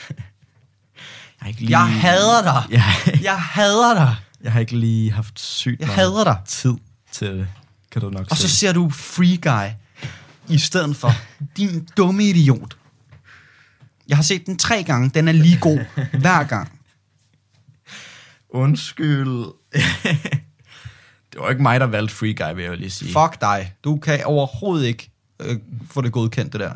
Jeg 0.08 0.16
har 1.40 1.48
ikke 1.48 1.60
lige, 1.60 1.78
Jeg 1.78 1.88
hader 2.00 2.42
dig. 2.42 2.62
Jeg, 2.70 2.82
Jeg 3.22 3.40
hader 3.42 3.94
dig. 3.94 4.16
jeg 4.42 4.52
har 4.52 4.60
ikke 4.60 4.76
lige 4.78 5.12
haft 5.12 5.40
sygt 5.40 5.80
Jeg 5.80 5.88
hader 5.88 6.24
dig. 6.24 6.36
tid 6.46 6.74
til 7.18 7.28
det. 7.28 7.48
Kan 7.90 8.02
du 8.02 8.10
nok 8.10 8.26
Og 8.30 8.36
så 8.36 8.48
se. 8.48 8.56
ser 8.56 8.72
du 8.72 8.90
Free 8.90 9.36
Guy 9.36 9.70
i 10.54 10.58
stedet 10.58 10.96
for. 10.96 11.10
Din 11.56 11.88
dumme 11.96 12.24
idiot. 12.24 12.76
Jeg 14.08 14.16
har 14.16 14.22
set 14.22 14.46
den 14.46 14.58
tre 14.58 14.82
gange. 14.82 15.08
Den 15.14 15.28
er 15.28 15.32
lige 15.32 15.58
god 15.60 15.78
hver 16.18 16.44
gang. 16.44 16.80
Undskyld. 18.48 19.44
Det 21.32 21.40
var 21.42 21.50
ikke 21.50 21.62
mig, 21.62 21.80
der 21.80 21.86
valgte 21.86 22.14
Free 22.14 22.34
Guy, 22.34 22.54
vil 22.54 22.62
jeg 22.64 22.70
jo 22.70 22.76
lige 22.76 22.90
sige. 22.90 23.12
Fuck 23.12 23.40
dig. 23.40 23.72
Du 23.84 23.96
kan 23.96 24.24
overhovedet 24.24 24.86
ikke 24.86 25.10
øh, 25.40 25.58
få 25.90 26.00
det 26.00 26.12
godkendt, 26.12 26.52
det 26.52 26.60
der. 26.60 26.72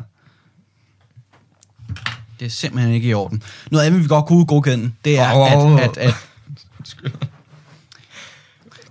Det 2.39 2.45
er 2.45 2.49
simpelthen 2.49 2.93
ikke 2.93 3.09
i 3.09 3.13
orden. 3.13 3.43
Noget 3.71 3.85
andet, 3.85 4.01
vi 4.03 4.07
godt 4.07 4.25
kunne 4.25 4.45
godkende, 4.45 4.91
det 5.05 5.19
er, 5.19 5.33
Åh. 5.35 5.81
at, 5.81 5.97
at, 5.97 5.97
at... 5.97 6.13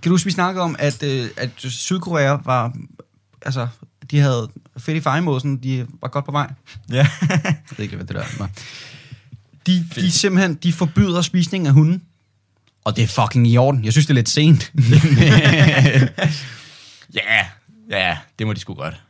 Kan 0.03 0.11
du 0.11 0.15
huske, 0.15 0.25
vi 0.25 0.31
snakkede 0.33 0.65
om, 0.65 0.77
at, 0.79 1.03
øh, 1.03 1.31
at 1.37 1.51
Sydkorea 1.57 2.37
var... 2.45 2.73
Altså, 3.43 3.69
de 4.11 4.19
havde 4.19 4.49
fedt 4.79 4.97
i 4.97 5.01
fejmåsen, 5.01 5.57
de 5.57 5.87
var 6.01 6.09
godt 6.09 6.25
på 6.25 6.33
vej. 6.33 6.53
Ja. 6.91 7.07
Jeg 7.31 7.55
ved 7.77 7.83
ikke, 7.85 7.97
hvad 7.97 8.07
det 8.07 8.17
der 8.17 8.25
var. 8.39 8.51
De, 9.67 9.87
de 9.95 10.11
simpelthen, 10.11 10.55
de 10.55 10.73
forbyder 10.73 11.23
spisning 11.23 11.67
af 11.67 11.73
hunden. 11.73 12.03
Og 12.85 12.97
det 12.97 13.05
er 13.05 13.09
fucking 13.09 13.49
i 13.49 13.57
orden. 13.57 13.85
Jeg 13.85 13.93
synes, 13.93 14.07
det 14.07 14.13
er 14.13 14.15
lidt 14.15 14.29
sent. 14.29 14.73
ja, 17.15 17.47
ja, 17.91 18.19
det 18.39 18.47
må 18.47 18.53
de 18.53 18.61
sgu 18.61 18.75
godt 18.75 19.03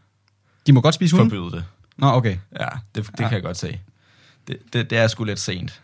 de 0.67 0.73
må 0.73 0.81
godt 0.81 0.95
spise 0.95 1.17
hunden? 1.17 1.31
forbyde 1.31 1.57
det. 1.57 1.65
Nå, 1.97 2.07
okay. 2.07 2.37
Ja, 2.61 2.67
det, 2.95 3.07
det 3.07 3.21
Ja. 3.21 3.29
kan 3.29 3.33
jeg 3.35 3.43
godt 3.43 3.57
se. 3.57 3.81
Det, 4.49 4.57
det, 4.73 4.91
det 4.91 4.99
er 4.99 5.09
sgu 5.09 5.25
lidt 5.25 5.41
sent. 5.41 5.83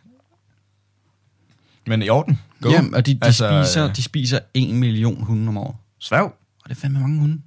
Men 1.86 2.02
i 2.02 2.08
orden. 2.08 2.38
Go. 2.60 2.70
Jamen, 2.70 2.94
og 2.94 3.06
de, 3.06 3.14
de, 3.14 3.18
altså, 3.22 3.64
spiser, 3.64 3.88
øh, 3.88 3.96
de 3.96 4.02
spiser 4.02 4.38
en 4.54 4.76
million 4.76 5.22
hunde 5.22 5.48
om 5.48 5.56
året. 5.56 5.76
Svæv. 5.98 6.24
Og 6.24 6.68
det 6.68 6.70
er 6.70 6.80
fandme 6.80 7.00
mange 7.00 7.20
hunde. 7.20 7.42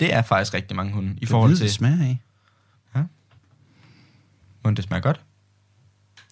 Det 0.00 0.14
er 0.14 0.22
faktisk 0.22 0.54
rigtig 0.54 0.76
mange 0.76 0.92
hunde. 0.92 1.14
I 1.16 1.18
I 1.22 1.26
forhold 1.26 1.50
det 1.50 1.58
til... 1.58 1.70
smager 1.70 2.04
af. 2.04 2.18
Men 4.64 4.76
det 4.76 4.84
smager 4.84 5.02
godt. 5.02 5.20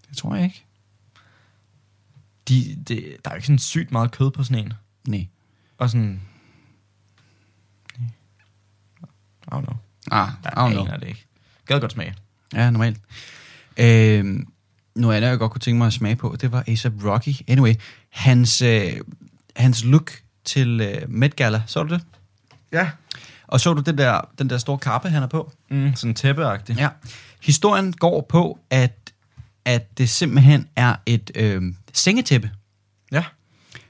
Det 0.09 0.17
tror 0.17 0.35
jeg 0.35 0.45
ikke. 0.45 0.65
De, 2.49 2.77
det, 2.89 3.17
der 3.25 3.31
er 3.31 3.35
jo 3.35 3.37
ikke 3.37 3.47
sådan 3.47 3.59
sygt 3.59 3.93
meget 3.93 4.11
kød 4.11 4.31
på 4.31 4.45
sådan 4.45 4.65
en. 4.65 4.73
Nej. 5.09 5.27
Og 5.79 5.91
sådan... 5.91 6.21
I 7.99 9.55
don't 9.55 9.61
know. 9.61 9.77
Ah, 10.11 10.29
I 10.45 10.47
don't 10.47 10.73
know. 10.73 10.87
det 10.87 11.09
ikke. 11.09 11.27
Gad 11.67 11.81
godt 11.81 11.93
smage. 11.93 12.15
Ja, 12.55 12.71
normalt. 12.71 13.01
Øhm, 13.77 14.49
noget 14.97 15.17
andet, 15.17 15.29
jeg 15.29 15.39
godt 15.39 15.53
kunne 15.53 15.61
tænke 15.61 15.79
mig 15.79 15.87
at 15.87 15.93
smage 15.93 16.17
på, 16.17 16.37
det 16.41 16.53
var 16.53 16.65
A$AP 16.67 17.05
Rocky. 17.05 17.35
Anyway, 17.49 17.75
hans, 18.11 18.63
øh, 18.63 18.93
hans 19.57 19.85
look 19.85 20.13
til 20.45 20.81
øh, 20.81 21.11
Met 21.11 21.37
Gala, 21.37 21.63
så 21.67 21.83
du 21.83 21.95
det? 21.95 22.03
Ja. 22.73 22.91
Og 23.47 23.61
så 23.61 23.75
du 23.75 23.81
den 23.81 23.99
der, 23.99 24.21
den 24.39 24.51
der 24.51 24.59
store 24.59 24.79
kappe, 24.79 25.09
han 25.09 25.23
er 25.23 25.27
på? 25.27 25.53
Mm, 25.71 25.95
sådan 25.95 26.15
tæppeagtigt. 26.15 26.79
Ja. 26.79 26.89
Historien 27.43 27.93
går 27.93 28.27
på, 28.29 28.59
at, 28.71 29.13
at 29.65 29.99
det 29.99 30.11
simpelthen 30.11 30.69
er 30.77 30.97
et 31.07 31.31
øh, 31.35 31.63
sengetæppe. 31.93 32.51
Ja. 33.13 33.25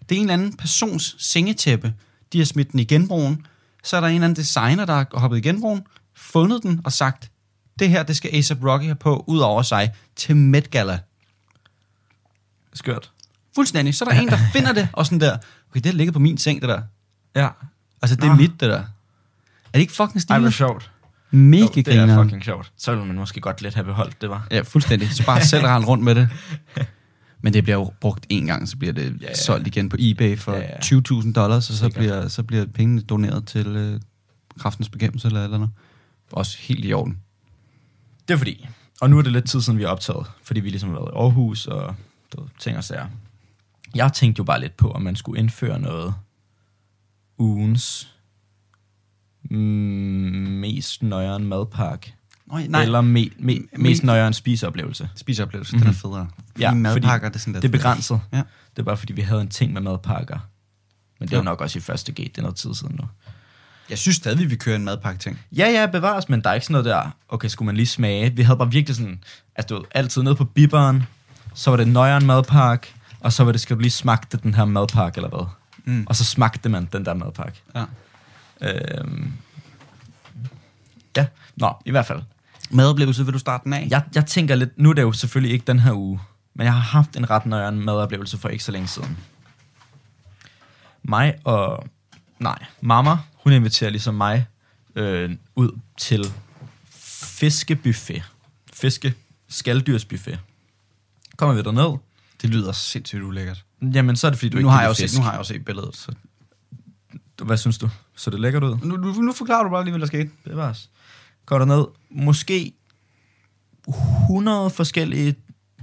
Det 0.09 0.15
er 0.15 0.17
en 0.17 0.23
eller 0.23 0.35
anden 0.35 0.57
persons 0.57 1.17
sengetæppe. 1.19 1.95
De 2.33 2.39
har 2.39 2.45
smidt 2.45 2.73
den 2.73 2.81
i 2.81 2.85
genbrugen. 2.85 3.47
Så 3.85 3.97
er 3.97 4.01
der 4.01 4.09
en 4.09 4.15
eller 4.15 4.25
anden 4.25 4.37
designer, 4.37 4.85
der 4.85 4.95
har 4.95 5.07
hoppet 5.15 5.39
i 5.39 5.41
genbrugen, 5.41 5.83
fundet 6.17 6.63
den 6.63 6.81
og 6.85 6.93
sagt, 6.93 7.31
det 7.79 7.89
her, 7.89 8.03
det 8.03 8.17
skal 8.17 8.31
A$AP 8.35 8.65
Rocky 8.65 8.85
have 8.85 8.95
på, 8.95 9.25
ud 9.27 9.39
over 9.39 9.63
sig, 9.63 9.93
til 10.17 10.37
Met 10.37 10.71
Gala. 10.71 10.99
Skørt. 12.75 13.11
Fuldstændig. 13.55 13.95
Så 13.95 14.05
er 14.05 14.09
der 14.09 14.21
en, 14.21 14.29
der 14.29 14.39
finder 14.53 14.73
det, 14.73 14.89
og 14.93 15.07
sådan 15.07 15.21
der, 15.21 15.39
okay, 15.71 15.81
det 15.81 15.95
ligger 15.95 16.13
på 16.13 16.19
min 16.19 16.39
seng, 16.39 16.61
det 16.61 16.69
der. 16.69 16.83
Ja. 17.37 17.49
Altså, 18.03 18.17
det 18.17 18.25
er 18.25 18.29
Nå. 18.29 18.35
mit, 18.35 18.51
det 18.51 18.61
der. 18.71 18.79
Er 18.79 18.85
det 19.75 19.81
ikke 19.81 19.93
fucking 19.93 20.23
Ej, 20.31 20.39
hvor 20.39 20.51
sjovt. 20.51 20.91
Mega 21.31 21.63
Jo, 21.63 21.69
det 21.75 21.89
er 21.89 22.23
fucking 22.23 22.45
sjovt. 22.45 22.73
Så 22.77 22.91
ville 22.91 23.07
man 23.07 23.17
måske 23.17 23.41
godt 23.41 23.63
lidt 23.63 23.75
have 23.75 23.85
beholdt 23.85 24.21
det, 24.21 24.31
var. 24.31 24.47
Ja, 24.51 24.61
fuldstændig. 24.61 25.13
Så 25.13 25.27
bare 25.27 25.45
selv 25.45 25.65
rende 25.73 25.87
rundt 25.87 26.05
med 26.05 26.15
det. 26.15 26.29
Men 27.41 27.53
det 27.53 27.65
bliver 27.65 27.77
jo 27.77 27.93
brugt 28.01 28.27
en 28.29 28.47
gang, 28.47 28.69
så 28.69 28.77
bliver 28.77 28.93
det 28.93 29.19
Ja, 29.21 29.27
ja, 29.29 29.35
solgt 29.35 29.67
igen 29.67 29.89
på 29.89 29.97
eBay 30.01 30.39
for 30.39 30.53
Ja, 30.53 30.59
ja, 30.59 30.65
ja. 30.65 30.75
ja. 30.93 30.99
20.000 31.21 31.33
dollars, 31.33 31.71
og 31.71 31.75
så 31.77 31.85
Sikkert. 31.85 31.99
bliver, 32.01 32.29
så 32.29 32.43
bliver 32.43 32.67
pengene 32.67 33.01
doneret 33.03 33.47
til 33.47 33.67
øh, 33.67 34.01
kraftens 34.59 34.89
bekæmpelse 34.89 35.29
eller 35.29 35.45
eller 35.45 35.57
andet. 35.57 35.71
Også 36.33 36.59
helt 36.61 36.85
i 36.85 36.93
orden. 36.93 37.19
Det 38.29 38.35
er 38.35 38.39
fordi, 38.39 38.69
og 39.01 39.11
nu 39.11 39.19
er 39.19 39.23
det 39.23 39.33
lidt 39.33 39.49
tid 39.49 39.61
siden, 39.61 39.79
vi 39.79 39.83
har 39.85 39.91
optaget, 39.91 40.27
fordi 40.43 40.61
vi 40.61 40.71
ligesom 40.71 40.89
har 40.89 40.97
været 40.97 41.11
i 41.13 41.17
Aarhus 41.17 41.67
og 41.67 41.95
du 42.33 42.41
ved, 42.41 42.49
ting 42.59 42.77
og 42.77 42.85
sager. 42.85 43.07
Jeg 43.95 44.13
tænkte 44.13 44.41
jo 44.41 44.45
bare 44.45 44.61
lidt 44.61 44.77
på, 44.77 44.91
om 44.91 45.03
man 45.03 45.17
skulle 45.17 45.39
indføre 45.41 45.79
noget 45.79 46.15
ugens 47.39 48.13
mm, 49.51 49.57
mest 50.61 51.03
nøjeren 51.03 51.47
madpakke. 51.47 52.15
Nej, 52.47 52.67
Nej. 52.67 52.83
Eller 52.83 53.01
me, 53.01 53.29
me, 53.39 53.59
mest 53.79 54.03
nøjeren 54.05 54.33
spiseoplevelse. 54.33 55.09
Spiseoplevelse, 55.15 55.73
mm-hmm. 55.77 55.87
den 55.87 55.95
er 55.95 55.99
federe. 55.99 56.29
Fordi 56.51 56.63
Ja, 56.63 56.75
madpakker, 56.75 57.29
fordi 57.29 57.29
det 57.29 57.35
er 57.35 57.39
sådan 57.39 57.55
der. 57.55 57.61
Det 57.61 57.69
er 57.69 57.73
begrænset. 57.73 58.21
Ja. 58.33 58.43
Det 58.71 58.79
er 58.79 58.83
bare 58.83 58.97
fordi, 58.97 59.13
vi 59.13 59.21
havde 59.23 59.41
en 59.41 59.49
ting 59.49 59.73
med 59.73 59.81
madpakker. 59.81 60.39
Men 61.21 61.29
det 61.29 61.35
er 61.35 61.39
Ja. 61.39 61.45
nok 61.45 61.61
også 61.61 61.79
i 61.79 61.83
første 61.83 62.13
gate, 62.13 62.29
det 62.29 62.39
er 62.39 62.43
noget 62.43 62.57
tid 62.57 62.75
siden 62.75 62.97
nu. 63.01 63.07
Jeg 63.91 63.99
synes 63.99 64.17
stadig, 64.17 64.39
vi 64.39 64.45
vil 64.45 64.59
køre 64.59 64.77
en 64.77 64.85
madpakke 64.85 65.19
ting. 65.19 65.41
Ja, 65.53 65.69
ja, 65.71 65.87
bevares, 65.87 66.29
men 66.29 66.41
der 66.41 66.51
er 66.51 66.55
ikke 66.55 66.67
sådan 66.67 66.73
noget 66.73 66.85
der, 66.85 67.11
okay, 67.29 67.49
skulle 67.49 67.67
man 67.67 67.77
lige 67.77 67.87
smage? 67.87 68.33
Vi 68.37 68.43
havde 68.43 68.59
bare 68.59 68.71
virkelig 68.71 68.97
sådan, 68.97 69.25
altså 69.57 69.75
du 69.75 69.81
ved, 69.81 69.85
altid 69.95 70.23
nede 70.23 70.35
på 70.35 70.45
bibberen, 70.45 71.03
så 71.55 71.71
var 71.71 71.77
det 71.77 71.89
nøjeren 71.89 72.27
madpakke, 72.27 72.95
og 73.21 73.33
så 73.33 73.45
var 73.45 73.53
det, 73.53 73.61
skal 73.61 73.77
du 73.77 73.81
lige 73.81 73.91
smagte 73.91 74.37
den 74.37 74.55
her 74.55 74.65
madpakke, 74.65 75.19
eller 75.19 75.29
hvad? 75.29 75.47
Mm. 75.85 76.07
Og 76.09 76.17
så 76.17 76.25
smagte 76.25 76.69
man 76.69 76.89
den 76.93 77.05
der 77.05 77.15
madpakke. 77.15 77.63
Ja. 77.75 77.85
Øhm, 78.61 79.33
ja, 81.17 81.27
nå, 81.57 81.77
i 81.85 81.91
hvert 81.91 82.07
fald. 82.07 82.23
Madoplevelse, 82.71 83.25
vil 83.25 83.35
du 83.35 83.39
starte 83.39 83.65
den 83.65 83.73
af? 83.73 83.87
Jeg, 83.91 84.03
jeg 84.15 84.27
tænker 84.27 84.55
lidt, 84.55 84.79
nu 84.79 84.91
er 84.91 84.95
det 84.95 85.03
jo 85.03 85.13
selvfølgelig 85.13 85.53
ikke 85.53 85.65
den 85.67 85.79
her 85.79 85.93
uge, 85.93 86.21
men 86.55 86.65
jeg 86.65 86.73
har 86.73 86.81
haft 86.81 87.17
en 87.17 87.31
ret 87.31 87.47
nøjeren 87.47 87.81
madoplevelse 87.81 88.39
for 88.39 88.49
ikke 88.49 88.65
så 88.65 88.73
længe 88.73 88.89
siden. 88.89 89.19
Mig 91.03 91.35
og, 91.45 91.85
nej, 92.39 92.59
mamma, 92.81 93.19
hun 93.35 93.53
inviterer 93.53 93.91
ligesom 93.91 94.15
mig 94.15 94.47
øh, 94.95 95.37
ud 95.57 95.79
til 95.99 96.25
fiskebuffet. 97.01 98.23
Fiske, 98.73 99.15
skalddyrsbuffet. 99.49 100.39
Kommer 101.37 101.55
vi 101.55 101.63
derned, 101.63 101.99
Det 102.43 102.51
lyder 102.51 102.73
sindssygt 102.73 103.23
ulækkert. 103.23 103.65
jamen 103.95 104.17
så 104.17 104.27
er 104.27 104.31
det 104.31 104.39
fordi, 104.39 104.49
du 104.49 104.55
Nu 104.55 104.59
ikke 104.61 104.71
har, 104.71 104.81
jeg 104.83 104.89
jo 104.89 104.95
lide 104.99 105.09
set, 105.09 105.19
nu 105.19 105.25
har 105.25 105.33
jeg 105.33 105.39
jo 105.39 105.45
set 105.45 105.65
billedet. 105.65 105.97
Så. 105.97 106.13
Hvad 107.45 107.57
synes 107.57 107.79
du? 107.79 107.91
Så 108.17 108.31
det 108.31 108.41
lækkert 108.41 108.65
ud? 108.65 108.77
Nu, 108.83 108.97
nu, 108.97 109.13
nu 109.13 109.33
forklarer 109.33 109.63
du 109.63 109.71
bare 109.71 109.85
lige, 109.85 109.93
hvad 109.93 110.01
der 110.01 110.07
skete. 110.07 110.31
Bevares. 110.45 110.91
Går 111.47 111.59
derned. 111.59 111.85
Måske 112.11 112.73
100 113.89 114.71
forskellige 114.71 115.35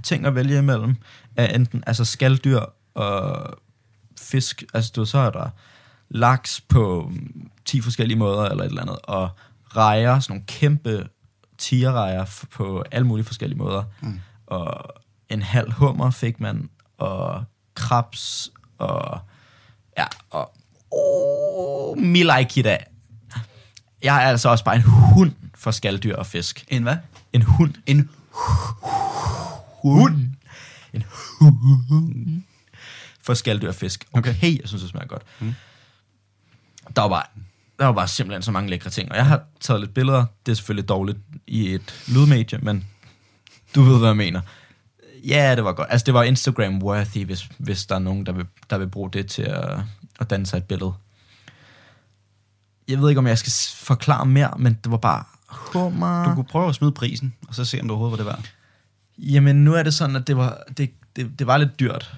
ting 0.02 0.26
at 0.26 0.34
vælge 0.34 0.58
imellem. 0.58 0.96
Af 1.36 1.54
enten 1.54 1.84
altså 1.86 2.04
skalddyr 2.04 2.60
og 2.94 3.46
fisk. 4.20 4.62
Altså 4.74 4.92
du 4.96 5.04
så 5.04 5.18
er 5.18 5.30
der 5.30 5.50
laks 6.08 6.60
på 6.60 7.10
mm, 7.12 7.50
10 7.64 7.80
forskellige 7.80 8.18
måder 8.18 8.44
eller 8.44 8.64
et 8.64 8.68
eller 8.68 8.82
andet. 8.82 8.98
Og 9.02 9.28
rejer, 9.76 10.20
sådan 10.20 10.32
nogle 10.32 10.44
kæmpe 10.46 11.08
tierrejer 11.58 12.44
på 12.50 12.84
alle 12.90 13.06
mulige 13.06 13.26
forskellige 13.26 13.58
måder. 13.58 13.84
Mm. 14.00 14.20
Og 14.46 14.94
en 15.28 15.42
halv 15.42 15.72
hummer 15.72 16.10
fik 16.10 16.40
man. 16.40 16.70
Og 16.98 17.44
krabs. 17.74 18.52
Og 18.78 19.20
ja, 19.98 20.04
og 20.30 20.54
oh, 20.90 21.98
me 21.98 22.18
like 22.38 22.60
it 22.60 22.66
af. 22.66 22.86
Jeg 24.02 24.16
er 24.24 24.28
altså 24.28 24.48
også 24.48 24.64
bare 24.64 24.76
en 24.76 24.82
hund 24.82 25.32
for 25.54 25.70
skalddyr 25.70 26.16
og 26.16 26.26
fisk. 26.26 26.64
En 26.68 26.82
hvad? 26.82 26.96
En 27.32 27.42
hund. 27.42 27.74
En 27.86 28.10
Hund. 29.82 30.30
En 30.92 31.04
hund. 31.40 32.42
For 33.22 33.34
skalddyr 33.34 33.68
og 33.68 33.74
fisk. 33.74 34.06
Okay, 34.12 34.30
Okay. 34.30 34.38
okay 34.38 34.60
jeg 34.60 34.68
synes, 34.68 34.82
det 34.82 34.90
smager 34.90 35.06
godt. 35.06 35.22
Mm. 35.40 35.54
Der 36.96 37.02
var 37.02 37.08
bare 37.08 37.24
der 37.78 37.84
var 37.84 37.92
bare 37.92 38.08
simpelthen 38.08 38.42
så 38.42 38.50
mange 38.50 38.70
lækre 38.70 38.90
ting. 38.90 39.10
Og 39.10 39.16
jeg 39.16 39.26
har 39.26 39.42
taget 39.60 39.80
lidt 39.80 39.94
billeder. 39.94 40.24
Det 40.46 40.52
er 40.52 40.56
selvfølgelig 40.56 40.88
dårligt 40.88 41.18
i 41.46 41.74
et 41.74 42.04
lydmedie, 42.08 42.58
men 42.58 42.84
du 43.74 43.82
ved, 43.82 43.98
hvad 43.98 44.08
jeg 44.08 44.16
mener. 44.16 44.40
Ja, 45.24 45.56
det 45.56 45.64
var 45.64 45.72
godt. 45.72 45.88
Altså, 45.90 46.04
det 46.04 46.14
var 46.14 46.24
Instagram-worthy, 46.24 47.24
hvis, 47.24 47.48
hvis 47.58 47.86
der 47.86 47.94
er 47.94 47.98
nogen, 47.98 48.26
der 48.26 48.32
vil, 48.32 48.46
der 48.70 48.78
vil 48.78 48.88
bruge 48.88 49.10
det 49.10 49.26
til 49.26 49.42
at, 49.42 49.78
at 50.20 50.30
danne 50.30 50.46
sig 50.46 50.56
et 50.56 50.64
billede. 50.64 50.92
Jeg 52.88 53.00
ved 53.00 53.08
ikke, 53.08 53.18
om 53.18 53.26
jeg 53.26 53.38
skal 53.38 53.52
forklare 53.76 54.26
mere, 54.26 54.54
men 54.58 54.78
det 54.84 54.90
var 54.92 54.96
bare 54.96 55.24
hummer. 55.46 56.28
Du 56.28 56.34
kunne 56.34 56.44
prøve 56.44 56.68
at 56.68 56.74
smide 56.74 56.92
prisen, 56.92 57.34
og 57.48 57.54
så 57.54 57.64
se, 57.64 57.80
om 57.80 57.84
det 57.84 57.90
overhovedet 57.90 58.24
var 58.24 58.32
det 58.32 58.36
værd. 58.36 58.50
Jamen, 59.18 59.64
nu 59.64 59.74
er 59.74 59.82
det 59.82 59.94
sådan, 59.94 60.16
at 60.16 60.26
det 60.26 60.36
var, 60.36 60.62
det, 60.76 60.90
det, 61.16 61.38
det 61.38 61.46
var 61.46 61.56
lidt 61.56 61.80
dyrt, 61.80 62.14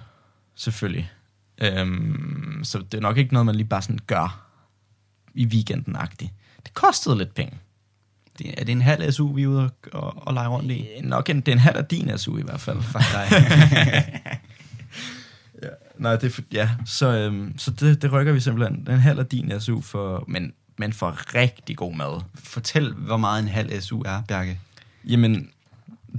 selvfølgelig. 0.55 1.11
Øhm, 1.59 2.61
så 2.65 2.79
det 2.79 2.95
er 2.95 3.03
nok 3.03 3.17
ikke 3.17 3.33
noget, 3.33 3.47
man 3.47 3.55
lige 3.55 3.69
bare 3.69 3.83
sådan 3.83 3.99
gør 4.07 4.46
i 5.37 5.47
weekenden-agtigt. 5.47 6.33
Det 6.65 6.75
kostede 6.75 7.19
lidt 7.19 7.35
penge. 7.35 7.59
Det, 8.39 8.61
er 8.61 8.65
det 8.65 8.73
en 8.73 8.83
halv 8.83 9.13
SU, 9.13 9.33
vi 9.33 9.43
er 9.43 9.47
ude 9.47 9.63
og, 9.63 9.71
og, 9.93 10.27
og 10.27 10.35
lege 10.35 10.49
rundt 10.49 10.71
i? 10.71 10.89
Øh, 10.99 11.05
Nok 11.05 11.31
en, 11.31 11.41
det 11.41 11.49
er 11.49 11.53
en 11.53 11.59
halv 11.59 11.77
af 11.77 11.85
din 11.85 12.19
SU 12.19 12.39
i 12.39 12.43
hvert 12.43 12.61
fald. 12.61 12.83
Fuck 12.83 13.05
dig. 13.13 13.29
ja. 15.63 15.69
Nej, 15.99 16.17
det 16.17 16.41
ja. 16.53 16.71
Så, 16.87 17.07
øhm, 17.07 17.59
så 17.59 17.71
det, 17.71 18.03
det 18.03 18.13
rykker 18.13 18.33
vi 18.33 18.41
simpelthen. 18.41 18.81
Det 18.81 18.89
er 18.89 18.95
en 18.95 19.01
halv 19.01 19.19
af 19.19 19.27
din 19.27 19.61
SU, 19.61 19.81
for, 19.81 20.25
men, 20.29 20.53
men 20.79 20.93
for 20.93 21.35
rigtig 21.35 21.77
god 21.77 21.95
mad. 21.95 22.21
Fortæl, 22.35 22.93
hvor 22.93 23.17
meget 23.17 23.43
en 23.43 23.49
halv 23.49 23.81
SU 23.81 24.03
er, 24.03 24.23
Bjarke. 24.29 24.61
Jamen, 25.05 25.51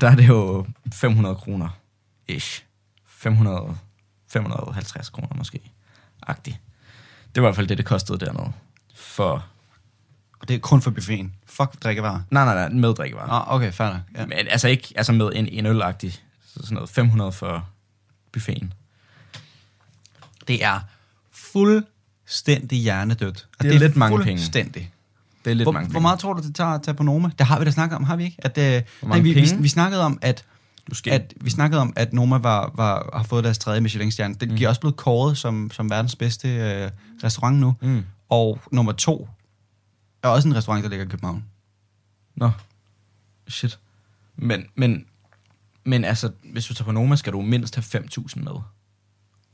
der 0.01 0.09
er 0.09 0.15
det 0.15 0.27
jo 0.27 0.65
500 0.93 1.35
kroner. 1.35 1.69
Ish. 2.27 2.63
500, 3.05 3.77
550 4.29 5.09
kroner 5.09 5.35
måske. 5.35 5.59
Agtigt. 6.27 6.59
Det 7.35 7.43
var 7.43 7.47
i 7.47 7.49
hvert 7.49 7.55
fald 7.55 7.67
det, 7.67 7.77
det 7.77 7.85
kostede 7.85 8.25
dernede. 8.25 8.51
For... 9.17 9.45
Og 10.39 10.47
det 10.47 10.55
er 10.55 10.59
kun 10.59 10.81
for 10.81 10.91
buffeten. 10.91 11.33
Fuck 11.45 11.83
drikkevarer. 11.83 12.19
Nej, 12.31 12.45
nej, 12.45 12.55
nej, 12.55 12.69
med 12.69 12.93
drikkevarer. 12.93 13.29
Ah, 13.29 13.55
okay, 13.55 13.71
fair 13.71 13.87
nok. 13.87 13.99
Ja. 14.15 14.25
Men 14.25 14.37
altså 14.37 14.67
ikke 14.67 14.93
altså 14.95 15.11
med 15.11 15.31
en, 15.35 15.47
en 15.47 15.65
ølagtig. 15.65 16.11
Så 16.13 16.59
sådan 16.63 16.75
noget 16.75 16.89
500 16.89 17.31
for 17.31 17.69
buffeten. 18.31 18.73
Det 20.47 20.63
er 20.63 20.79
fuldstændig 21.31 22.79
hjernedødt. 22.79 23.47
Og 23.59 23.65
Det 23.65 23.75
er 23.75 23.79
lidt 23.79 23.95
mange 23.95 24.17
penge. 24.17 24.41
Fuldstændig. 24.41 24.91
Det 25.45 25.51
er 25.51 25.55
lidt 25.55 25.65
Hvor, 25.65 25.71
mange 25.71 25.89
hvor 25.89 25.99
meget 25.99 26.19
tror 26.19 26.33
du, 26.33 26.41
det 26.41 26.55
tager 26.55 26.69
at 26.69 26.81
tage 26.83 26.95
på 26.95 27.03
Noma? 27.03 27.29
Det 27.37 27.45
har 27.45 27.59
vi 27.59 27.65
da 27.65 27.71
snakket 27.71 27.95
om, 27.95 28.03
har 28.03 28.15
vi 28.15 28.23
ikke? 28.23 28.37
At, 28.39 28.57
øh, 28.57 28.81
nej, 29.03 29.19
vi, 29.19 29.33
vi, 29.33 29.39
penge? 29.39 29.61
vi, 29.61 29.67
snakkede 29.67 30.03
om, 30.03 30.19
at, 30.21 30.45
skal... 30.93 31.13
at, 31.13 31.33
vi 31.41 31.49
snakkede 31.49 31.81
om, 31.81 31.93
at 31.95 32.13
Noma 32.13 32.37
var, 32.37 32.71
var, 32.75 33.09
har 33.13 33.23
fået 33.23 33.43
deres 33.43 33.57
tredje 33.57 33.81
Michelin-stjerne. 33.81 34.33
Den, 34.33 34.49
mm. 34.49 34.57
Er 34.61 34.67
også 34.67 34.81
blevet 34.81 34.95
kåret 34.95 35.37
som, 35.37 35.71
som 35.73 35.89
verdens 35.89 36.15
bedste 36.15 36.55
øh, 36.55 36.89
restaurant 37.23 37.59
nu. 37.59 37.75
Mm. 37.81 38.03
Og 38.29 38.61
nummer 38.71 38.91
to 38.91 39.29
er 40.23 40.27
også 40.27 40.47
en 40.47 40.55
restaurant, 40.55 40.83
der 40.83 40.89
ligger 40.89 41.05
i 41.05 41.09
København. 41.09 41.45
Nå. 42.35 42.51
Shit. 43.47 43.79
Men, 44.35 44.65
men, 44.75 45.05
men 45.83 46.03
altså, 46.03 46.31
hvis 46.43 46.65
du 46.65 46.73
tager 46.73 46.85
på 46.85 46.91
Noma, 46.91 47.15
skal 47.15 47.33
du 47.33 47.41
mindst 47.41 47.75
have 47.75 48.03
5.000 48.03 48.43
med. 48.43 48.61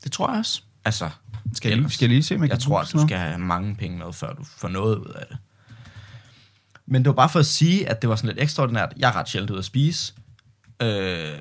Det 0.04 0.12
tror 0.12 0.30
jeg 0.30 0.38
også. 0.38 0.62
Altså, 0.84 1.10
Skal 1.54 1.78
jeg, 1.78 1.90
skal 1.90 2.04
jeg 2.04 2.10
lige 2.10 2.22
se, 2.22 2.34
om 2.34 2.42
jeg, 2.42 2.50
jeg 2.50 2.58
tror, 2.58 2.80
at 2.80 2.92
du 2.92 3.06
skal 3.06 3.18
have 3.18 3.38
mange 3.38 3.74
penge 3.74 3.98
med, 3.98 4.12
før 4.12 4.32
du 4.32 4.44
får 4.44 4.68
noget 4.68 4.98
ud 4.98 5.12
af 5.14 5.26
det. 5.26 5.38
Men 6.86 7.02
det 7.02 7.08
var 7.08 7.14
bare 7.14 7.28
for 7.28 7.38
at 7.38 7.46
sige, 7.46 7.88
at 7.88 8.02
det 8.02 8.10
var 8.10 8.16
sådan 8.16 8.28
lidt 8.28 8.42
ekstraordinært. 8.42 8.92
Jeg 8.96 9.08
er 9.08 9.16
ret 9.16 9.28
sjældent 9.28 9.50
ude 9.50 9.58
at 9.58 9.64
spise. 9.64 10.14
Øh, 10.82 11.38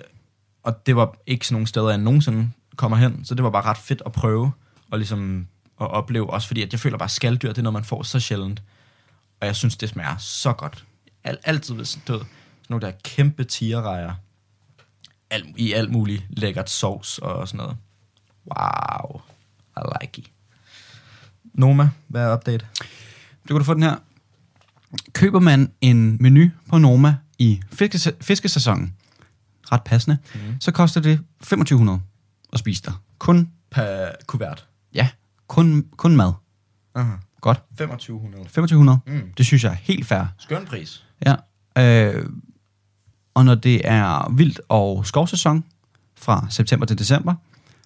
og 0.63 0.85
det 0.85 0.95
var 0.95 1.15
ikke 1.25 1.47
sådan 1.47 1.55
nogle 1.55 1.67
steder, 1.67 1.89
jeg 1.89 1.97
nogensinde 1.97 2.51
kommer 2.75 2.97
hen. 2.97 3.25
Så 3.25 3.35
det 3.35 3.43
var 3.43 3.49
bare 3.49 3.65
ret 3.65 3.77
fedt 3.77 4.01
at 4.05 4.11
prøve 4.11 4.51
og 4.91 4.97
ligesom 4.99 5.47
at 5.83 5.91
opleve. 5.91 6.29
Også 6.29 6.47
fordi, 6.47 6.61
at 6.61 6.71
jeg 6.71 6.79
føler 6.79 6.97
bare, 6.97 7.05
at 7.07 7.11
skalddyr, 7.11 7.47
det 7.49 7.57
er 7.57 7.61
noget, 7.61 7.73
man 7.73 7.83
får 7.83 8.03
så 8.03 8.19
sjældent. 8.19 8.63
Og 9.41 9.47
jeg 9.47 9.55
synes, 9.55 9.77
det 9.77 9.89
smager 9.89 10.17
så 10.17 10.53
godt. 10.53 10.85
Al- 11.23 11.37
altid 11.43 11.75
ved 11.75 11.85
sådan, 11.85 12.03
du 12.07 12.13
ved, 12.17 12.25
nogle 12.69 12.85
der 12.85 12.91
kæmpe 13.03 13.43
tigerrejer. 13.43 14.13
Al- 15.29 15.53
I 15.57 15.73
alt 15.73 15.91
muligt 15.91 16.23
lækkert 16.29 16.69
sovs 16.69 17.17
og 17.17 17.47
sådan 17.47 17.57
noget. 17.57 17.77
Wow. 18.45 19.21
I 19.77 19.81
like 20.01 20.19
it. 20.21 20.31
Noma, 21.53 21.89
hvad 22.07 22.21
er 22.29 22.35
update? 22.37 22.65
Du 23.43 23.47
kan 23.53 23.57
du 23.57 23.63
få 23.63 23.73
den 23.73 23.83
her. 23.83 23.95
Køber 25.13 25.39
man 25.39 25.71
en 25.81 26.17
menu 26.23 26.49
på 26.69 26.77
Noma 26.77 27.15
i 27.39 27.61
fiskes- 27.71 28.11
fiskesæsonen, 28.21 28.95
ret 29.71 29.83
passende, 29.83 30.17
mm. 30.35 30.61
så 30.61 30.71
koster 30.71 31.01
det 31.01 31.19
2500 31.39 32.01
at 32.53 32.59
spise 32.59 32.81
der. 32.83 33.01
Kun, 33.19 33.51
Per 33.71 34.11
kuvert. 34.27 34.67
ja, 34.93 35.09
kun, 35.53 35.85
kun 35.97 36.15
mad. 36.15 36.33
Aha. 36.95 37.11
Godt. 37.41 37.63
2500. 37.77 38.43
2500. 38.43 38.99
Mm. 39.07 39.33
Det 39.37 39.45
synes 39.45 39.63
jeg 39.63 39.71
er 39.71 39.75
helt 39.75 40.05
fair. 40.07 40.23
Skøn 40.37 40.65
pris. 40.65 41.05
Ja. 41.25 41.35
Øh, 41.77 42.25
og 43.33 43.45
når 43.45 43.55
det 43.55 43.81
er 43.83 44.31
vildt 44.31 44.61
og 44.69 45.05
skovsæson 45.05 45.63
fra 46.15 46.47
september 46.49 46.85
til 46.85 46.99
december, 46.99 47.35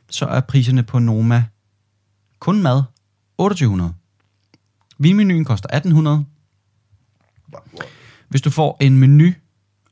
så 0.09 0.25
er 0.25 0.39
priserne 0.39 0.83
på 0.83 0.99
Noma 0.99 1.45
kun 2.39 2.61
mad 2.61 2.83
2800. 3.39 3.93
Vinmenuen 4.97 5.45
koster 5.45 5.69
1800. 5.69 6.25
Hvis 8.27 8.41
du 8.41 8.49
får 8.49 8.77
en 8.81 8.97
menu 8.97 9.31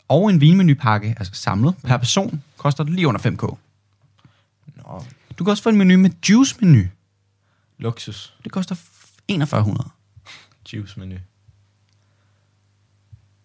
og 0.07 0.29
en 0.29 0.41
vinmenupakke, 0.41 1.15
altså 1.17 1.33
samlet 1.33 1.75
per 1.83 1.97
person, 1.97 2.43
koster 2.57 2.83
det 2.83 2.93
lige 2.93 3.07
under 3.07 3.21
5k. 3.21 3.57
Nå, 4.75 5.03
Du 5.39 5.43
kan 5.43 5.51
også 5.51 5.63
få 5.63 5.69
en 5.69 5.77
menu 5.77 5.97
med 5.97 6.09
juice-menu. 6.29 6.87
Luksus. 7.77 8.37
Det 8.43 8.51
koster 8.51 8.75
4100. 8.75 9.89
Juice 10.73 10.99
menu. 10.99 11.17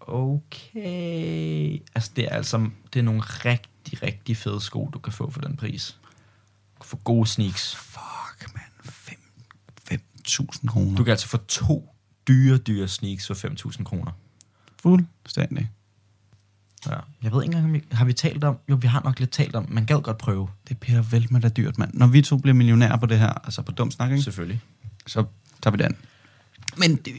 Okay. 0.01 1.83
Altså, 1.95 2.11
det 2.17 2.25
er 2.25 2.31
altså 2.31 2.71
det 2.93 2.99
er 2.99 3.03
nogle 3.03 3.21
rigtig, 3.21 4.03
rigtig 4.03 4.37
fede 4.37 4.61
sko, 4.61 4.91
du 4.93 4.99
kan 4.99 5.13
få 5.13 5.31
for 5.31 5.41
den 5.41 5.57
pris. 5.57 5.99
Du 6.75 6.81
kan 6.81 6.89
få 6.89 6.97
gode 6.97 7.27
sneaks. 7.27 7.77
Fuck, 7.77 8.55
man. 8.55 8.63
5.000 9.93 10.67
kroner. 10.67 10.97
Du 10.97 11.05
kan 11.05 11.11
altså 11.11 11.29
få 11.29 11.37
to 11.37 11.95
dyre, 12.29 12.59
dyre 12.59 12.89
sneaks 12.89 13.27
for 13.27 13.35
5.000 13.35 13.85
kroner. 13.85 14.13
fuldstændig. 14.83 15.71
Ja. 16.87 16.97
Jeg 17.23 17.33
ved 17.33 17.43
ikke 17.43 17.57
engang, 17.57 17.65
om 17.65 17.73
vi, 17.73 17.83
har 17.93 18.05
vi 18.05 18.13
talt 18.13 18.45
om... 18.45 18.59
Jo, 18.69 18.75
vi 18.75 18.87
har 18.87 19.01
nok 19.05 19.19
lidt 19.21 19.31
talt 19.31 19.57
om, 19.57 19.67
man 19.69 19.87
gad 19.87 20.03
godt 20.03 20.19
prøve. 20.19 20.49
Det 20.69 20.75
er 20.75 20.79
Peter 20.79 21.03
Veltman, 21.03 21.43
der 21.43 21.49
er 21.49 21.53
dyrt, 21.53 21.79
mand. 21.79 21.91
Når 21.95 22.07
vi 22.07 22.23
to 22.23 22.37
bliver 22.37 22.55
millionærer 22.55 22.97
på 22.97 23.07
det 23.07 23.19
her, 23.19 23.33
altså 23.45 23.63
på 23.63 23.73
dum 23.73 23.91
snak, 23.91 24.11
ikke? 24.11 24.23
Selvfølgelig. 24.23 24.61
så 25.07 25.25
tager 25.63 25.77
vi 25.77 25.83
den. 25.83 25.97
Men 26.77 26.97
det, 26.97 27.13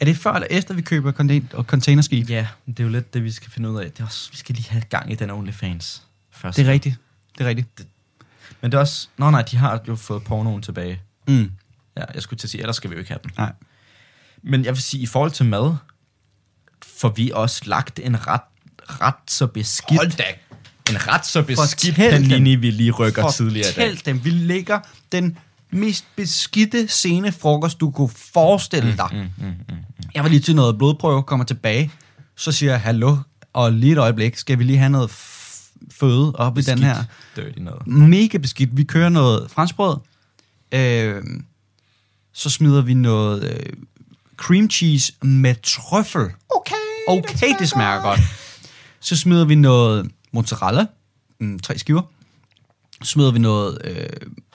er 0.00 0.04
det 0.04 0.16
før 0.16 0.32
eller 0.32 0.48
efter, 0.50 0.74
vi 0.74 0.82
køber 0.82 1.12
contain- 1.12 1.54
og 1.54 1.64
containerskib? 1.64 2.30
Ja, 2.30 2.46
det 2.66 2.80
er 2.80 2.84
jo 2.84 2.90
lidt 2.90 3.14
det, 3.14 3.24
vi 3.24 3.30
skal 3.30 3.50
finde 3.50 3.70
ud 3.70 3.80
af. 3.80 3.90
Det 3.92 4.00
er 4.00 4.04
også, 4.04 4.30
vi 4.30 4.36
skal 4.36 4.54
lige 4.54 4.70
have 4.70 4.82
gang 4.82 5.12
i 5.12 5.14
den 5.14 5.30
OnlyFans 5.30 6.02
først. 6.30 6.56
Det 6.56 6.66
er 6.66 6.72
rigtigt. 6.72 6.96
Det 7.38 7.44
er 7.44 7.48
rigtigt. 7.48 7.86
Men 8.60 8.70
det 8.70 8.76
er 8.76 8.80
også... 8.80 9.08
Nå 9.16 9.30
nej, 9.30 9.42
de 9.42 9.56
har 9.56 9.80
jo 9.88 9.96
fået 9.96 10.24
pornoen 10.24 10.62
tilbage. 10.62 11.00
Mm. 11.28 11.52
Ja, 11.96 12.04
jeg 12.14 12.22
skulle 12.22 12.38
til 12.38 12.46
at 12.46 12.50
sige, 12.50 12.60
ellers 12.60 12.76
skal 12.76 12.90
vi 12.90 12.94
jo 12.94 12.98
ikke 12.98 13.10
have 13.10 13.20
den. 13.22 13.30
Nej. 13.36 13.52
Men 14.42 14.64
jeg 14.64 14.74
vil 14.74 14.82
sige, 14.82 15.02
i 15.02 15.06
forhold 15.06 15.30
til 15.30 15.46
mad, 15.46 15.76
får 16.82 17.08
vi 17.08 17.30
også 17.34 17.62
lagt 17.66 18.00
en 18.02 18.26
ret, 18.26 18.40
ret 18.90 19.14
så 19.28 19.46
beskidt... 19.46 20.18
da. 20.18 20.24
En 20.90 21.08
ret 21.08 21.26
så 21.26 21.42
beskidt 21.42 21.96
dem. 21.96 22.10
panini, 22.10 22.54
vi 22.54 22.70
lige 22.70 22.90
rykker 22.90 23.30
tidligere 23.30 23.70
i 23.70 23.72
dag. 23.72 23.90
Fortæl 23.90 24.02
dem, 24.06 24.24
vi 24.24 24.30
lægger 24.30 24.80
den 25.12 25.38
mest 25.70 26.04
beskidte 26.16 26.88
scene 26.88 27.32
frokost, 27.32 27.80
du 27.80 27.90
kunne 27.90 28.10
forestille 28.32 28.96
dig. 28.96 29.08
Mm, 29.12 29.46
mm, 29.46 29.52
mm. 29.68 29.76
Jeg 30.14 30.22
var 30.22 30.28
lige 30.28 30.40
til 30.40 30.56
noget 30.56 30.78
blodprøve, 30.78 31.22
kommer 31.22 31.44
tilbage, 31.44 31.92
så 32.36 32.52
siger 32.52 32.72
jeg, 32.72 32.80
hallo, 32.80 33.16
og 33.52 33.72
lige 33.72 33.92
et 33.92 33.98
øjeblik, 33.98 34.36
skal 34.36 34.58
vi 34.58 34.64
lige 34.64 34.78
have 34.78 34.90
noget 34.90 35.10
føde 35.90 36.32
op 36.34 36.58
i 36.58 36.60
den 36.60 36.78
Beskidt, 36.78 36.96
her. 36.96 37.04
Dirty 37.36 37.58
noget. 37.58 37.86
mega 37.86 38.38
beskidt. 38.38 38.76
Vi 38.76 38.84
kører 38.84 39.08
noget 39.08 39.50
franskbrød. 39.50 39.96
Øh, 40.72 41.22
så 42.32 42.50
smider 42.50 42.82
vi 42.82 42.94
noget 42.94 43.44
øh, 43.44 43.72
cream 44.36 44.70
cheese 44.70 45.12
med 45.22 45.54
trøffel. 45.62 46.26
Okay, 46.56 46.74
Okay, 47.08 47.58
det 47.58 47.68
smager 47.68 48.02
godt. 48.02 48.20
Så 49.00 49.16
smider 49.16 49.44
vi 49.44 49.54
noget 49.54 50.10
mozzarella. 50.32 50.86
Mm, 51.40 51.58
tre 51.58 51.78
skiver. 51.78 52.02
Så 53.02 53.10
smider 53.10 53.30
vi 53.30 53.38
noget... 53.38 53.78
Øh, 53.84 54.06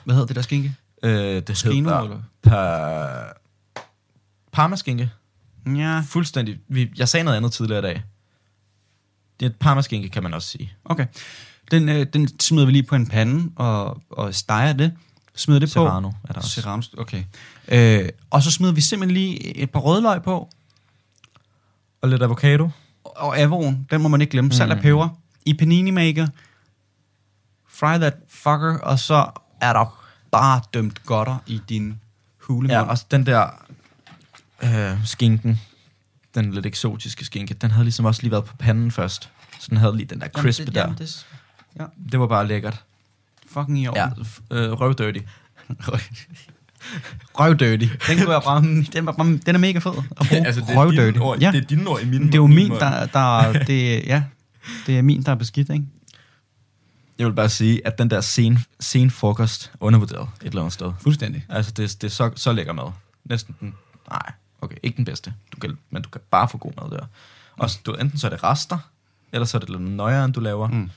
hvad 0.04 0.14
hedder 0.14 0.26
det 0.26 0.36
der 0.36 0.42
skinke? 0.42 0.74
Øh, 1.02 1.42
det 1.46 1.56
Skino, 1.56 1.88
hedder 1.88 2.02
eller? 2.02 2.22
par... 2.42 3.36
Parmaskinke. 4.52 5.10
Ja, 5.66 6.02
Fuldstændig. 6.08 6.58
Vi, 6.68 6.90
jeg 6.96 7.08
sagde 7.08 7.24
noget 7.24 7.36
andet 7.36 7.52
tidligere 7.52 7.78
i 7.78 7.82
dag. 7.82 8.02
Det 9.40 9.46
er 9.46 9.50
et 9.50 9.56
parmaskinke, 9.56 10.08
kan 10.08 10.22
man 10.22 10.34
også 10.34 10.48
sige. 10.48 10.72
okay. 10.84 11.06
Den, 11.70 11.88
øh, 11.88 12.06
den 12.12 12.40
smider 12.40 12.66
vi 12.66 12.72
lige 12.72 12.82
på 12.82 12.94
en 12.94 13.06
pande 13.06 13.50
og, 13.56 14.02
og 14.10 14.34
steger 14.34 14.72
det. 14.72 14.92
Smider 15.36 15.60
det 15.60 15.70
Serrano 15.70 16.10
på. 16.10 16.16
er 16.24 16.32
der 16.32 16.40
også. 16.40 16.50
Serrano, 16.50 16.82
okay. 16.98 17.24
Øh, 17.68 18.08
og 18.30 18.42
så 18.42 18.50
smider 18.50 18.72
vi 18.72 18.80
simpelthen 18.80 19.14
lige 19.14 19.56
et 19.56 19.70
par 19.70 19.80
rødløg 19.80 20.22
på. 20.22 20.50
Og 22.02 22.08
lidt 22.08 22.22
avocado. 22.22 22.70
Og 23.16 23.38
Avon, 23.38 23.86
den 23.90 24.00
må 24.02 24.08
man 24.08 24.20
ikke 24.20 24.30
glemme. 24.30 24.52
Salt 24.52 24.70
og 24.70 24.76
Mm. 24.76 24.82
peber 24.82 25.08
i 25.46 25.54
panini 25.54 25.90
maker. 25.90 26.26
Fry 27.68 27.98
that 27.98 28.14
fucker, 28.28 28.78
og 28.82 28.98
så 28.98 29.30
er 29.60 29.72
der 29.72 30.04
bare 30.30 30.60
dømt 30.74 31.04
godter 31.06 31.36
i 31.46 31.60
din 31.68 32.00
hulemund. 32.40 32.72
Ja, 32.72 32.82
og 32.82 32.98
den 33.10 33.26
der 33.26 33.48
øh, 34.62 35.04
skinken, 35.06 35.60
den 36.34 36.52
lidt 36.54 36.66
eksotiske 36.66 37.24
skinke, 37.24 37.54
den 37.54 37.70
havde 37.70 37.84
ligesom 37.84 38.04
også 38.04 38.22
lige 38.22 38.30
været 38.30 38.44
på 38.44 38.56
panden 38.56 38.90
først. 38.90 39.30
Så 39.58 39.66
den 39.70 39.76
havde 39.76 39.96
lige 39.96 40.06
den 40.06 40.20
der 40.20 40.28
crisp 40.28 40.60
jamen, 40.60 40.66
det, 40.66 40.74
der. 40.74 40.80
Jamen, 40.80 40.98
det, 40.98 41.26
ja, 41.80 41.84
Det 42.12 42.20
var 42.20 42.26
bare 42.26 42.46
lækkert. 42.46 42.84
fucking 43.46 43.78
i 43.78 43.88
orden. 43.88 44.26
Ja, 44.50 44.56
øh, 44.56 44.72
røvdirty. 44.72 45.18
Røvdirty. 47.40 47.84
Den, 48.08 48.18
kunne 48.18 48.32
jeg 48.32 48.42
bare, 48.44 48.62
den, 48.62 49.06
var 49.06 49.12
den 49.46 49.54
er 49.54 49.58
mega 49.58 49.78
fed 49.78 49.92
at 49.96 50.26
bruge. 50.28 50.46
altså, 50.46 50.60
det 50.60 50.76
er, 50.76 50.90
dine 51.10 51.20
ord, 51.20 51.38
ja, 51.38 51.52
det 51.52 51.62
er 51.62 51.66
dine 51.66 51.88
ord 51.88 52.00
i 52.02 52.04
min 52.06 52.26
det 52.26 52.34
er 52.34 52.38
jo 52.38 52.46
min 52.46 52.70
der, 52.70 53.06
der 53.06 53.52
det, 53.52 54.06
ja, 54.06 54.22
det 54.86 54.98
er 54.98 55.02
min, 55.02 55.22
der 55.22 55.32
er 55.32 55.36
beskidt, 55.36 55.70
ikke? 55.70 55.84
Jeg 57.18 57.26
vil 57.26 57.32
bare 57.32 57.48
sige, 57.48 57.86
at 57.86 57.98
den 57.98 58.10
der 58.10 58.20
sen, 58.20 58.58
sen 58.80 59.10
frokost 59.10 59.72
undervurderet 59.80 60.28
et 60.40 60.46
eller 60.46 60.60
andet 60.60 60.72
sted. 60.72 60.92
Fuldstændig. 61.00 61.44
Altså, 61.48 61.72
det, 61.72 62.02
det 62.02 62.06
er 62.06 62.10
så, 62.10 62.30
så 62.36 62.52
lækker 62.52 62.72
mad. 62.72 62.92
Næsten 63.24 63.54
den... 63.60 63.74
Nej, 64.10 64.32
okay, 64.60 64.76
ikke 64.82 64.96
den 64.96 65.04
bedste. 65.04 65.34
Du 65.52 65.60
kan, 65.60 65.78
men 65.90 66.02
du 66.02 66.08
kan 66.08 66.20
bare 66.30 66.48
få 66.48 66.58
god 66.58 66.72
mad 66.82 66.90
der. 66.98 67.06
Og 67.56 67.70
du, 67.86 67.92
enten 67.94 68.18
så 68.18 68.26
er 68.26 68.30
det 68.30 68.44
rester, 68.44 68.78
eller 69.32 69.46
så 69.46 69.56
er 69.56 69.58
det 69.60 69.70
lidt 69.70 69.82
nøjere, 69.82 70.24
end 70.24 70.32
du 70.34 70.40
laver. 70.40 70.68
Mm. 70.68 70.90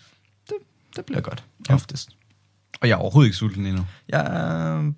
Det, 0.50 0.56
det 0.96 1.06
bliver 1.06 1.22
godt, 1.22 1.44
Ja. 1.70 1.74
oftest. 1.74 2.10
Og 2.82 2.88
jeg 2.88 2.94
er 2.94 2.98
overhovedet 3.00 3.28
ikke 3.28 3.38
sulten 3.38 3.66
endnu. 3.66 3.86
Jeg, 4.10 4.92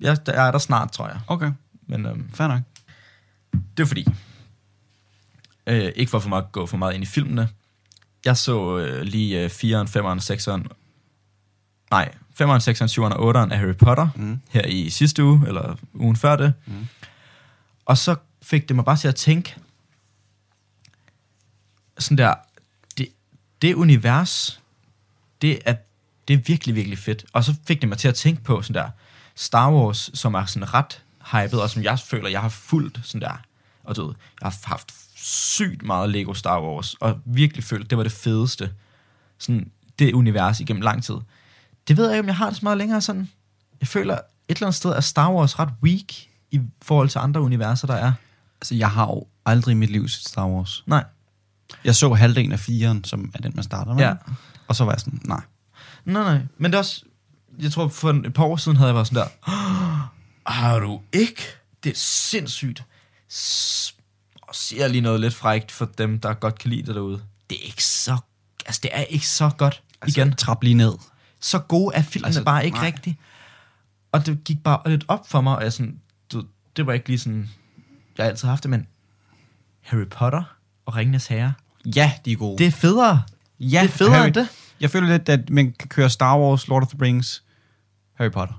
jeg, 0.00 0.18
jeg 0.26 0.46
er 0.46 0.50
der 0.50 0.58
snart, 0.58 0.92
tror 0.92 1.08
jeg. 1.08 1.20
Okay, 1.26 1.52
Men 1.86 2.06
øhm, 2.06 2.30
fair 2.34 2.48
nok. 2.48 2.60
det 3.76 3.82
er 3.82 3.86
fordi, 3.86 4.06
øh, 5.66 5.92
ikke 5.96 6.10
for 6.10 6.18
for 6.18 6.28
meget, 6.28 6.52
gå 6.52 6.66
for 6.66 6.76
meget 6.76 6.94
ind 6.94 7.02
i 7.02 7.06
filmene, 7.06 7.48
jeg 8.24 8.36
så 8.36 8.78
øh, 8.78 9.02
lige 9.02 9.40
øh, 9.44 9.50
4'eren, 9.50 9.88
5'eren, 9.88 10.32
6'eren, 10.34 10.68
nej, 11.90 12.12
5'eren, 12.40 12.70
6'eren, 12.70 12.88
7'eren 12.92 13.14
og 13.16 13.30
8'eren 13.36 13.52
af 13.52 13.58
Harry 13.58 13.74
Potter 13.76 14.08
Mm. 14.16 14.40
her 14.50 14.62
i 14.66 14.90
sidste 14.90 15.24
uge, 15.24 15.46
eller 15.46 15.76
ugen 15.94 16.16
før 16.16 16.36
det. 16.36 16.52
Mm. 16.66 16.86
Og 17.84 17.98
så 17.98 18.16
fik 18.42 18.68
det 18.68 18.76
mig 18.76 18.84
bare 18.84 18.96
til 18.96 19.08
at 19.08 19.14
tænke, 19.14 19.56
sådan 21.98 22.18
der, 22.18 22.34
det, 22.98 23.08
det 23.62 23.74
univers, 23.74 24.60
det 25.42 25.58
er, 25.64 25.74
det 26.28 26.34
er 26.34 26.38
virkelig, 26.46 26.74
virkelig 26.74 26.98
fedt. 26.98 27.24
Og 27.32 27.44
så 27.44 27.54
fik 27.66 27.80
det 27.80 27.88
mig 27.88 27.98
til 27.98 28.08
at 28.08 28.14
tænke 28.14 28.42
på 28.42 28.62
sådan 28.62 28.82
der, 28.82 28.90
Star 29.36 29.72
Wars, 29.72 30.10
som 30.14 30.34
er 30.34 30.44
sådan 30.44 30.74
ret 30.74 31.02
hyped, 31.32 31.58
og 31.58 31.70
som 31.70 31.82
jeg 31.82 31.98
føler, 31.98 32.28
jeg 32.28 32.40
har 32.40 32.48
fulgt 32.48 33.00
sådan 33.02 33.20
der, 33.20 33.42
og 33.84 33.96
du 33.96 34.06
ved, 34.06 34.14
jeg 34.40 34.46
har 34.46 34.58
haft 34.64 34.94
sygt 35.16 35.82
meget 35.82 36.10
Lego 36.10 36.34
Star 36.34 36.62
Wars, 36.62 36.94
og 36.94 37.18
virkelig 37.24 37.64
følt, 37.64 37.90
det 37.90 37.98
var 37.98 38.04
det 38.04 38.12
fedeste, 38.12 38.72
sådan 39.38 39.70
det 39.98 40.12
univers 40.12 40.60
igennem 40.60 40.82
lang 40.82 41.04
tid. 41.04 41.14
Det 41.88 41.96
ved 41.96 42.04
jeg 42.04 42.14
ikke, 42.14 42.20
om 42.20 42.26
jeg 42.26 42.36
har 42.36 42.46
det 42.46 42.56
så 42.56 42.60
meget 42.62 42.78
længere 42.78 43.00
sådan. 43.00 43.30
Jeg 43.80 43.88
føler, 43.88 44.14
et 44.14 44.22
eller 44.48 44.66
andet 44.66 44.74
sted 44.74 44.90
er 44.90 45.00
Star 45.00 45.32
Wars 45.32 45.58
ret 45.58 45.72
weak 45.82 46.12
i 46.50 46.60
forhold 46.82 47.08
til 47.08 47.18
andre 47.18 47.40
universer, 47.40 47.86
der 47.86 47.94
er. 47.94 48.12
Altså, 48.60 48.74
jeg 48.74 48.90
har 48.90 49.06
jo 49.06 49.26
aldrig 49.46 49.72
i 49.72 49.74
mit 49.74 49.90
liv 49.90 50.08
set 50.08 50.28
Star 50.28 50.46
Wars. 50.46 50.84
Nej. 50.86 51.04
Jeg 51.84 51.94
så 51.94 52.14
halvdelen 52.14 52.52
af 52.52 52.60
firen, 52.60 53.04
som 53.04 53.30
er 53.34 53.38
den, 53.38 53.52
man 53.54 53.64
starter 53.64 53.94
med. 53.94 54.02
Ja. 54.02 54.14
Og 54.68 54.76
så 54.76 54.84
var 54.84 54.92
jeg 54.92 55.00
sådan, 55.00 55.20
nej. 55.24 55.40
Nej, 56.04 56.22
nej. 56.22 56.40
Men 56.58 56.70
det 56.70 56.74
er 56.74 56.78
også... 56.78 57.04
Jeg 57.58 57.72
tror, 57.72 57.88
for 57.88 58.10
et 58.10 58.34
par 58.34 58.44
år 58.44 58.56
siden 58.56 58.76
havde 58.76 58.88
jeg 58.88 58.94
været 58.94 59.06
sådan 59.06 59.22
der... 59.22 59.50
Har 60.50 60.78
du 60.78 61.00
ikke? 61.12 61.42
Det 61.84 61.90
er 61.92 61.96
sindssygt. 61.96 62.84
Og 64.42 64.54
siger 64.54 64.88
lige 64.88 65.00
noget 65.00 65.20
lidt 65.20 65.34
frækt 65.34 65.72
for 65.72 65.84
dem, 65.84 66.20
der 66.20 66.34
godt 66.34 66.58
kan 66.58 66.70
lide 66.70 66.86
det 66.86 66.94
derude. 66.94 67.22
Det 67.50 67.58
er 67.62 67.66
ikke 67.66 67.84
så... 67.84 68.16
Altså, 68.66 68.80
det 68.82 68.90
er 68.92 69.02
ikke 69.02 69.28
så 69.28 69.50
godt. 69.58 69.82
Altså, 70.02 70.20
Igen. 70.20 70.34
Trap 70.36 70.62
lige 70.62 70.74
ned. 70.74 70.92
Så 71.40 71.58
gode 71.58 71.94
er 71.94 72.02
filmene 72.02 72.26
Altså, 72.26 72.44
bare 72.44 72.64
ikke 72.64 72.76
nej. 72.76 72.86
rigtigt. 72.86 73.16
Og 74.12 74.26
det 74.26 74.44
gik 74.44 74.62
bare 74.62 74.90
lidt 74.90 75.04
op 75.08 75.28
for 75.28 75.40
mig, 75.40 75.56
og 75.56 75.62
jeg 75.62 75.72
sådan... 75.72 76.00
Du, 76.32 76.44
det 76.76 76.86
var 76.86 76.92
ikke 76.92 77.08
lige 77.08 77.18
sådan... 77.18 77.50
Jeg 78.18 78.24
har 78.24 78.30
altid 78.30 78.48
haft 78.48 78.62
det, 78.62 78.70
men... 78.70 78.86
Harry 79.80 80.06
Potter 80.10 80.56
og 80.86 80.96
Ringenes 80.96 81.26
Herre. 81.26 81.52
Ja, 81.96 82.12
de 82.24 82.32
er 82.32 82.36
gode. 82.36 82.58
Det 82.58 82.66
er 82.66 82.70
federe. 82.70 83.22
ja, 83.60 83.82
det 83.82 83.88
er 83.88 83.92
federe 83.92 84.14
Harry, 84.14 84.30
det. 84.34 84.48
Jeg 84.80 84.90
føler 84.90 85.08
lidt, 85.08 85.28
at 85.28 85.50
man 85.50 85.74
kan 85.78 85.88
køre 85.88 86.10
Star 86.10 86.38
Wars, 86.38 86.68
Lord 86.68 86.82
of 86.82 86.88
the 86.88 86.98
Rings, 87.02 87.42
Harry 88.18 88.30
Potter. 88.30 88.54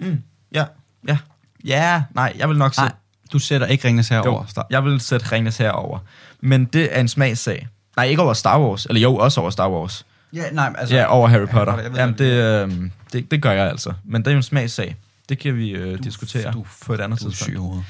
Mm. 0.00 0.22
Ja, 0.54 0.64
ja. 1.08 1.18
Ja, 1.64 2.02
nej, 2.14 2.32
jeg 2.38 2.48
vil 2.48 2.56
nok 2.58 2.76
Nej, 2.76 2.86
sætte... 2.86 2.96
du 3.32 3.38
sætter 3.38 3.66
ikke 3.66 3.88
Ringnes 3.88 4.08
her 4.08 4.22
Jo, 4.26 4.44
jeg 4.70 4.84
vil 4.84 5.00
sætte 5.00 5.32
Ringnes 5.32 5.56
her 5.56 5.70
over. 5.70 5.98
Men 6.40 6.64
det 6.64 6.96
er 6.96 7.00
en 7.00 7.08
smagssag. 7.08 7.68
Nej, 7.96 8.06
ikke 8.06 8.22
over 8.22 8.32
Star 8.32 8.60
Wars. 8.60 8.86
Eller 8.86 9.00
jo, 9.00 9.16
også 9.16 9.40
over 9.40 9.50
Star 9.50 9.70
Wars. 9.70 10.06
Ja, 10.32 10.50
nej, 10.50 10.74
altså, 10.78 10.94
ja, 10.96 11.04
over 11.06 11.28
Harry 11.28 11.46
Potter. 11.46 11.78
jeg 11.80 11.90
ved, 11.92 11.98
Jamen, 11.98 12.18
det, 12.18 12.24
øh, 12.24 12.90
det, 13.12 13.30
det 13.30 13.42
gør 13.42 13.52
jeg 13.52 13.68
altså. 13.70 13.92
Men 14.04 14.22
det 14.22 14.26
er 14.28 14.32
jo 14.32 14.36
en 14.36 14.42
smagssag. 14.42 14.96
Det 15.28 15.38
kan 15.38 15.56
vi 15.56 15.70
øh, 15.70 15.98
diskutere 16.04 16.52
du- 16.52 16.66
på 16.86 16.94
et 16.94 17.00
andet 17.00 17.20
Du 17.20 17.24
tidspunkt. 17.30 17.58
hovedet. 17.58 17.84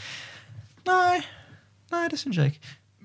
Nej, 0.86 1.22
nej, 1.90 2.01
det 2.11 2.18
synes 2.18 2.36
jeg 2.36 2.45
ikke. 2.45 2.61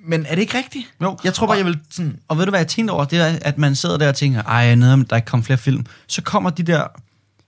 Men 0.05 0.25
er 0.25 0.35
det 0.35 0.41
ikke 0.41 0.57
rigtigt? 0.57 0.93
Jo. 1.01 1.17
Jeg 1.23 1.33
tror 1.33 1.47
bare, 1.47 1.57
jeg 1.57 1.65
vil 1.65 1.79
sådan... 1.91 2.19
Og 2.27 2.37
ved 2.37 2.45
du 2.45 2.49
hvad 2.49 2.59
jeg 2.59 2.67
tænkte 2.67 2.91
over? 2.91 3.05
Det 3.05 3.19
er, 3.19 3.39
at 3.41 3.57
man 3.57 3.75
sidder 3.75 3.97
der 3.97 4.07
og 4.09 4.15
tænker, 4.15 4.43
ej, 4.43 4.75
nede 4.75 4.93
om 4.93 5.05
der 5.05 5.15
ikke 5.15 5.25
kommer 5.25 5.43
flere 5.43 5.57
film. 5.57 5.85
Så 6.07 6.21
kommer 6.21 6.49
de 6.49 6.63
der 6.63 6.87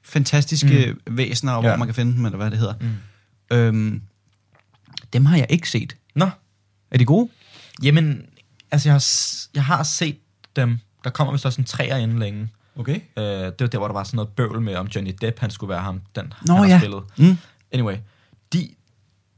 fantastiske 0.04 0.96
mm. 1.08 1.18
væsener, 1.18 1.60
hvor 1.62 1.70
Ja. 1.70 1.78
man 1.78 1.88
kan 1.88 1.96
finde 1.96 2.14
dem, 2.14 2.26
eller 2.26 2.38
hvad 2.38 2.52
det 2.52 2.60
hedder. 2.60 2.74
Mm. 2.82 3.58
Øhm, 3.58 4.02
dem 5.14 5.26
har 5.26 5.38
jeg 5.38 5.46
ikke 5.50 5.70
set. 5.70 5.98
Nå, 6.16 6.30
Er 6.92 6.98
de 6.98 7.06
gode? 7.06 7.30
jamen, 7.84 8.26
altså 8.72 8.90
jeg 8.90 8.94
har, 8.94 9.04
jeg 9.54 9.66
har 9.66 9.84
set 9.84 10.18
dem. 10.56 10.80
Der 11.04 11.10
kommer 11.10 11.34
vist 11.34 11.46
også 11.46 11.62
en 11.62 11.66
træer 11.66 11.98
inden 11.98 12.20
længe. 12.20 12.50
Okay. 12.76 12.96
Øh, 13.18 13.24
det 13.24 13.60
var 13.60 13.68
der, 13.68 13.78
hvor 13.78 13.88
der 13.88 13.94
var 13.94 14.04
sådan 14.04 14.16
noget 14.16 14.30
bøvl 14.30 14.62
med, 14.62 14.76
om 14.76 14.88
Johnny 14.88 15.14
Depp, 15.22 15.40
han 15.40 15.50
skulle 15.52 15.70
være 15.70 15.82
ham, 15.82 16.02
den 16.16 16.34
Nå 16.48 16.54
han 16.54 16.64
har 16.64 16.70
ja. 16.70 16.80
spillet. 16.80 17.04
Mm. 17.18 17.38
Anyway, 17.72 17.98
de, 18.54 18.70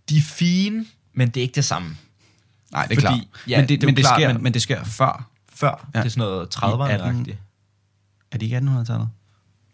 de 0.09 0.17
er 0.17 0.21
fine, 0.21 0.85
men 1.13 1.27
det 1.29 1.37
er 1.37 1.41
ikke 1.41 1.55
det 1.55 1.65
samme. 1.65 1.97
Nej, 2.71 2.85
det 2.85 2.97
er 2.97 3.01
Fordi- 3.01 3.01
klart. 3.01 3.47
ja, 3.47 3.57
men, 3.57 3.69
det, 3.69 3.81
det 3.81 3.83
er 3.83 3.87
men, 3.87 3.95
det 3.95 4.03
klart, 4.05 4.19
sker, 4.19 4.33
men... 4.33 4.43
men- 4.43 4.53
det 4.53 4.61
sker 4.61 4.83
før. 4.83 5.29
Før, 5.55 5.89
Ja. 5.95 5.99
det 5.99 6.05
er 6.05 6.09
sådan 6.09 6.27
noget 6.29 6.55
I 6.55 6.57
30'erne-agtigt. 6.57 7.35
Er 8.31 8.37
de 8.37 8.45
ikke 8.45 8.57
1800-tallet? 8.57 9.09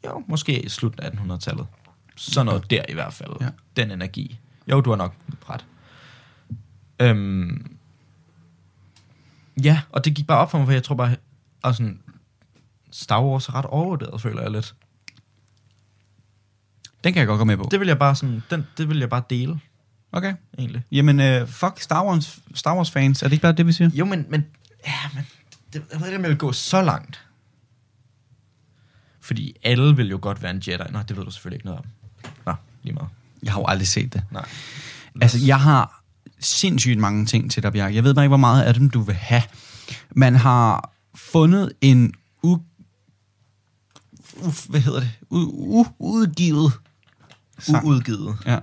Jo, 0.05 0.23
måske 0.27 0.61
i 0.65 0.69
slut 0.69 0.99
af 0.99 1.09
1800-tallet. 1.09 1.67
Sådan 2.15 2.45
noget 2.45 2.69
der 2.71 2.83
i 2.89 2.93
hvert 2.93 3.13
fald. 3.13 3.31
Ja. 3.39 3.45
Ja. 3.45 3.51
Den 3.75 3.91
energi. 3.91 4.39
Jo, 4.67 4.81
du 4.81 4.89
har 4.89 4.97
nok 4.97 5.13
ret. 5.49 5.65
Øhm, 7.01 7.77
ja, 9.63 9.81
og 9.91 10.05
det 10.05 10.13
gik 10.15 10.27
bare 10.27 10.37
op 10.37 10.51
for 10.51 10.57
mig, 10.57 10.67
for 10.67 10.71
jeg 10.73 10.83
tror 10.83 10.95
bare, 10.95 11.15
og 11.63 11.75
sådan, 11.75 11.99
Star 12.91 13.23
Wars 13.23 13.47
er 13.47 13.55
ret 13.55 13.65
overvurderet, 13.65 14.21
føler 14.21 14.41
jeg 14.41 14.51
lidt. 14.51 14.75
Den 17.03 17.13
kan 17.13 17.19
jeg 17.19 17.27
godt 17.27 17.37
gå 17.37 17.43
med 17.43 17.57
på. 17.57 17.67
Det 17.71 17.79
vil 17.79 17.87
jeg 17.87 17.99
bare 17.99 18.15
sådan, 18.15 18.43
den, 18.49 18.67
det 18.77 18.89
vil 18.89 18.97
jeg 18.99 19.09
bare 19.09 19.23
dele, 19.29 19.59
Okay. 20.11 20.33
egentlig. 20.57 20.83
Jamen, 20.91 21.19
øh, 21.19 21.47
fuck 21.47 21.79
Star 21.81 22.05
Wars, 22.05 22.39
Star 22.53 22.75
Wars 22.75 22.91
fans. 22.91 23.21
Er 23.23 23.27
det 23.27 23.33
ikke 23.33 23.41
bare 23.41 23.51
det, 23.51 23.67
vi 23.67 23.71
siger? 23.71 23.89
Jo, 23.93 24.05
men, 24.05 24.25
men, 24.29 24.45
ja, 24.87 24.93
men 25.15 25.27
det, 25.73 25.83
jeg 25.91 25.99
ved 25.99 26.07
ikke, 26.07 26.17
om 26.17 26.23
jeg 26.23 26.29
vil 26.29 26.37
gå 26.37 26.51
så 26.51 26.81
langt. 26.81 27.25
Fordi 29.29 29.55
alle 29.63 29.95
vil 29.95 30.09
jo 30.09 30.19
godt 30.21 30.43
være 30.43 30.51
en 30.51 30.61
Jedi. 30.67 30.83
Nå, 30.91 30.99
det 31.07 31.17
ved 31.17 31.25
du 31.25 31.31
selvfølgelig 31.31 31.55
ikke 31.55 31.65
noget 31.65 31.79
om. 31.79 31.85
Nå, 32.45 32.53
lige 32.83 32.93
meget. 32.93 33.09
Jeg 33.43 33.53
har 33.53 33.59
jo 33.59 33.65
aldrig 33.67 33.87
set 33.87 34.13
det. 34.13 34.23
Nej. 34.31 34.45
Altså, 35.21 35.37
jeg 35.45 35.59
har 35.59 36.03
sindssygt 36.39 36.99
mange 36.99 37.25
ting 37.25 37.51
til 37.51 37.63
dig, 37.63 37.73
Bjarke. 37.73 37.95
Jeg 37.95 38.03
ved 38.03 38.13
bare 38.13 38.25
ikke, 38.25 38.29
hvor 38.29 38.37
meget 38.37 38.63
af 38.63 38.73
dem 38.73 38.89
du 38.89 39.01
vil 39.01 39.15
have. 39.15 39.41
Man 40.15 40.35
har 40.35 40.91
fundet 41.15 41.71
en 41.81 42.13
u... 42.43 42.57
Uf, 44.41 44.65
hvad 44.65 44.79
hedder 44.79 44.99
det? 44.99 45.11
U, 45.29 45.37
u, 45.79 45.85
udgivet 45.99 46.73
sang. 47.59 47.87
Uudgivet. 47.87 48.37
Ja. 48.45 48.59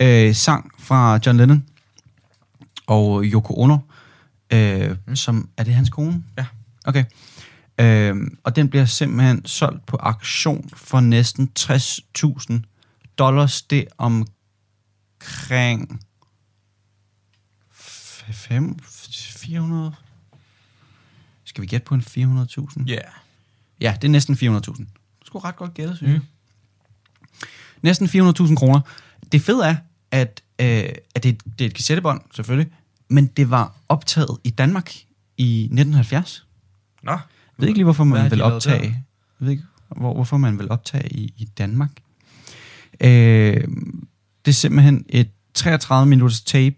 øh, 0.28 0.34
sang 0.34 0.70
fra 0.78 1.18
John 1.26 1.38
Lennon 1.38 1.64
og 2.86 3.24
Yoko 3.24 3.54
Ono, 3.54 3.78
øh, 4.52 4.96
mm. 5.06 5.16
som... 5.16 5.48
Er 5.56 5.64
det 5.64 5.74
hans 5.74 5.90
kone? 5.90 6.24
Ja. 6.38 6.46
Okay. 6.84 7.04
Øh, 7.80 8.16
og 8.44 8.56
den 8.56 8.68
bliver 8.68 8.84
simpelthen 8.84 9.46
solgt 9.46 9.86
på 9.86 9.96
auktion 9.96 10.70
for 10.74 11.00
næsten 11.00 11.50
60.000 11.58 12.52
dollars. 13.18 13.62
Det 13.62 13.88
omkring 13.98 14.28
5, 17.70 18.78
400... 19.36 19.94
Skal 21.44 21.62
vi 21.62 21.66
gætte 21.66 21.84
på 21.84 21.94
en 21.94 22.00
400.000? 22.00 22.84
Ja. 22.86 22.92
Yeah. 22.92 23.02
Ja, 23.80 23.96
det 24.02 24.08
er 24.08 24.12
næsten 24.12 24.34
400.000. 24.34 24.40
Det 24.48 24.86
skulle 25.24 25.44
ret 25.44 25.56
godt 25.56 25.74
gætte, 25.74 25.96
synes 25.96 26.12
jeg. 26.12 26.20
Mm. 26.20 26.26
Næsten 27.82 28.06
400.000 28.06 28.54
kroner. 28.54 28.80
Det 29.32 29.42
fede 29.42 29.66
er, 29.66 29.76
at, 30.10 30.42
øh, 30.58 30.88
at 31.14 31.22
det, 31.22 31.42
det 31.58 31.64
er 31.64 31.68
et 31.68 31.74
kassettebånd, 31.74 32.20
selvfølgelig, 32.34 32.72
men 33.08 33.26
det 33.26 33.50
var 33.50 33.74
optaget 33.88 34.38
i 34.44 34.50
Danmark 34.50 34.94
i 35.36 35.62
1970. 35.62 36.46
Nå. 37.02 37.18
Jeg 37.58 37.62
ved 37.62 37.68
ikke 37.68 37.78
lige, 37.78 37.84
hvorfor 37.84 38.04
man 38.04 38.30
vil 38.30 38.42
optage. 38.42 38.82
Jeg 38.82 39.46
ved 39.46 39.50
ikke, 39.50 39.64
hvor, 39.96 40.14
hvorfor 40.14 40.36
man 40.36 40.58
vil 40.58 40.70
optage 40.70 41.12
i, 41.12 41.34
i 41.36 41.44
Danmark. 41.44 41.90
Øh, 43.00 43.68
det 44.44 44.50
er 44.50 44.52
simpelthen 44.52 45.04
et 45.08 45.30
33 45.54 46.08
minutters 46.08 46.40
tape, 46.40 46.76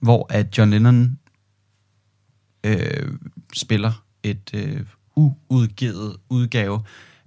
hvor 0.00 0.26
at 0.30 0.58
John 0.58 0.70
Lennon 0.70 1.18
øh, 2.64 3.12
spiller 3.52 4.04
et 4.22 4.50
øh, 4.54 4.80
uudgivet 5.16 6.16
udgave 6.28 6.82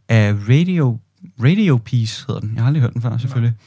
af 0.09 0.33
Radio, 0.33 0.99
Radio 1.39 1.77
Peace, 1.77 2.25
hedder 2.27 2.41
den. 2.41 2.51
Jeg 2.55 2.61
har 2.61 2.67
aldrig 2.67 2.81
hørt 2.81 2.93
den 2.93 3.01
før, 3.01 3.17
selvfølgelig. 3.17 3.57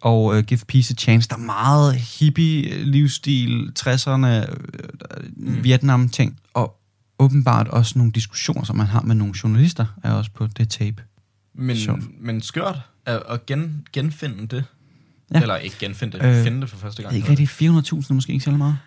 Og 0.00 0.24
uh, 0.24 0.38
Give 0.38 0.60
Peace 0.68 0.94
a 0.94 0.96
Chance. 0.96 1.28
Der 1.28 1.34
er 1.34 1.40
meget 1.40 1.94
hippie 1.94 2.84
livsstil, 2.84 3.72
60'erne, 3.78 4.26
øh, 4.26 4.46
mm. 5.36 5.64
Vietnam-ting. 5.64 6.40
Og 6.54 6.81
åbenbart 7.22 7.68
også 7.68 7.98
nogle 7.98 8.12
diskussioner, 8.12 8.64
som 8.64 8.76
man 8.76 8.86
har 8.86 9.00
med 9.02 9.14
nogle 9.14 9.34
journalister, 9.42 9.86
er 10.02 10.12
også 10.12 10.30
på 10.30 10.46
det 10.46 10.68
tape. 10.70 11.02
Men, 11.54 11.76
men 12.20 12.40
skørt 12.42 12.80
at, 13.06 13.22
at 13.28 13.46
gen, 13.46 13.86
genfinde 13.92 14.46
det. 14.46 14.64
Ja. 15.30 15.36
Ja. 15.38 15.42
Eller 15.42 15.56
ikke 15.56 15.76
genfinde 15.78 16.18
det, 16.18 16.24
Øh, 16.38 16.44
finde 16.44 16.60
det 16.60 16.70
for 16.70 16.76
første 16.76 17.02
Jeg 17.02 17.10
gang. 17.10 17.16
ikke 17.16 17.30
rigtig, 17.30 17.48
400.000 17.48 18.10
er 18.10 18.14
måske 18.14 18.32
ikke 18.32 18.44
særlig 18.44 18.58
meget. 18.58 18.78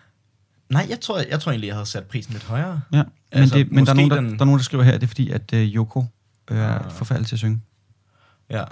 Nej, 0.70 0.86
jeg 0.90 1.00
tror, 1.00 1.18
jeg 1.30 1.40
tror 1.40 1.52
egentlig, 1.52 1.66
jeg 1.68 1.74
havde 1.74 1.86
sat 1.86 2.04
prisen 2.04 2.32
lidt 2.32 2.44
højere. 2.44 2.80
Ja, 2.92 3.02
men, 3.02 3.12
Altså, 3.32 3.56
det, 3.58 3.72
men 3.72 3.84
der, 3.86 3.90
er 3.92 3.94
nogen, 3.94 4.10
der, 4.10 4.16
den- 4.20 4.24
der 4.32 4.40
er 4.40 4.44
nogen, 4.44 4.58
der 4.58 4.64
skriver 4.64 4.84
her, 4.84 4.92
det 4.92 5.02
er 5.02 5.06
fordi, 5.06 5.30
at 5.30 5.52
uh, 5.52 5.58
Yoko 5.58 6.04
øh, 6.50 6.58
er 6.58 6.78
Ah. 6.78 6.90
forfærdeligt 6.92 7.28
til 7.28 7.34
at 7.36 7.38
synge. 7.38 7.60
Ja. 8.50 8.64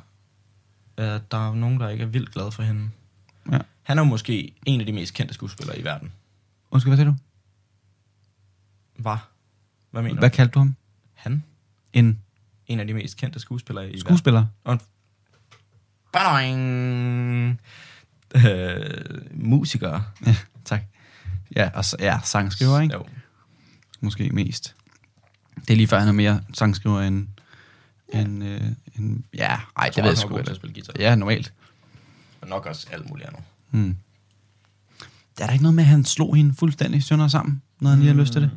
ja. 0.99 1.19
Der 1.31 1.51
er 1.51 1.55
nogen, 1.55 1.81
der 1.81 1.89
ikke 1.89 2.03
er 2.05 2.09
vildt 2.09 2.31
glade 2.33 2.53
for 2.53 2.63
hende. 2.63 2.91
Ja. 3.53 3.59
Han 3.83 3.99
er 3.99 4.03
jo 4.03 4.09
måske 4.09 4.55
en 4.67 4.81
af 4.81 4.87
de 4.87 4.93
mest 4.93 5.15
kendte 5.15 5.35
skuespillere 5.35 5.79
i 5.79 5.85
verden. 5.85 6.13
Undskyld, 6.71 6.91
hvad 6.91 6.99
siger 6.99 7.11
du? 7.11 7.17
Hvad? 9.03 9.17
Hvad 9.95 10.03
mener 10.03 10.19
Hvad 10.19 10.31
du? 10.31 10.37
kaldte 10.37 10.53
du 10.53 10.59
ham? 10.59 10.77
Han? 11.15 11.43
En 11.93 12.21
En 12.67 12.81
af 12.81 12.87
de 12.87 12.95
mest 12.95 13.17
kendte 13.17 13.41
skuespillere 13.41 13.91
i 13.91 14.01
skuespiller? 14.01 14.47
Og 14.65 14.73
en... 14.73 14.81
Badoing! 16.13 17.61
Øh, 18.37 19.21
musikere. 19.33 20.05
Ja, 20.27 20.37
tak. 20.65 20.83
Ja, 21.57 21.71
og 21.75 21.85
så, 21.85 21.97
ja, 22.01 22.19
sangskriver, 22.25 22.81
ikke? 22.81 22.95
Jo. 22.95 23.07
Måske 24.01 24.31
mest. 24.31 24.75
Det 25.61 25.71
er 25.71 25.77
lige 25.77 25.87
før, 25.87 25.99
han 25.99 26.09
er 26.09 26.13
mere 26.13 26.41
sangskriver 26.55 27.01
end 27.01 27.29
en, 28.09 28.43
øh, 28.43 28.61
en 28.99 29.25
ja, 29.35 29.47
ej, 29.47 29.61
Jeg 29.77 29.95
det 29.97 30.03
ved 30.03 30.11
jeg 30.11 30.19
sgu 30.19 30.39
ikke. 30.39 30.51
at 30.51 30.57
spille 30.57 30.75
guitar. 30.75 30.93
Ja, 30.99 31.15
normalt. 31.15 31.53
Og 32.41 32.49
nok 32.49 32.67
også 32.67 32.87
alt 32.93 33.09
muligt 33.09 33.29
andet. 33.29 33.43
Hmm. 33.71 33.97
Der 35.39 35.43
er 35.45 35.47
der 35.47 35.53
ikke 35.53 35.63
noget 35.63 35.75
med, 35.75 35.85
at 35.85 35.89
han 35.91 36.05
slog 36.05 36.37
hende 36.37 36.55
fuldstændig 36.55 37.03
sønder 37.03 37.29
sammen, 37.29 37.63
når 37.81 37.91
han 37.91 37.99
lige 37.99 38.15
har 38.15 38.21
lyst 38.21 38.33
til 38.33 38.43
det? 38.43 38.51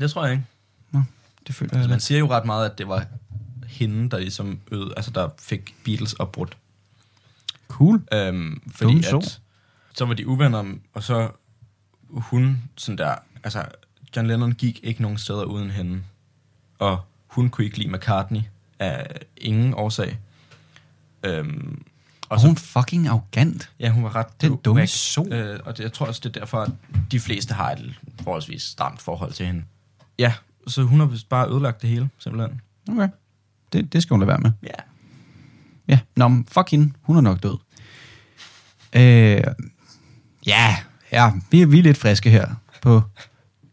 Det 0.00 0.10
tror 0.10 0.24
jeg 0.24 0.32
ikke. 0.32 0.44
Nå, 0.90 1.02
det 1.46 1.54
føler 1.54 1.70
jeg 1.72 1.78
Altså, 1.78 1.90
man 1.90 2.00
siger 2.00 2.18
jo 2.18 2.30
ret 2.30 2.44
meget, 2.44 2.70
at 2.70 2.78
det 2.78 2.88
var 2.88 3.04
hende, 3.66 4.10
der 4.10 4.18
ligesom 4.18 4.60
øde, 4.72 4.92
altså 4.96 5.10
der 5.10 5.28
fik 5.38 5.74
Beatles 5.84 6.12
opbrudt. 6.12 6.56
Cool. 7.68 8.02
Øhm, 8.12 8.62
fordi 8.74 8.84
Dumme 8.90 9.02
så. 9.02 9.16
at, 9.16 9.40
så 9.94 10.04
var 10.04 10.14
de 10.14 10.26
uvenner, 10.26 10.74
og 10.94 11.02
så 11.02 11.30
hun 12.10 12.62
sådan 12.76 12.98
der, 12.98 13.14
altså 13.44 13.64
John 14.16 14.28
Lennon 14.28 14.52
gik 14.52 14.80
ikke 14.82 15.02
nogen 15.02 15.18
steder 15.18 15.44
uden 15.44 15.70
hende, 15.70 16.02
og 16.78 17.00
hun 17.26 17.48
kunne 17.50 17.64
ikke 17.64 17.78
lide 17.78 17.92
McCartney 17.92 18.40
af 18.78 19.06
ingen 19.36 19.74
årsag. 19.74 20.18
Øhm, 21.22 21.82
Og 22.28 22.40
hun 22.40 22.50
er 22.50 22.54
fucking 22.54 23.08
arrogant. 23.08 23.70
Ja, 23.80 23.90
hun 23.90 24.04
var 24.04 24.16
ret 24.16 24.40
Den 24.40 24.50
du- 24.50 24.60
dumme 24.64 24.86
so. 24.86 25.26
Øh, 25.26 25.60
og 25.64 25.76
det, 25.76 25.82
jeg 25.84 25.92
tror 25.92 26.06
også, 26.06 26.20
det 26.24 26.36
er 26.36 26.40
derfor, 26.40 26.62
at 26.62 26.70
de 27.12 27.20
fleste 27.20 27.54
har 27.54 27.70
et 27.72 27.94
forholdsvis 28.22 28.62
stramt 28.62 29.00
forhold 29.02 29.32
til 29.32 29.46
hende. 29.46 29.64
Ja, 30.20 30.32
så 30.66 30.82
hun 30.82 31.00
har 31.00 31.06
vist 31.06 31.28
bare 31.28 31.48
ødelagt 31.48 31.82
det 31.82 31.90
hele, 31.90 32.08
simpelthen. 32.18 32.60
Okay. 32.88 33.08
Det, 33.72 33.92
det 33.92 34.02
skal 34.02 34.14
hun 34.14 34.20
lade 34.20 34.28
være 34.28 34.38
med. 34.38 34.52
Ja. 34.62 34.80
Ja, 35.88 35.98
nå, 36.16 36.28
men 36.28 36.46
fuck 36.52 36.70
hende. 36.70 36.92
Hun 37.02 37.16
er 37.16 37.20
nok 37.20 37.42
død. 37.42 37.58
Øh, 38.92 39.44
ja, 40.46 40.76
ja, 41.12 41.32
vi 41.50 41.62
er, 41.62 41.66
vi 41.66 41.78
er 41.78 41.82
lidt 41.82 41.98
friske 41.98 42.30
her 42.30 42.46
på 42.82 43.02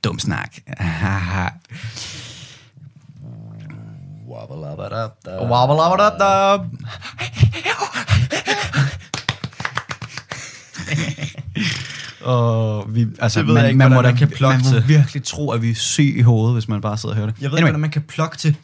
dum 0.03 0.19
snak. 0.19 0.57
Haha. 0.77 1.49
Wabbalabadabdab. 5.47 6.61
Og 12.27 12.95
vi, 12.95 13.07
altså, 13.19 13.39
Det 13.39 13.47
ved 13.47 13.55
jeg 13.57 13.67
ikke, 13.67 13.77
man, 13.77 13.91
må 13.91 14.01
man 14.01 14.15
kan 14.17 14.27
plukke 14.27 14.57
man 14.57 14.65
må 14.65 14.79
til. 14.79 14.87
virkelig 14.87 15.23
tro, 15.23 15.51
at 15.51 15.61
vi 15.61 15.69
er 15.71 15.75
syge 15.75 16.13
i 16.17 16.21
hovedet, 16.21 16.55
hvis 16.55 16.67
man 16.67 16.81
bare 16.81 16.97
sidder 16.97 17.15
og 17.15 17.17
hører 17.17 17.27
det. 17.31 17.41
Jeg 17.41 17.51
ved 17.51 17.57
Anyway, 17.57 17.59
ikke, 17.59 17.63
hvordan 17.65 17.79
man 17.81 17.89
kan 17.91 18.01
plukke 18.01 18.37
til. 18.37 18.55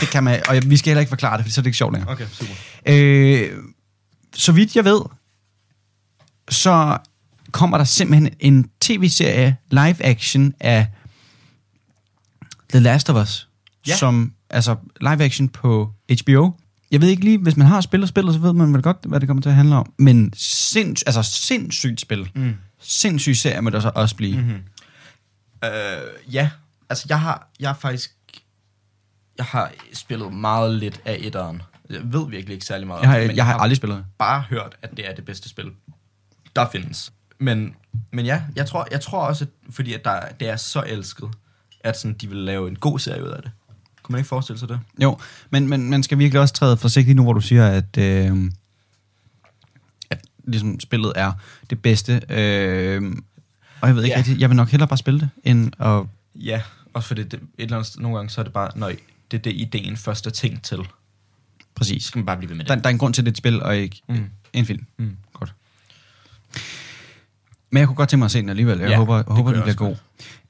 det 0.00 0.08
kan 0.12 0.24
man, 0.24 0.42
og 0.48 0.56
vi 0.66 0.76
skal 0.76 0.90
heller 0.90 1.00
ikke 1.00 1.08
forklare 1.08 1.36
det, 1.36 1.44
for 1.44 1.52
så 1.52 1.60
er 1.60 1.62
det 1.62 1.66
ikke 1.66 1.76
sjovt 1.78 1.92
længere. 1.92 2.12
Okay, 2.12 2.26
super. 2.32 2.52
Øh, 2.86 3.50
så 4.34 4.52
vidt 4.52 4.76
jeg 4.76 4.84
ved, 4.84 5.00
så 6.50 6.98
kommer 7.52 7.78
der 7.78 7.84
simpelthen 7.84 8.34
en 8.40 8.70
tv-serie 8.80 9.56
live 9.70 10.04
action 10.04 10.54
af 10.60 10.86
The 12.70 12.78
Last 12.80 13.10
of 13.10 13.22
Us. 13.22 13.48
Ja. 13.86 13.96
Som, 13.96 14.32
altså 14.50 14.76
live 15.00 15.24
action 15.24 15.48
på 15.48 15.90
HBO. 16.22 16.50
Jeg 16.90 17.00
ved 17.00 17.08
ikke 17.08 17.24
lige, 17.24 17.38
hvis 17.38 17.56
man 17.56 17.66
har 17.66 17.80
spillet 17.80 18.08
spillet, 18.08 18.34
så 18.34 18.40
ved 18.40 18.52
man 18.52 18.74
vel 18.74 18.82
godt, 18.82 18.96
hvad 19.06 19.20
det 19.20 19.26
kommer 19.28 19.42
til 19.42 19.48
at 19.48 19.54
handle 19.54 19.76
om. 19.76 19.92
Men 19.98 20.32
sinds, 20.36 21.02
altså 21.02 21.22
sindssygt 21.22 22.00
spil. 22.00 22.30
Mm. 22.34 22.54
Sindssyg 22.80 23.36
serie 23.36 23.60
må 23.60 23.70
der 23.70 23.80
så 23.80 23.90
også 23.94 24.16
blive. 24.16 24.36
Mm-hmm. 24.36 24.62
Øh, 25.64 26.34
ja, 26.34 26.50
altså 26.90 27.06
jeg 27.08 27.20
har, 27.20 27.48
jeg 27.60 27.68
har 27.68 27.76
faktisk, 27.76 28.14
jeg 29.38 29.46
har 29.46 29.72
spillet 29.92 30.32
meget 30.32 30.74
lidt 30.74 31.00
af 31.04 31.16
etteren. 31.20 31.62
Jeg 31.90 32.00
ved 32.04 32.28
virkelig 32.28 32.54
ikke 32.54 32.66
særlig 32.66 32.86
meget 32.86 33.02
Jeg 33.02 33.10
har, 33.10 33.18
det, 33.18 33.26
men 33.26 33.36
jeg 33.36 33.46
har 33.46 33.54
aldrig 33.58 33.76
spillet 33.76 33.98
det. 33.98 34.06
bare 34.18 34.40
hørt, 34.40 34.76
at 34.82 34.90
det 34.96 35.08
er 35.08 35.14
det 35.14 35.24
bedste 35.24 35.48
spil, 35.48 35.70
der 36.56 36.68
findes. 36.72 37.12
Men, 37.38 37.74
men 38.12 38.26
ja, 38.26 38.42
jeg 38.56 38.66
tror, 38.66 38.88
jeg 38.90 39.00
tror 39.00 39.20
også, 39.20 39.44
at, 39.44 39.74
fordi 39.74 39.92
at 39.92 40.04
der, 40.04 40.20
det 40.40 40.48
er 40.48 40.56
så 40.56 40.82
elsket, 40.86 41.28
at 41.80 41.98
sådan, 41.98 42.16
de 42.16 42.28
vil 42.28 42.36
lave 42.38 42.68
en 42.68 42.76
god 42.76 42.98
serie 42.98 43.24
ud 43.24 43.28
af 43.28 43.42
det. 43.42 43.50
Kunne 44.08 44.12
man 44.14 44.18
ikke 44.20 44.28
forestille 44.28 44.58
sig 44.58 44.68
det? 44.68 44.80
Jo, 45.02 45.18
men, 45.50 45.68
men 45.68 45.90
man 45.90 46.02
skal 46.02 46.18
virkelig 46.18 46.40
også 46.40 46.54
træde 46.54 46.76
forsigtigt 46.76 47.16
nu, 47.16 47.22
hvor 47.22 47.32
du 47.32 47.40
siger, 47.40 47.66
at, 47.66 47.98
øh, 47.98 48.50
at 50.10 50.20
ligesom 50.44 50.80
spillet 50.80 51.12
er 51.16 51.32
det 51.70 51.82
bedste. 51.82 52.22
Øh, 52.28 53.02
og 53.80 53.88
jeg 53.88 53.96
ved 53.96 54.02
ikke 54.04 54.12
Ja. 54.14 54.18
rigtig, 54.18 54.40
jeg 54.40 54.48
vil 54.50 54.56
nok 54.56 54.68
hellere 54.68 54.88
bare 54.88 54.98
spille 54.98 55.20
det, 55.20 55.30
end 55.44 55.72
at... 55.80 56.02
Ja, 56.34 56.62
også 56.94 57.08
fordi 57.08 57.22
det, 57.22 57.34
et 57.34 57.40
eller 57.58 57.76
andet, 57.76 57.94
nogle 57.98 58.16
gange 58.18 58.30
så 58.30 58.40
er 58.40 58.42
det 58.42 58.52
bare, 58.52 58.70
når 58.76 58.88
det 59.30 59.36
er 59.38 59.42
det, 59.42 59.52
ideen 59.56 59.96
først 59.96 60.26
er 60.26 60.30
tænkt 60.30 60.62
til. 60.64 60.76
Så 60.78 60.84
Præcis. 61.74 62.04
skal 62.04 62.18
man 62.18 62.26
bare 62.26 62.36
blive 62.36 62.48
ved 62.50 62.56
med 62.56 62.64
det. 62.64 62.68
Der, 62.68 62.76
der 62.76 62.88
er 62.88 62.92
en 62.92 62.98
grund 62.98 63.14
til, 63.14 63.22
at 63.22 63.26
det 63.26 63.30
er 63.30 63.32
et 63.32 63.38
spil, 63.38 63.62
og 63.62 63.76
ikke 63.76 64.02
Mm. 64.08 64.24
en 64.52 64.66
film. 64.66 64.86
Mm. 64.98 65.16
Godt. 65.32 65.54
Men 67.70 67.78
jeg 67.78 67.86
kunne 67.86 67.96
godt 67.96 68.08
tænke 68.08 68.18
mig 68.18 68.24
at 68.24 68.30
se 68.30 68.40
den 68.40 68.48
alligevel. 68.48 68.78
Jeg 68.78 68.90
Ja, 68.90 68.96
håber, 68.96 69.16
jeg 69.16 69.24
det 69.24 69.34
håber 69.34 69.52
den 69.52 69.62
bliver 69.62 69.74
god. 69.76 69.96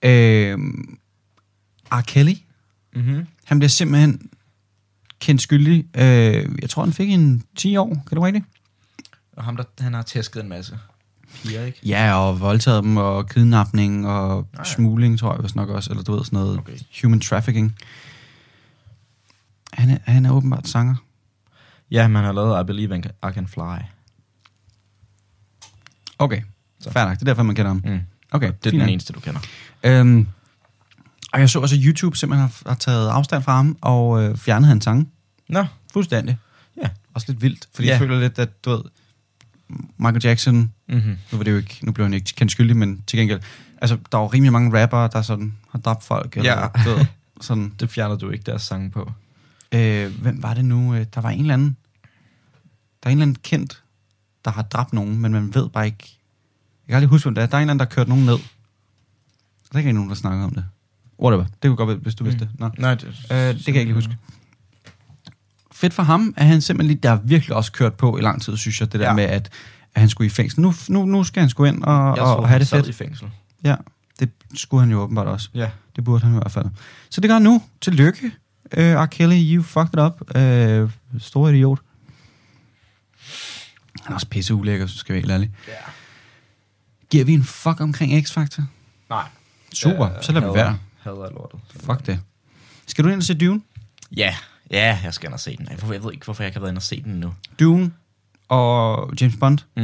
Øh, 0.02 0.58
R. 1.92 2.00
Kelly, 2.00 2.34
Mm-hmm. 2.94 3.26
han 3.44 3.58
bliver 3.58 3.68
simpelthen 3.68 4.30
kendt 5.20 5.42
skyldig. 5.42 5.86
Øh, 5.96 6.48
jeg 6.62 6.70
tror, 6.70 6.84
han 6.84 6.92
fik 6.92 7.10
en 7.10 7.42
10 7.56 7.76
år. 7.76 7.88
Kan 8.08 8.16
være 8.16 8.26
rigtigt? 8.26 8.44
Og 9.36 9.44
ham, 9.44 9.56
der, 9.56 9.64
han 9.80 9.94
har 9.94 10.02
tæsket 10.02 10.42
en 10.42 10.48
masse 10.48 10.78
piger, 11.42 11.64
ikke? 11.64 11.78
Ja, 11.86 12.14
og 12.14 12.40
voldtaget 12.40 12.84
dem, 12.84 12.96
og 12.96 13.28
kidnapning, 13.28 14.06
og 14.06 14.46
ja. 14.58 14.64
smugling, 14.64 15.18
tror 15.18 15.34
jeg 15.34 15.42
vist 15.42 15.56
nok 15.56 15.68
også, 15.68 15.90
eller 15.90 16.02
du 16.04 16.12
ved, 16.16 16.24
sådan 16.24 16.36
noget 16.38 16.58
Okay. 16.58 16.78
human 17.02 17.20
trafficking. 17.20 17.76
Han 19.72 19.90
er, 19.90 19.98
han 20.04 20.26
er 20.26 20.30
åbenbart 20.30 20.68
sanger. 20.68 20.94
Ja, 21.90 22.08
man 22.08 22.24
har 22.24 22.32
lavet 22.32 22.62
I 22.62 22.64
Believe 22.64 22.98
I 22.98 23.32
Can 23.32 23.46
Fly. 23.48 23.78
Okay, 26.18 26.42
Så. 26.80 26.90
fair 26.92 27.04
nok. 27.04 27.14
Det 27.14 27.20
er 27.22 27.24
derfor, 27.26 27.42
man 27.42 27.54
kender 27.54 27.70
ham. 27.70 27.82
Mm. 27.84 28.00
Okay, 28.30 28.52
Det 28.64 28.74
er 28.74 28.78
den 28.78 28.88
eneste, 28.88 29.12
du 29.12 29.20
kender. 29.20 29.40
Øhm, 29.82 30.28
og 31.32 31.40
jeg 31.40 31.50
så 31.50 31.60
også, 31.60 31.74
at 31.76 31.80
YouTube 31.84 32.16
simpelthen 32.16 32.48
har, 32.64 32.68
har 32.70 32.76
taget 32.76 33.08
afstand 33.08 33.42
fra 33.42 33.56
ham, 33.56 33.76
og 33.80 34.22
øh, 34.22 34.36
fjernet 34.36 34.68
hans 34.68 34.84
sange. 34.84 35.06
Nå, 35.48 35.64
Fuldstændig. 35.92 36.36
ja. 36.82 36.88
Også 37.14 37.26
lidt 37.32 37.42
vildt, 37.42 37.68
fordi 37.74 37.86
Ja. 37.88 37.92
jeg 37.92 37.98
føler 38.00 38.20
lidt, 38.20 38.38
at 38.38 38.64
du 38.64 38.70
ved, 38.70 38.80
Michael 39.98 40.24
Jackson, 40.24 40.72
Mm-hmm. 40.88 41.18
nu, 41.32 41.36
var 41.38 41.44
det 41.44 41.50
jo 41.52 41.56
ikke, 41.56 41.78
nu 41.82 41.92
blev 41.92 42.04
han 42.04 42.14
ikke 42.14 42.32
kendt 42.36 42.52
skyldig, 42.52 42.76
men 42.76 43.02
til 43.06 43.18
gengæld, 43.18 43.40
altså, 43.82 43.98
der 44.12 44.18
er 44.18 44.22
jo 44.22 44.26
rimelig 44.28 44.52
mange 44.52 44.82
rappere, 44.82 45.08
der 45.12 45.22
sådan 45.22 45.54
har 45.70 45.78
dræbt 45.78 46.04
folk, 46.04 46.36
eller, 46.36 46.52
Ja. 46.52 46.84
ved, 46.90 47.06
sådan, 47.40 47.72
Det 47.80 47.90
fjerner 47.90 48.16
du 48.16 48.30
ikke 48.30 48.44
deres 48.44 48.62
sange 48.62 48.90
på. 48.90 49.12
Øh, 49.72 50.20
hvem 50.20 50.42
var 50.42 50.54
det 50.54 50.64
nu? 50.64 50.94
Øh, 50.94 51.06
Der 51.14 51.20
var 51.20 51.30
en 51.30 51.40
eller 51.40 51.54
anden... 51.54 51.76
Der 53.02 53.08
er 53.08 53.12
en 53.12 53.18
eller 53.18 53.22
anden 53.22 53.36
kendt, 53.42 53.82
der 54.44 54.50
har 54.50 54.62
dræbt 54.62 54.92
nogen, 54.92 55.18
men 55.18 55.32
man 55.32 55.54
ved 55.54 55.68
bare 55.68 55.86
ikke... 55.86 56.18
Jeg 56.86 56.92
kan 56.92 56.94
aldrig 56.94 57.08
huske, 57.08 57.24
hvem 57.24 57.34
det 57.34 57.42
er. 57.42 57.46
Der 57.46 57.54
er 57.56 57.58
en 57.58 57.62
eller 57.62 57.70
anden, 57.70 57.78
der 57.78 57.84
har 57.84 57.94
kørt 57.94 58.08
nogen 58.08 58.24
ned. 58.24 58.38
Der 59.72 59.74
er 59.74 59.78
ikke 59.78 59.92
nogen, 59.92 60.08
der 60.08 60.14
snakker 60.16 60.44
om 60.44 60.54
det. 60.54 60.64
Whatever. 61.20 61.44
Det 61.44 61.52
kunne 61.68 61.76
godt 61.76 61.88
være, 61.88 61.96
hvis 61.96 62.14
du 62.14 62.24
mm. 62.24 62.30
vidste 62.30 62.44
det. 62.44 62.60
Nå. 62.60 62.70
Nej, 62.78 62.94
det, 62.94 63.04
Øh, 63.06 63.36
det 63.38 63.64
kan 63.64 63.74
jeg 63.74 63.80
ikke 63.80 63.84
lige 63.84 63.94
huske. 63.94 64.16
Fedt 65.72 65.94
for 65.94 66.02
ham, 66.02 66.34
at 66.36 66.46
han 66.46 66.60
simpelthen 66.60 66.88
lige, 66.88 67.00
der 67.02 67.08
har 67.08 67.20
virkelig 67.24 67.56
også 67.56 67.72
kørt 67.72 67.94
på 67.94 68.18
i 68.18 68.20
lang 68.20 68.42
tid, 68.42 68.56
synes 68.56 68.80
jeg, 68.80 68.92
det 68.92 69.00
der 69.00 69.06
Ja. 69.06 69.12
med, 69.14 69.24
at, 69.24 69.50
at 69.94 70.00
han 70.00 70.08
skulle 70.08 70.26
i 70.26 70.30
fængsel. 70.30 70.60
Nu, 70.60 70.74
nu, 70.88 71.04
nu 71.04 71.24
skal 71.24 71.40
han 71.40 71.50
sgu 71.50 71.64
ind 71.64 71.82
og, 71.84 72.16
Jeg 72.16 72.24
og, 72.24 72.48
have 72.48 72.58
det 72.58 72.68
fedt. 72.68 72.86
i 72.86 72.92
fængsel. 72.92 73.28
Ja, 73.64 73.76
det 74.20 74.30
skulle 74.54 74.80
han 74.80 74.90
jo 74.90 75.00
åbenbart 75.00 75.26
også. 75.26 75.48
Ja. 75.54 75.70
Det 75.96 76.04
burde 76.04 76.24
han 76.24 76.34
i 76.34 76.38
hvert 76.38 76.50
fald. 76.52 76.66
Så 77.10 77.20
det 77.20 77.28
gør 77.28 77.34
han 77.34 77.42
nu. 77.42 77.62
Tillykke, 77.80 78.26
uh, 78.76 78.82
R. 78.82 79.06
Kelly. 79.06 79.56
You 79.56 79.62
fucked 79.62 79.94
it 79.94 80.00
up. 80.00 80.20
Uh, 80.36 80.90
stor 81.22 81.48
idiot. 81.48 81.78
Han 84.02 84.12
er 84.12 84.14
også 84.14 84.26
pisse 84.26 84.54
ulækker, 84.54 84.86
så 84.86 84.98
skal 84.98 85.14
vi 85.14 85.20
helt 85.20 85.30
ærlige. 85.32 85.52
Ja. 85.68 85.72
Giver 87.10 87.24
vi 87.24 87.32
en 87.34 87.44
fuck 87.44 87.80
omkring 87.80 88.12
X-Factor? 88.26 88.62
Nej. 89.10 89.24
Super, 89.74 90.08
så 90.22 90.32
lader 90.32 90.52
vi 90.52 90.54
være. 90.58 90.78
Hader 90.98 91.30
lortet. 91.30 91.60
Fuck 91.80 92.06
det. 92.06 92.20
Skal 92.86 93.04
du 93.04 93.08
ind 93.08 93.16
og 93.16 93.22
se 93.22 93.34
Dune? 93.34 93.60
Ja, 94.16 94.34
ja, 94.70 94.98
jeg 95.04 95.14
skal 95.14 95.26
ind 95.26 95.34
og 95.34 95.40
se 95.40 95.56
den. 95.56 95.68
Jeg, 95.70 95.92
jeg 95.92 96.04
ved 96.04 96.12
ikke, 96.12 96.24
hvorfor 96.24 96.42
jeg 96.42 96.48
ikke 96.48 96.56
har 96.56 96.60
været 96.60 96.72
ind 96.72 96.76
og 96.78 96.82
se 96.82 97.02
den 97.02 97.12
nu. 97.20 97.34
Dune 97.60 97.90
og 98.48 99.12
James 99.20 99.36
Bond, 99.40 99.58
Mm. 99.76 99.82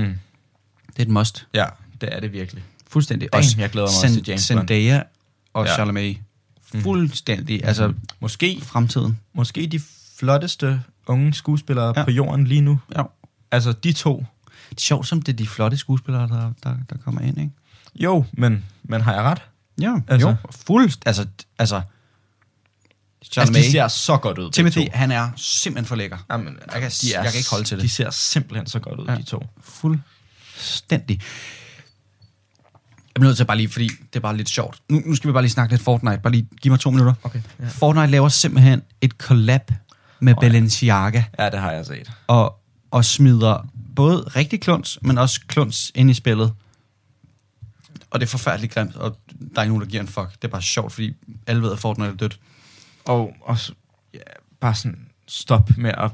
det 0.87 0.99
er 0.99 1.03
et 1.03 1.09
must. 1.09 1.47
Ja, 1.55 1.65
det 2.01 2.15
er 2.15 2.21
det 2.21 2.33
virkelig. 2.33 2.65
Fuldstændig. 2.89 3.33
Damn, 3.33 3.39
Også 3.39 3.55
jeg 3.59 3.71
glæder 3.71 3.87
mig 3.87 3.95
også 4.05 4.15
til 4.15 4.25
James 4.29 4.49
Bond. 4.51 4.59
Zendaya 4.61 5.03
og 5.53 5.65
Ja. 5.65 5.71
ja. 5.71 5.75
Charlemagne. 5.77 6.19
Fuldstændig. 6.83 7.65
Altså, 7.65 7.93
Måske, 8.21 8.61
fremtiden. 8.63 9.21
måske 9.33 9.67
de 9.67 9.81
flotteste 10.19 10.83
unge 11.07 11.35
skuespillere. 11.35 11.93
Ja. 11.97 12.05
på 12.05 12.11
jorden 12.11 12.47
lige 12.47 12.61
nu. 12.61 12.81
Ja. 12.97 13.03
Altså, 13.51 13.73
de 13.73 13.93
to. 13.93 14.25
Det 14.71 14.77
er 14.77 14.81
sjovt, 14.81 15.07
som 15.07 15.23
det 15.23 15.33
er 15.33 15.37
de 15.37 15.47
flotte 15.47 15.77
skuespillere, 15.77 16.29
der, 16.29 16.53
der, 16.63 16.77
der 16.91 16.97
kommer 17.05 17.21
ind, 17.21 17.39
ikke? 17.39 17.51
Jo, 17.95 18.25
men, 18.33 18.65
men 18.83 19.01
har 19.01 19.13
jeg 19.15 19.23
ret? 19.23 19.43
Ja, 19.81 19.95
Altså- 19.95 20.05
altså, 20.09 20.29
jo. 20.29 20.37
Fuldst. 20.67 21.03
Altså, 21.07 21.27
altså 21.59 21.77
Altså, 21.77 21.83
Charlemagne. 23.33 23.67
de 23.67 23.71
ser 23.73 23.89
så 23.89 24.17
godt 24.17 24.39
ud, 24.39 24.51
Timothy, 24.51 24.89
han 24.93 25.11
er 25.11 25.31
simpelthen 25.37 25.87
for 25.87 25.97
lækker. 25.97 26.19
Jamen, 26.31 26.59
Jeg 26.73 26.81
kan- 26.83 26.91
de 26.91 27.15
er, 27.15 27.23
jeg 27.23 27.33
kan 27.33 27.39
ikke 27.39 27.51
holde 27.51 27.65
til 27.65 27.77
det. 27.77 27.83
De 27.85 27.89
ser 27.89 28.11
simpelthen 28.11 28.67
så 28.67 28.79
godt 28.79 29.01
ud, 29.01 29.07
ja. 29.07 29.15
De 29.17 29.23
to. 29.23 29.43
Fuldstændig. 29.63 31.21
Jeg 33.15 33.21
bliver 33.21 33.29
nødt 33.29 33.37
til 33.37 33.45
bare 33.45 33.57
lige, 33.57 33.69
fordi 33.69 33.89
det 33.89 34.17
er 34.17 34.21
bare 34.21 34.37
lidt 34.37 34.49
sjovt. 34.49 34.79
Nu, 34.89 35.03
nu 35.07 35.15
skal 35.15 35.29
vi 35.29 35.33
bare 35.33 35.43
lige 35.43 35.53
snakke 35.53 35.73
lidt 35.75 35.83
Fortnite. 35.83 36.19
Bare 36.19 36.33
lige 36.33 36.49
giv 36.63 36.71
mig 36.73 36.81
to 36.81 36.91
minutter. 36.91 37.15
Okay. 37.23 37.41
Ja. 37.61 37.67
Fortnite 37.69 38.07
laver 38.07 38.29
simpelthen 38.29 38.83
et 39.01 39.11
collab 39.11 39.71
med 40.21 40.33
Åh, 40.33 40.45
ja. 40.45 40.49
Balenciaga. 40.49 41.23
ja, 41.39 41.51
det 41.51 41.61
har 41.61 41.71
jeg 41.73 41.87
set. 41.87 42.13
Og, 42.27 42.61
og 42.91 43.05
smider 43.05 43.67
både 43.97 44.17
rigtig 44.37 44.61
kluns, 44.61 44.99
men 45.03 45.19
også 45.19 45.41
kluns 45.47 45.93
ind 45.95 46.11
i 46.11 46.15
spillet. 46.15 46.53
Og 48.15 48.21
det 48.21 48.27
er 48.27 48.31
forfærdeligt 48.31 48.75
grimt, 48.75 48.97
og 48.97 49.19
der 49.55 49.59
er 49.59 49.63
ikke 49.63 49.69
nogen, 49.75 49.81
der 49.85 49.91
giver 49.91 50.03
en 50.03 50.09
fuck. 50.09 50.31
Det 50.33 50.45
er 50.45 50.49
bare 50.49 50.63
sjovt, 50.63 50.93
fordi 50.93 51.15
alle 51.47 51.63
ved, 51.63 51.73
at 51.73 51.79
Fortnite 51.79 52.11
er 52.11 52.15
dødt. 52.17 52.39
Og, 53.05 53.33
og 53.41 53.59
s- 53.59 53.73
bare 54.61 54.75
sådan, 54.75 55.07
stop 55.29 55.71
med 55.77 55.91
at... 55.99 56.11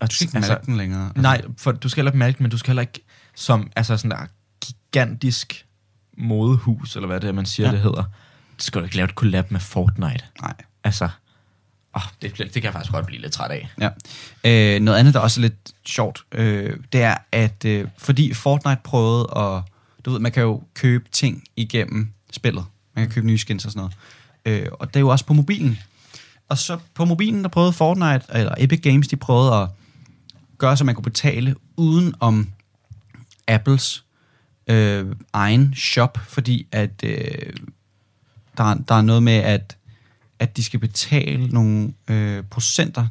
at 0.00 0.10
Du 0.10 0.14
skal 0.14 0.26
ikke 0.26 0.36
altså, 0.36 0.58
den 0.66 0.76
længere. 0.76 1.06
Altså. 1.06 1.22
Nej, 1.22 1.42
for 1.58 1.72
du 1.72 1.88
skal 1.88 2.00
heller 2.00 2.10
ikke 2.10 2.18
mærke 2.18 2.38
den, 2.38 2.44
men 2.44 2.50
du 2.50 2.58
skal 2.58 2.68
heller 2.70 2.80
ikke 2.80 3.00
som 3.34 3.70
altså 3.76 3.96
sådan 3.96 4.10
der 4.10 4.26
gigantisk 4.64 5.66
modehus, 6.18 6.96
eller 6.96 7.06
hvad 7.06 7.20
det 7.20 7.28
er, 7.28 7.32
man 7.32 7.46
siger, 7.46 7.66
Ja. 7.66 7.70
ja. 7.70 7.74
det 7.76 7.82
hedder. 7.82 8.02
Det 8.56 8.62
skal 8.62 8.80
du 8.80 8.84
ikke 8.84 8.96
lave 8.96 9.04
et 9.08 9.14
collab 9.14 9.50
med 9.50 9.60
Fortnite. 9.60 10.24
Nej. 10.42 10.54
Altså, 10.84 11.08
åh, 11.96 12.02
det, 12.22 12.38
det 12.38 12.52
kan 12.52 12.64
jeg 12.64 12.72
faktisk 12.72 12.92
godt 12.92 13.06
blive 13.06 13.20
lidt 13.22 13.32
træt 13.32 13.50
af. 13.50 13.68
Ja. 13.80 13.88
Øh, 14.76 14.80
noget 14.82 14.98
andet, 14.98 15.14
der 15.14 15.20
også 15.20 15.40
er 15.40 15.42
lidt 15.42 15.72
sjovt, 15.86 16.24
øh, 16.32 16.76
det 16.92 17.02
er, 17.02 17.16
at 17.32 17.64
øh, 17.64 17.88
fordi 17.98 18.34
Fortnite 18.34 18.80
prøvede 18.84 19.28
at... 19.36 19.62
Du 20.04 20.10
ved, 20.10 20.18
man 20.18 20.32
kan 20.32 20.42
jo 20.42 20.62
købe 20.74 21.08
ting 21.12 21.44
igennem 21.56 22.08
spillet. 22.32 22.64
Man 22.94 23.04
kan 23.04 23.14
købe 23.14 23.26
nye 23.26 23.38
skins 23.38 23.64
og 23.64 23.70
sådan 23.72 23.90
noget. 24.46 24.62
Øh, 24.62 24.68
og 24.72 24.88
det 24.88 24.96
er 24.96 25.00
jo 25.00 25.08
også 25.08 25.26
på 25.26 25.32
mobilen. 25.34 25.78
Og 26.48 26.58
så 26.58 26.78
på 26.94 27.04
mobilen, 27.04 27.42
der 27.42 27.48
prøvede 27.48 27.72
Fortnite, 27.72 28.24
eller 28.34 28.54
Epic 28.58 28.80
Games, 28.82 29.08
de 29.08 29.16
prøvede 29.16 29.54
at 29.54 29.68
gøre, 30.58 30.76
så 30.76 30.84
man 30.84 30.94
kunne 30.94 31.02
betale 31.04 31.54
uden 31.76 32.14
om 32.20 32.48
Apples 33.48 34.04
øh, 34.66 35.06
egen 35.32 35.74
shop, 35.74 36.18
fordi 36.28 36.66
at 36.72 36.90
øh, 37.04 37.52
der, 38.56 38.64
er- 38.64 38.74
der 38.88 38.94
er 38.94 39.02
noget 39.02 39.22
med, 39.22 39.32
at, 39.36 39.76
at 40.38 40.56
de 40.56 40.64
skal 40.64 40.80
betale 40.80 41.46
nogle 41.48 41.92
øh, 42.08 42.44
procenter. 42.50 43.06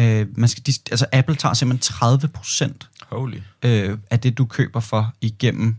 Øh, 0.00 0.26
man 0.38 0.48
skal, 0.48 0.66
de, 0.66 0.72
altså 0.90 1.06
Apple 1.12 1.34
tager 1.36 1.54
simpelthen 1.54 1.94
30 1.94 2.28
procent 2.28 2.88
Holy. 3.08 3.38
øh, 3.62 3.98
af 4.10 4.20
det, 4.20 4.38
du 4.38 4.44
køber 4.44 4.80
for 4.80 5.14
igennem 5.20 5.76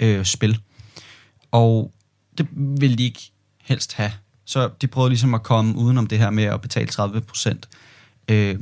øh, 0.00 0.24
spil. 0.24 0.60
Og 1.50 1.92
det 2.38 2.46
vil 2.52 2.98
de 2.98 3.02
ikke 3.04 3.32
helst 3.62 3.92
have. 3.94 4.12
Så 4.44 4.70
de 4.80 4.86
prøvede 4.86 5.10
ligesom 5.10 5.34
at 5.34 5.42
komme 5.42 5.76
udenom 5.76 6.06
det 6.06 6.18
her 6.18 6.30
med 6.30 6.44
at 6.44 6.60
betale 6.60 6.86
30 6.88 7.20
procent. 7.20 7.68
Øh, 8.28 8.58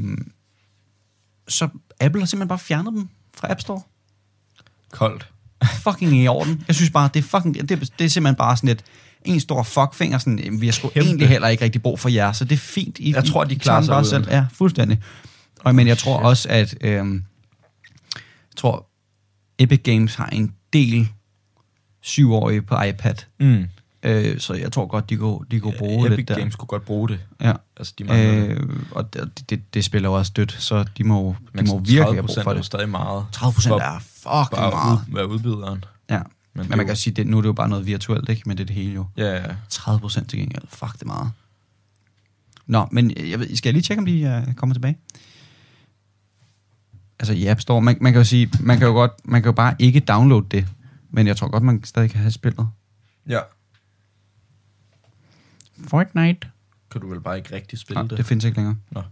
så 1.49 1.69
Apple 2.01 2.21
har 2.21 2.27
simpelthen 2.27 2.49
bare 2.49 2.59
fjernet 2.59 2.93
dem 2.93 3.09
fra 3.35 3.51
App 3.51 3.61
Store. 3.61 3.81
Koldt. 4.91 5.29
Fucking 5.83 6.17
i 6.23 6.29
orden. 6.29 6.65
Jeg 6.69 6.75
synes 6.77 6.91
bare, 6.91 7.11
det 7.15 7.25
er, 7.25 7.29
fucking, 7.29 7.69
det, 7.69 7.69
det 7.99 8.05
er 8.05 8.09
simpelthen 8.09 8.37
bare 8.37 8.57
sådan 8.57 8.69
et 8.71 8.85
en 9.25 9.41
stor 9.41 9.63
fuckfinger, 9.63 10.19
sådan, 10.19 10.39
"Jamen, 10.39 10.61
vi 10.61 10.67
har 10.67 10.73
sgu 10.73 10.91
egentlig 10.97 11.29
heller 11.29 11.49
ikke 11.49 11.65
rigtig 11.65 11.83
brug 11.83 12.01
for 12.01 12.09
jer, 12.09 12.33
så 12.33 12.45
det 12.45 12.53
er 12.53 12.57
fint. 12.61 12.99
I, 12.99 13.13
Jeg 13.13 13.25
tror, 13.25 13.45
de 13.45 13.57
klarer 13.57 13.83
sig 13.83 13.93
bare 13.93 14.05
selv. 14.05 14.27
Ja, 14.31 14.47
fuldstændig. 14.53 15.03
Og, 15.61 15.75
men 15.75 15.87
jeg 15.87 15.99
tror 15.99 16.19
også, 16.19 16.49
at 16.49 16.75
øhm, 16.81 17.25
jeg 18.15 18.57
tror, 18.57 18.87
Epic 19.59 19.81
Games 19.85 20.15
har 20.15 20.27
en 20.27 20.55
del 20.73 21.09
syvårige 22.09 22.63
på 22.63 22.83
iPad. 22.83 23.15
Mm. 23.41 23.65
Øh, 24.03 24.41
så 24.41 24.55
jeg 24.55 24.73
tror 24.73 24.87
godt, 24.87 25.11
de 25.11 25.17
kunne, 25.17 25.39
de 25.51 25.61
kunne 25.61 25.75
bruge 25.79 26.07
Epic 26.07 26.17
lidt 26.17 26.29
der. 26.29 26.39
Games 26.39 26.57
kunne 26.57 26.67
godt 26.67 26.85
bruge 26.85 27.09
det. 27.09 27.21
Ja. 27.41 27.53
Altså, 27.77 27.95
de 27.99 28.05
mangler 28.05 28.33
det. 28.47 28.49
Øh, 28.49 28.69
og 28.91 29.15
det, 29.15 29.51
det, 29.51 29.75
det 29.75 29.85
spiller 29.85 30.09
jo 30.09 30.15
også 30.15 30.33
dødt, 30.37 30.53
så 30.53 30.85
de 30.99 31.05
må, 31.05 31.37
de 31.41 31.47
Men 31.53 31.67
må 31.69 31.79
virkelig 31.79 32.05
have 32.05 32.23
brug 32.23 32.31
30% 32.31 32.43
for 32.43 32.51
er 32.51 32.55
jo 32.55 32.59
det. 32.59 32.67
stadig 32.67 32.89
meget. 32.89 33.25
30 33.33 33.53
procent 33.55 33.73
For 33.75 33.81
er 33.81 33.99
fucking 33.99 34.61
meget. 34.61 34.93
ud, 35.09 35.15
være 35.15 35.29
udbyderen. 35.29 35.85
Ja. 36.11 36.19
Men 36.19 36.25
Men, 36.55 36.63
det 36.63 36.71
man 36.71 36.81
er 36.81 36.85
kan 36.85 36.93
jo- 36.93 36.97
sige, 36.97 37.15
det, 37.15 37.27
nu 37.27 37.37
er 37.39 37.43
det 37.43 37.47
jo 37.49 37.53
bare 37.53 37.69
noget 37.69 37.87
virtuelt, 37.87 38.29
ikke? 38.29 38.43
Men 38.47 38.57
det 38.57 38.63
er 38.63 38.67
det 38.67 38.77
hele 38.77 38.93
jo. 38.95 39.07
Ja, 39.17 39.35
ja. 39.37 39.55
30 39.69 40.01
procent 40.01 40.31
til 40.31 40.39
gengæld. 40.39 40.63
Fuck, 40.69 40.93
det 40.93 41.03
er 41.03 41.07
meget. 41.07 41.31
Nå, 42.67 42.87
men 42.93 43.13
jeg 43.31 43.41
ved, 43.41 43.57
skal 43.57 43.69
jeg 43.69 43.73
lige 43.75 43.83
tjekke, 43.83 44.01
om 44.01 44.07
de 44.07 44.45
uh, 44.49 44.55
kommer 44.55 44.75
tilbage? 44.75 44.97
Altså 47.21 47.33
i 47.33 47.47
App 47.47 47.61
Store, 47.61 47.81
man, 47.83 47.99
man 48.01 48.13
kan 48.13 48.21
jo 48.21 48.25
sige, 48.25 48.51
man 48.61 48.79
kan 48.79 48.87
jo 48.87 48.93
godt, 48.93 49.13
man 49.25 49.43
kan 49.43 49.49
jo 49.49 49.53
bare 49.53 49.75
ikke 49.79 50.01
downloade 50.01 50.47
det, 50.51 50.67
men 51.11 51.27
jeg 51.27 51.37
tror 51.37 51.49
godt, 51.49 51.63
man 51.63 51.85
stadig 51.85 52.11
kan 52.11 52.21
have 52.21 52.31
spillet. 52.33 52.69
Ja. 53.29 53.41
Fortnite. 55.89 56.49
Kan 56.91 57.01
du 57.01 57.09
vel 57.09 57.21
bare 57.21 57.37
ikke 57.39 57.55
rigtig 57.55 57.79
spille 57.79 58.03
Nej, 58.03 58.09
det? 58.09 58.19
det 58.19 58.27
findes 58.27 58.45
ikke 58.45 58.57
længere. 58.59 58.77
Nå. 58.91 59.03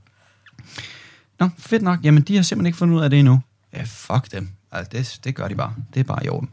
Nå, 1.40 1.48
fedt 1.58 1.82
nok. 1.82 2.04
Jamen, 2.04 2.22
de 2.22 2.36
har 2.36 2.42
simpelthen 2.42 2.66
ikke 2.66 2.78
fundet 2.78 2.96
ud 2.96 3.02
af 3.02 3.10
det 3.10 3.18
endnu. 3.18 3.42
Ja, 3.72 3.82
fuck 3.86 4.32
dem. 4.32 4.48
Altså, 4.72 4.90
det, 4.92 5.20
det 5.24 5.34
gør 5.34 5.48
de 5.48 5.54
bare. 5.54 5.74
Det 5.94 6.00
er 6.00 6.04
bare 6.04 6.24
i 6.26 6.28
orden. 6.28 6.50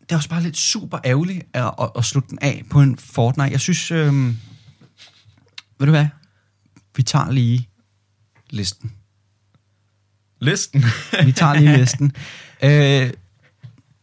Det 0.00 0.12
er 0.12 0.16
også 0.16 0.28
bare 0.28 0.42
lidt 0.42 0.56
super 0.56 0.98
ærgerligt 1.04 1.46
at, 1.52 1.74
at, 1.80 1.90
at 1.96 2.04
slutte 2.04 2.30
den 2.30 2.38
af 2.42 2.64
på 2.70 2.80
en 2.80 2.98
Fortnite. 2.98 3.50
Jeg 3.50 3.60
synes, 3.60 3.90
øhm, 3.90 4.36
ved 5.78 5.86
du 5.86 5.90
hvad? 5.90 6.06
Vi 6.96 7.02
tager 7.02 7.30
lige 7.30 7.68
listen. 8.50 8.92
Listen. 10.40 10.84
Vi 11.24 11.32
tager 11.32 11.54
lige 11.54 11.76
listen. 11.76 12.12
Øh, 12.62 13.12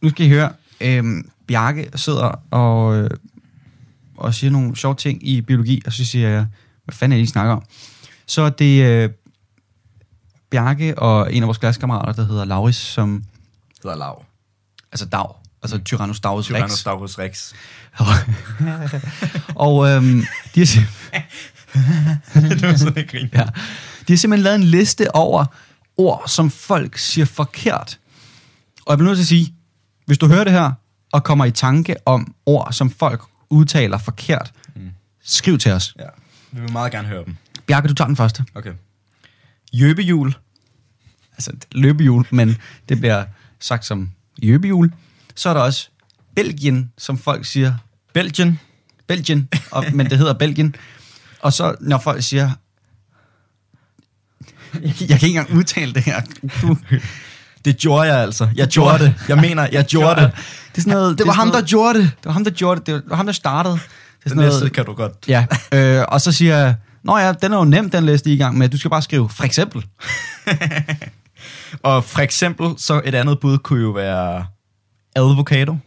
nu 0.01 0.09
skal 0.09 0.25
I 0.25 0.29
høre. 0.29 0.51
Øh, 0.81 1.03
Bjarke 1.47 1.89
sidder 1.95 2.39
og, 2.51 2.97
øh, 2.97 3.09
og 4.17 4.33
siger 4.33 4.51
nogle 4.51 4.75
sjove 4.75 4.95
ting 4.95 5.27
i 5.27 5.41
biologi, 5.41 5.81
og 5.85 5.93
så 5.93 6.05
siger 6.05 6.29
jeg, 6.29 6.47
hvad 6.85 6.93
fanden 6.93 7.11
er 7.11 7.17
det, 7.17 7.23
I 7.23 7.31
snakker 7.31 7.53
om? 7.53 7.63
Så 8.25 8.41
er 8.41 8.49
det 8.49 8.83
øh, 8.83 9.09
Bjarke 10.51 10.99
og 10.99 11.33
en 11.33 11.43
af 11.43 11.47
vores 11.47 11.57
klassekammerater, 11.57 12.13
der 12.13 12.25
hedder 12.25 12.45
Lauris, 12.45 12.75
som, 12.75 13.23
hedder 13.83 13.97
Lav. 13.97 14.25
altså 14.91 15.05
Dag, 15.05 15.27
altså 15.63 15.77
Tyrannosaurus 15.77 16.51
Rex. 16.51 16.57
Tyrannosaurus 16.57 17.19
Rex. 17.19 17.53
og 19.65 19.89
øhm, 19.89 20.23
de, 20.55 20.59
har, 20.59 20.65
sim- 20.65 21.19
det 22.49 22.61
var 22.61 22.75
sådan, 22.75 23.05
jeg 23.13 23.29
ja, 23.33 23.43
de 24.07 24.13
har 24.13 24.17
simpelthen 24.17 24.43
lavet 24.43 24.55
en 24.55 24.63
liste 24.63 25.15
over 25.15 25.45
ord, 25.97 26.23
som 26.27 26.51
folk 26.51 26.97
siger 26.97 27.25
forkert. 27.25 27.99
Og 28.85 28.91
jeg 28.91 28.97
bliver 28.97 29.09
nødt 29.09 29.17
til 29.17 29.23
at 29.23 29.27
sige, 29.27 29.53
hvis 30.11 30.17
du 30.17 30.27
hører 30.27 30.43
det 30.43 30.53
her, 30.53 30.71
og 31.11 31.23
kommer 31.23 31.45
i 31.45 31.51
tanke 31.51 31.95
om 32.05 32.35
ord, 32.45 32.73
som 32.73 32.89
folk 32.89 33.21
udtaler 33.49 33.97
forkert, 33.97 34.51
mm. 34.75 34.89
skriv 35.23 35.57
til 35.57 35.71
os. 35.71 35.95
Ja. 35.99 36.05
Vi 36.51 36.61
vil 36.61 36.71
meget 36.71 36.91
gerne 36.91 37.07
høre 37.07 37.25
dem. 37.25 37.35
Bjarke, 37.67 37.87
du 37.87 37.93
tager 37.93 38.07
den 38.07 38.15
første. 38.15 38.45
Okay. 38.55 38.73
Jøbehjul. 39.73 40.35
Altså 41.31 41.51
løbehjul, 41.71 42.25
men 42.31 42.57
det 42.89 42.99
bliver 42.99 43.25
sagt 43.59 43.85
som 43.85 44.11
jøbehjul. 44.43 44.93
Så 45.35 45.49
er 45.49 45.53
der 45.53 45.61
også 45.61 45.89
Belgien, 46.35 46.91
som 46.97 47.17
folk 47.17 47.45
siger 47.45 47.73
Belgien. 48.13 48.59
Belgien, 49.07 49.49
og, 49.71 49.85
men 49.93 50.09
det 50.09 50.17
hedder 50.17 50.33
Belgien. 50.33 50.75
Og 51.39 51.53
så 51.53 51.75
når 51.79 51.97
folk 51.97 52.23
siger, 52.23 52.51
jeg 54.83 54.95
kan 54.95 55.13
ikke 55.13 55.27
engang 55.27 55.51
udtale 55.51 55.93
det 55.93 56.03
her. 56.03 56.21
Du, 56.61 56.77
Det 57.65 57.77
gjorde 57.77 58.01
jeg 58.13 58.17
altså. 58.21 58.47
Jeg 58.55 58.67
gjorde 58.67 58.99
det. 59.03 59.13
Jeg 59.27 59.37
mener, 59.37 59.67
jeg 59.71 59.85
gjorde 59.93 60.21
det. 60.21 60.31
Det 60.71 60.77
er 60.77 60.81
sådan 60.81 60.93
noget, 60.93 61.17
Det 61.17 61.25
var 61.27 61.31
er 61.31 61.35
ham, 61.35 61.47
sådan 61.47 61.53
der 61.53 61.57
noget, 61.59 61.69
gjorde 61.69 61.99
det. 61.99 62.11
Det 62.17 62.25
var 62.25 62.31
ham, 62.31 62.43
der 62.43 62.51
gjorde 62.51 62.79
det. 62.79 62.87
Det 62.87 63.09
var 63.09 63.15
ham, 63.15 63.25
der 63.25 63.33
startede. 63.33 63.73
Det 63.73 63.81
er 63.81 63.89
Den 64.23 64.29
sådan 64.29 64.43
næste 64.43 64.59
noget, 64.59 64.73
kan 64.73 64.85
du 64.85 64.93
godt. 64.93 65.13
ja, 65.27 65.45
øh, 65.73 66.05
og 66.07 66.21
så 66.21 66.31
siger 66.31 66.57
jeg, 66.57 66.75
Nå 67.03 67.17
ja, 67.17 67.33
den 67.41 67.53
er 67.53 67.57
jo 67.57 67.63
nem, 67.63 67.89
den 67.89 68.05
liste 68.05 68.29
I 68.29 68.33
i 68.33 68.37
gang 68.37 68.57
med. 68.57 68.69
Du 68.69 68.77
skal 68.77 68.89
bare 68.91 69.01
skrive, 69.01 69.29
for 69.29 69.43
eksempel. 69.43 69.85
Og 71.83 72.03
for 72.03 72.19
eksempel, 72.19 72.67
så 72.77 73.01
et 73.05 73.15
andet 73.15 73.39
bud 73.39 73.57
kunne 73.57 73.81
jo 73.81 73.89
være 73.89 74.45
avocado. 75.15 75.77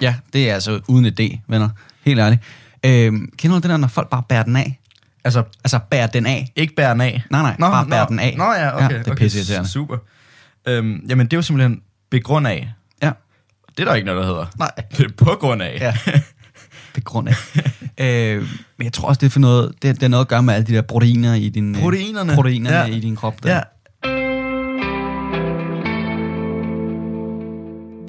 Ja, 0.00 0.14
det 0.32 0.50
er 0.50 0.54
altså 0.54 0.80
uden 0.88 1.04
et 1.04 1.18
D, 1.18 1.20
venner. 1.48 1.68
Helt 2.04 2.20
ærligt. 2.20 2.42
Øh, 2.84 3.12
kender 3.36 3.56
du 3.56 3.62
det 3.62 3.70
der, 3.70 3.76
når 3.76 3.88
folk 3.88 4.08
bare 4.10 4.22
bærer 4.28 4.42
den 4.42 4.56
af? 4.56 4.80
Altså, 5.24 5.42
Altså, 5.64 5.78
bærer 5.90 6.06
den 6.06 6.26
af. 6.26 6.52
ikke 6.56 6.74
bære 6.74 6.92
den 6.92 7.00
af. 7.00 7.22
Nej, 7.30 7.42
nej, 7.42 7.56
bare 7.58 7.86
bære 7.86 8.06
den 8.08 8.18
af. 8.18 8.34
Nå 8.38 8.44
ja, 8.44 8.74
okay. 8.76 8.90
Ja, 8.94 8.98
det 8.98 9.06
er 9.08 9.12
okay, 9.12 9.24
pisseirriterende. 9.24 9.68
Super. 9.68 9.96
Øhm, 10.68 11.06
jamen, 11.08 11.26
det 11.26 11.32
er 11.32 11.36
jo 11.38 11.42
simpelthen 11.42 11.82
begrund 12.10 12.46
af. 12.46 12.68
Ja. 13.02 13.10
Det 13.76 13.80
er 13.80 13.84
der 13.84 13.94
ikke 13.94 14.06
noget, 14.06 14.20
der 14.20 14.26
hedder. 14.26 14.46
Nej. 14.58 14.70
Det 14.96 15.04
er 15.06 15.10
på 15.16 15.24
grund 15.40 15.62
af. 15.62 15.76
Ja. 15.80 15.96
Begrund 16.94 17.28
af. 17.28 17.34
øh, 18.00 18.42
men 18.76 18.84
jeg 18.84 18.92
tror 18.92 19.08
også, 19.08 19.18
det 19.18 19.26
er 19.26 19.30
for 19.30 19.40
noget, 19.40 19.72
det, 19.82 19.94
det 19.94 20.02
er 20.02 20.08
noget 20.08 20.24
at 20.24 20.28
gøre 20.28 20.42
med 20.42 20.54
alle 20.54 20.66
de 20.66 20.74
der 20.74 20.82
proteiner 20.82 21.34
i 21.34 21.48
din, 21.48 21.74
øh, 21.76 21.82
Proteinerne. 21.82 22.34
proteinerne 22.34 22.76
Ja. 22.76 22.96
i 22.96 23.00
din 23.00 23.16
krop. 23.16 23.42
Der. 23.42 23.54
ja. 23.54 23.60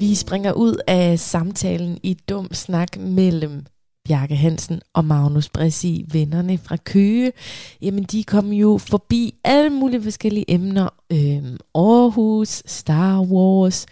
Vi 0.00 0.14
springer 0.14 0.52
ud 0.52 0.76
af 0.86 1.18
samtalen 1.18 1.98
i 2.02 2.16
dum 2.28 2.48
snak 2.52 2.96
mellem 2.98 3.64
Bjarke 4.10 4.36
Hansen 4.36 4.80
og 4.92 5.04
Magnus 5.04 5.48
Bressi, 5.48 6.04
vennerne 6.12 6.58
fra 6.58 6.76
Køge. 6.76 7.32
Jamen, 7.82 8.04
de 8.04 8.24
kom 8.24 8.52
jo 8.52 8.78
forbi 8.78 9.34
alle 9.44 9.70
mulige 9.70 10.02
forskellige 10.02 10.50
emner. 10.50 10.88
Øhm, 11.12 11.58
Aarhus, 11.74 12.62
Star 12.66 13.20
Wars, 13.20 13.86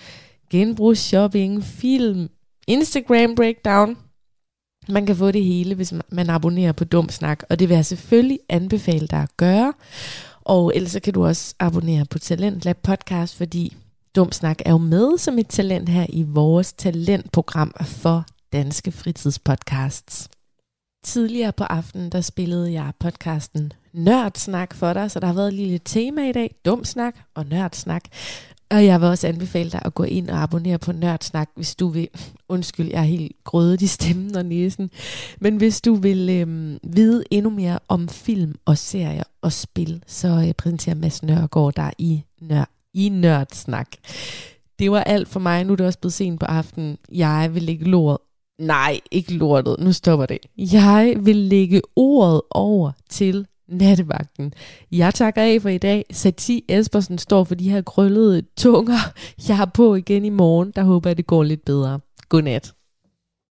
genbrugsshopping, 0.51 1.65
film, 1.65 2.29
Instagram 2.67 3.35
breakdown. 3.35 3.97
Man 4.89 5.07
kan 5.07 5.17
få 5.17 5.31
det 5.31 5.45
hele, 5.45 5.75
hvis 5.75 5.95
man 6.13 6.31
abonnerer 6.31 6.73
på 6.73 6.85
Dum 6.85 7.09
Snak, 7.09 7.43
og 7.51 7.59
det 7.59 7.69
vil 7.69 7.75
jeg 7.75 7.87
selvfølgelig 7.87 8.39
anbefale 8.49 9.07
dig 9.07 9.23
at 9.23 9.37
gøre. 9.37 9.73
Og 10.45 10.73
ellers 10.75 10.93
så 10.93 11.01
kan 11.01 11.15
du 11.15 11.27
også 11.27 11.55
abonnere 11.59 12.05
på 12.05 12.19
Talentlab 12.19 12.77
podcast, 12.83 13.37
fordi 13.37 13.77
Dum 14.17 14.33
Snak 14.33 14.59
er 14.65 14.71
jo 14.71 14.79
med 14.79 15.19
som 15.19 15.39
et 15.39 15.49
talent 15.49 15.89
her 15.89 16.07
i 16.09 16.23
vores 16.23 16.73
talentprogram 16.73 17.75
for 17.81 18.25
danske 18.53 18.93
fritidspodcasts. 18.93 20.29
Tidligere 21.05 21.53
på 21.53 21.65
aftenen, 21.65 22.13
der 22.13 22.21
spillede 22.21 22.73
jeg 22.73 22.93
podcasten 23.01 23.73
Nørdsnak 23.93 24.75
for 24.75 24.93
dig, 24.93 25.11
så 25.11 25.21
der 25.21 25.27
har 25.27 25.35
været 25.35 25.49
et 25.49 25.55
lille 25.55 25.81
tema 25.85 26.29
i 26.29 26.33
dag, 26.33 26.55
dumsnak 26.65 27.17
og 27.35 27.47
Nørdsnak. 27.47 28.05
Og 28.71 28.85
jeg 28.85 29.01
vil 29.01 29.09
også 29.09 29.29
anbefale 29.29 29.71
dig 29.71 29.83
at 29.85 29.95
gå 29.95 30.03
ind 30.03 30.31
og 30.31 30.43
abonnere 30.43 30.79
på 30.79 30.93
Nørdsnak, 30.93 31.51
hvis 31.55 31.75
du 31.75 31.89
vil. 31.89 32.09
Undskyld, 32.49 32.89
jeg 32.91 33.01
er 33.01 33.05
helt 33.05 33.45
grødet 33.45 33.83
i 33.83 33.87
stemmen 33.87 34.37
og 34.37 34.47
næsen. 34.47 34.91
Men 35.41 35.57
hvis 35.57 35.81
du 35.81 35.95
vil 35.95 36.31
øhm, 36.31 36.79
vide 36.83 37.25
endnu 37.31 37.51
mere 37.51 37.79
om 37.89 38.09
film 38.09 38.55
og 38.65 38.79
serier 38.79 39.25
og 39.43 39.53
spil, 39.53 40.03
så 40.07 40.29
øh, 40.29 40.55
præsenterer 40.55 40.97
Mads 40.97 41.23
Nørgaard 41.23 41.75
dig 41.75 41.93
i, 41.99 42.25
nør, 42.41 42.65
i 42.95 43.09
Nørdsnak. 43.09 43.89
Det 44.79 44.91
var 44.91 45.01
alt 45.01 45.29
for 45.29 45.41
mig. 45.41 45.65
Nu 45.65 45.73
er 45.73 45.77
det 45.77 45.87
også 45.87 45.99
blevet 45.99 46.13
sent 46.13 46.41
på 46.41 46.47
aftenen. 46.47 46.99
Jeg 47.13 47.51
vil 47.55 47.63
lægge 47.63 47.85
lort. 47.85 48.21
Nej, 48.59 49.01
ikke 49.11 49.35
lortet. 49.35 49.77
Nu 49.79 49.93
stopper 49.93 50.27
det. 50.27 50.39
Jeg 50.57 51.17
vil 51.21 51.37
lægge 51.37 51.83
ordet 51.97 52.41
over 52.51 52.93
til 53.11 53.47
nattevagten. 53.69 54.53
Jeg 54.93 55.15
takker 55.15 55.43
af 55.43 55.63
for 55.63 55.69
i 55.69 55.79
dag. 55.79 56.05
Sati 56.11 56.65
Espersen 56.69 57.19
står 57.19 57.45
for 57.45 57.55
de 57.55 57.71
her 57.71 57.83
krøllede 57.83 58.43
tunger, 58.57 58.99
jeg 59.49 59.57
har 59.57 59.71
på 59.75 59.95
igen 59.95 60.25
i 60.25 60.29
morgen. 60.29 60.73
Der 60.77 60.83
håber 60.83 61.11
jeg, 61.11 61.17
det 61.17 61.27
går 61.27 61.43
lidt 61.43 61.65
bedre. 61.65 62.01
Godnat. 62.29 62.73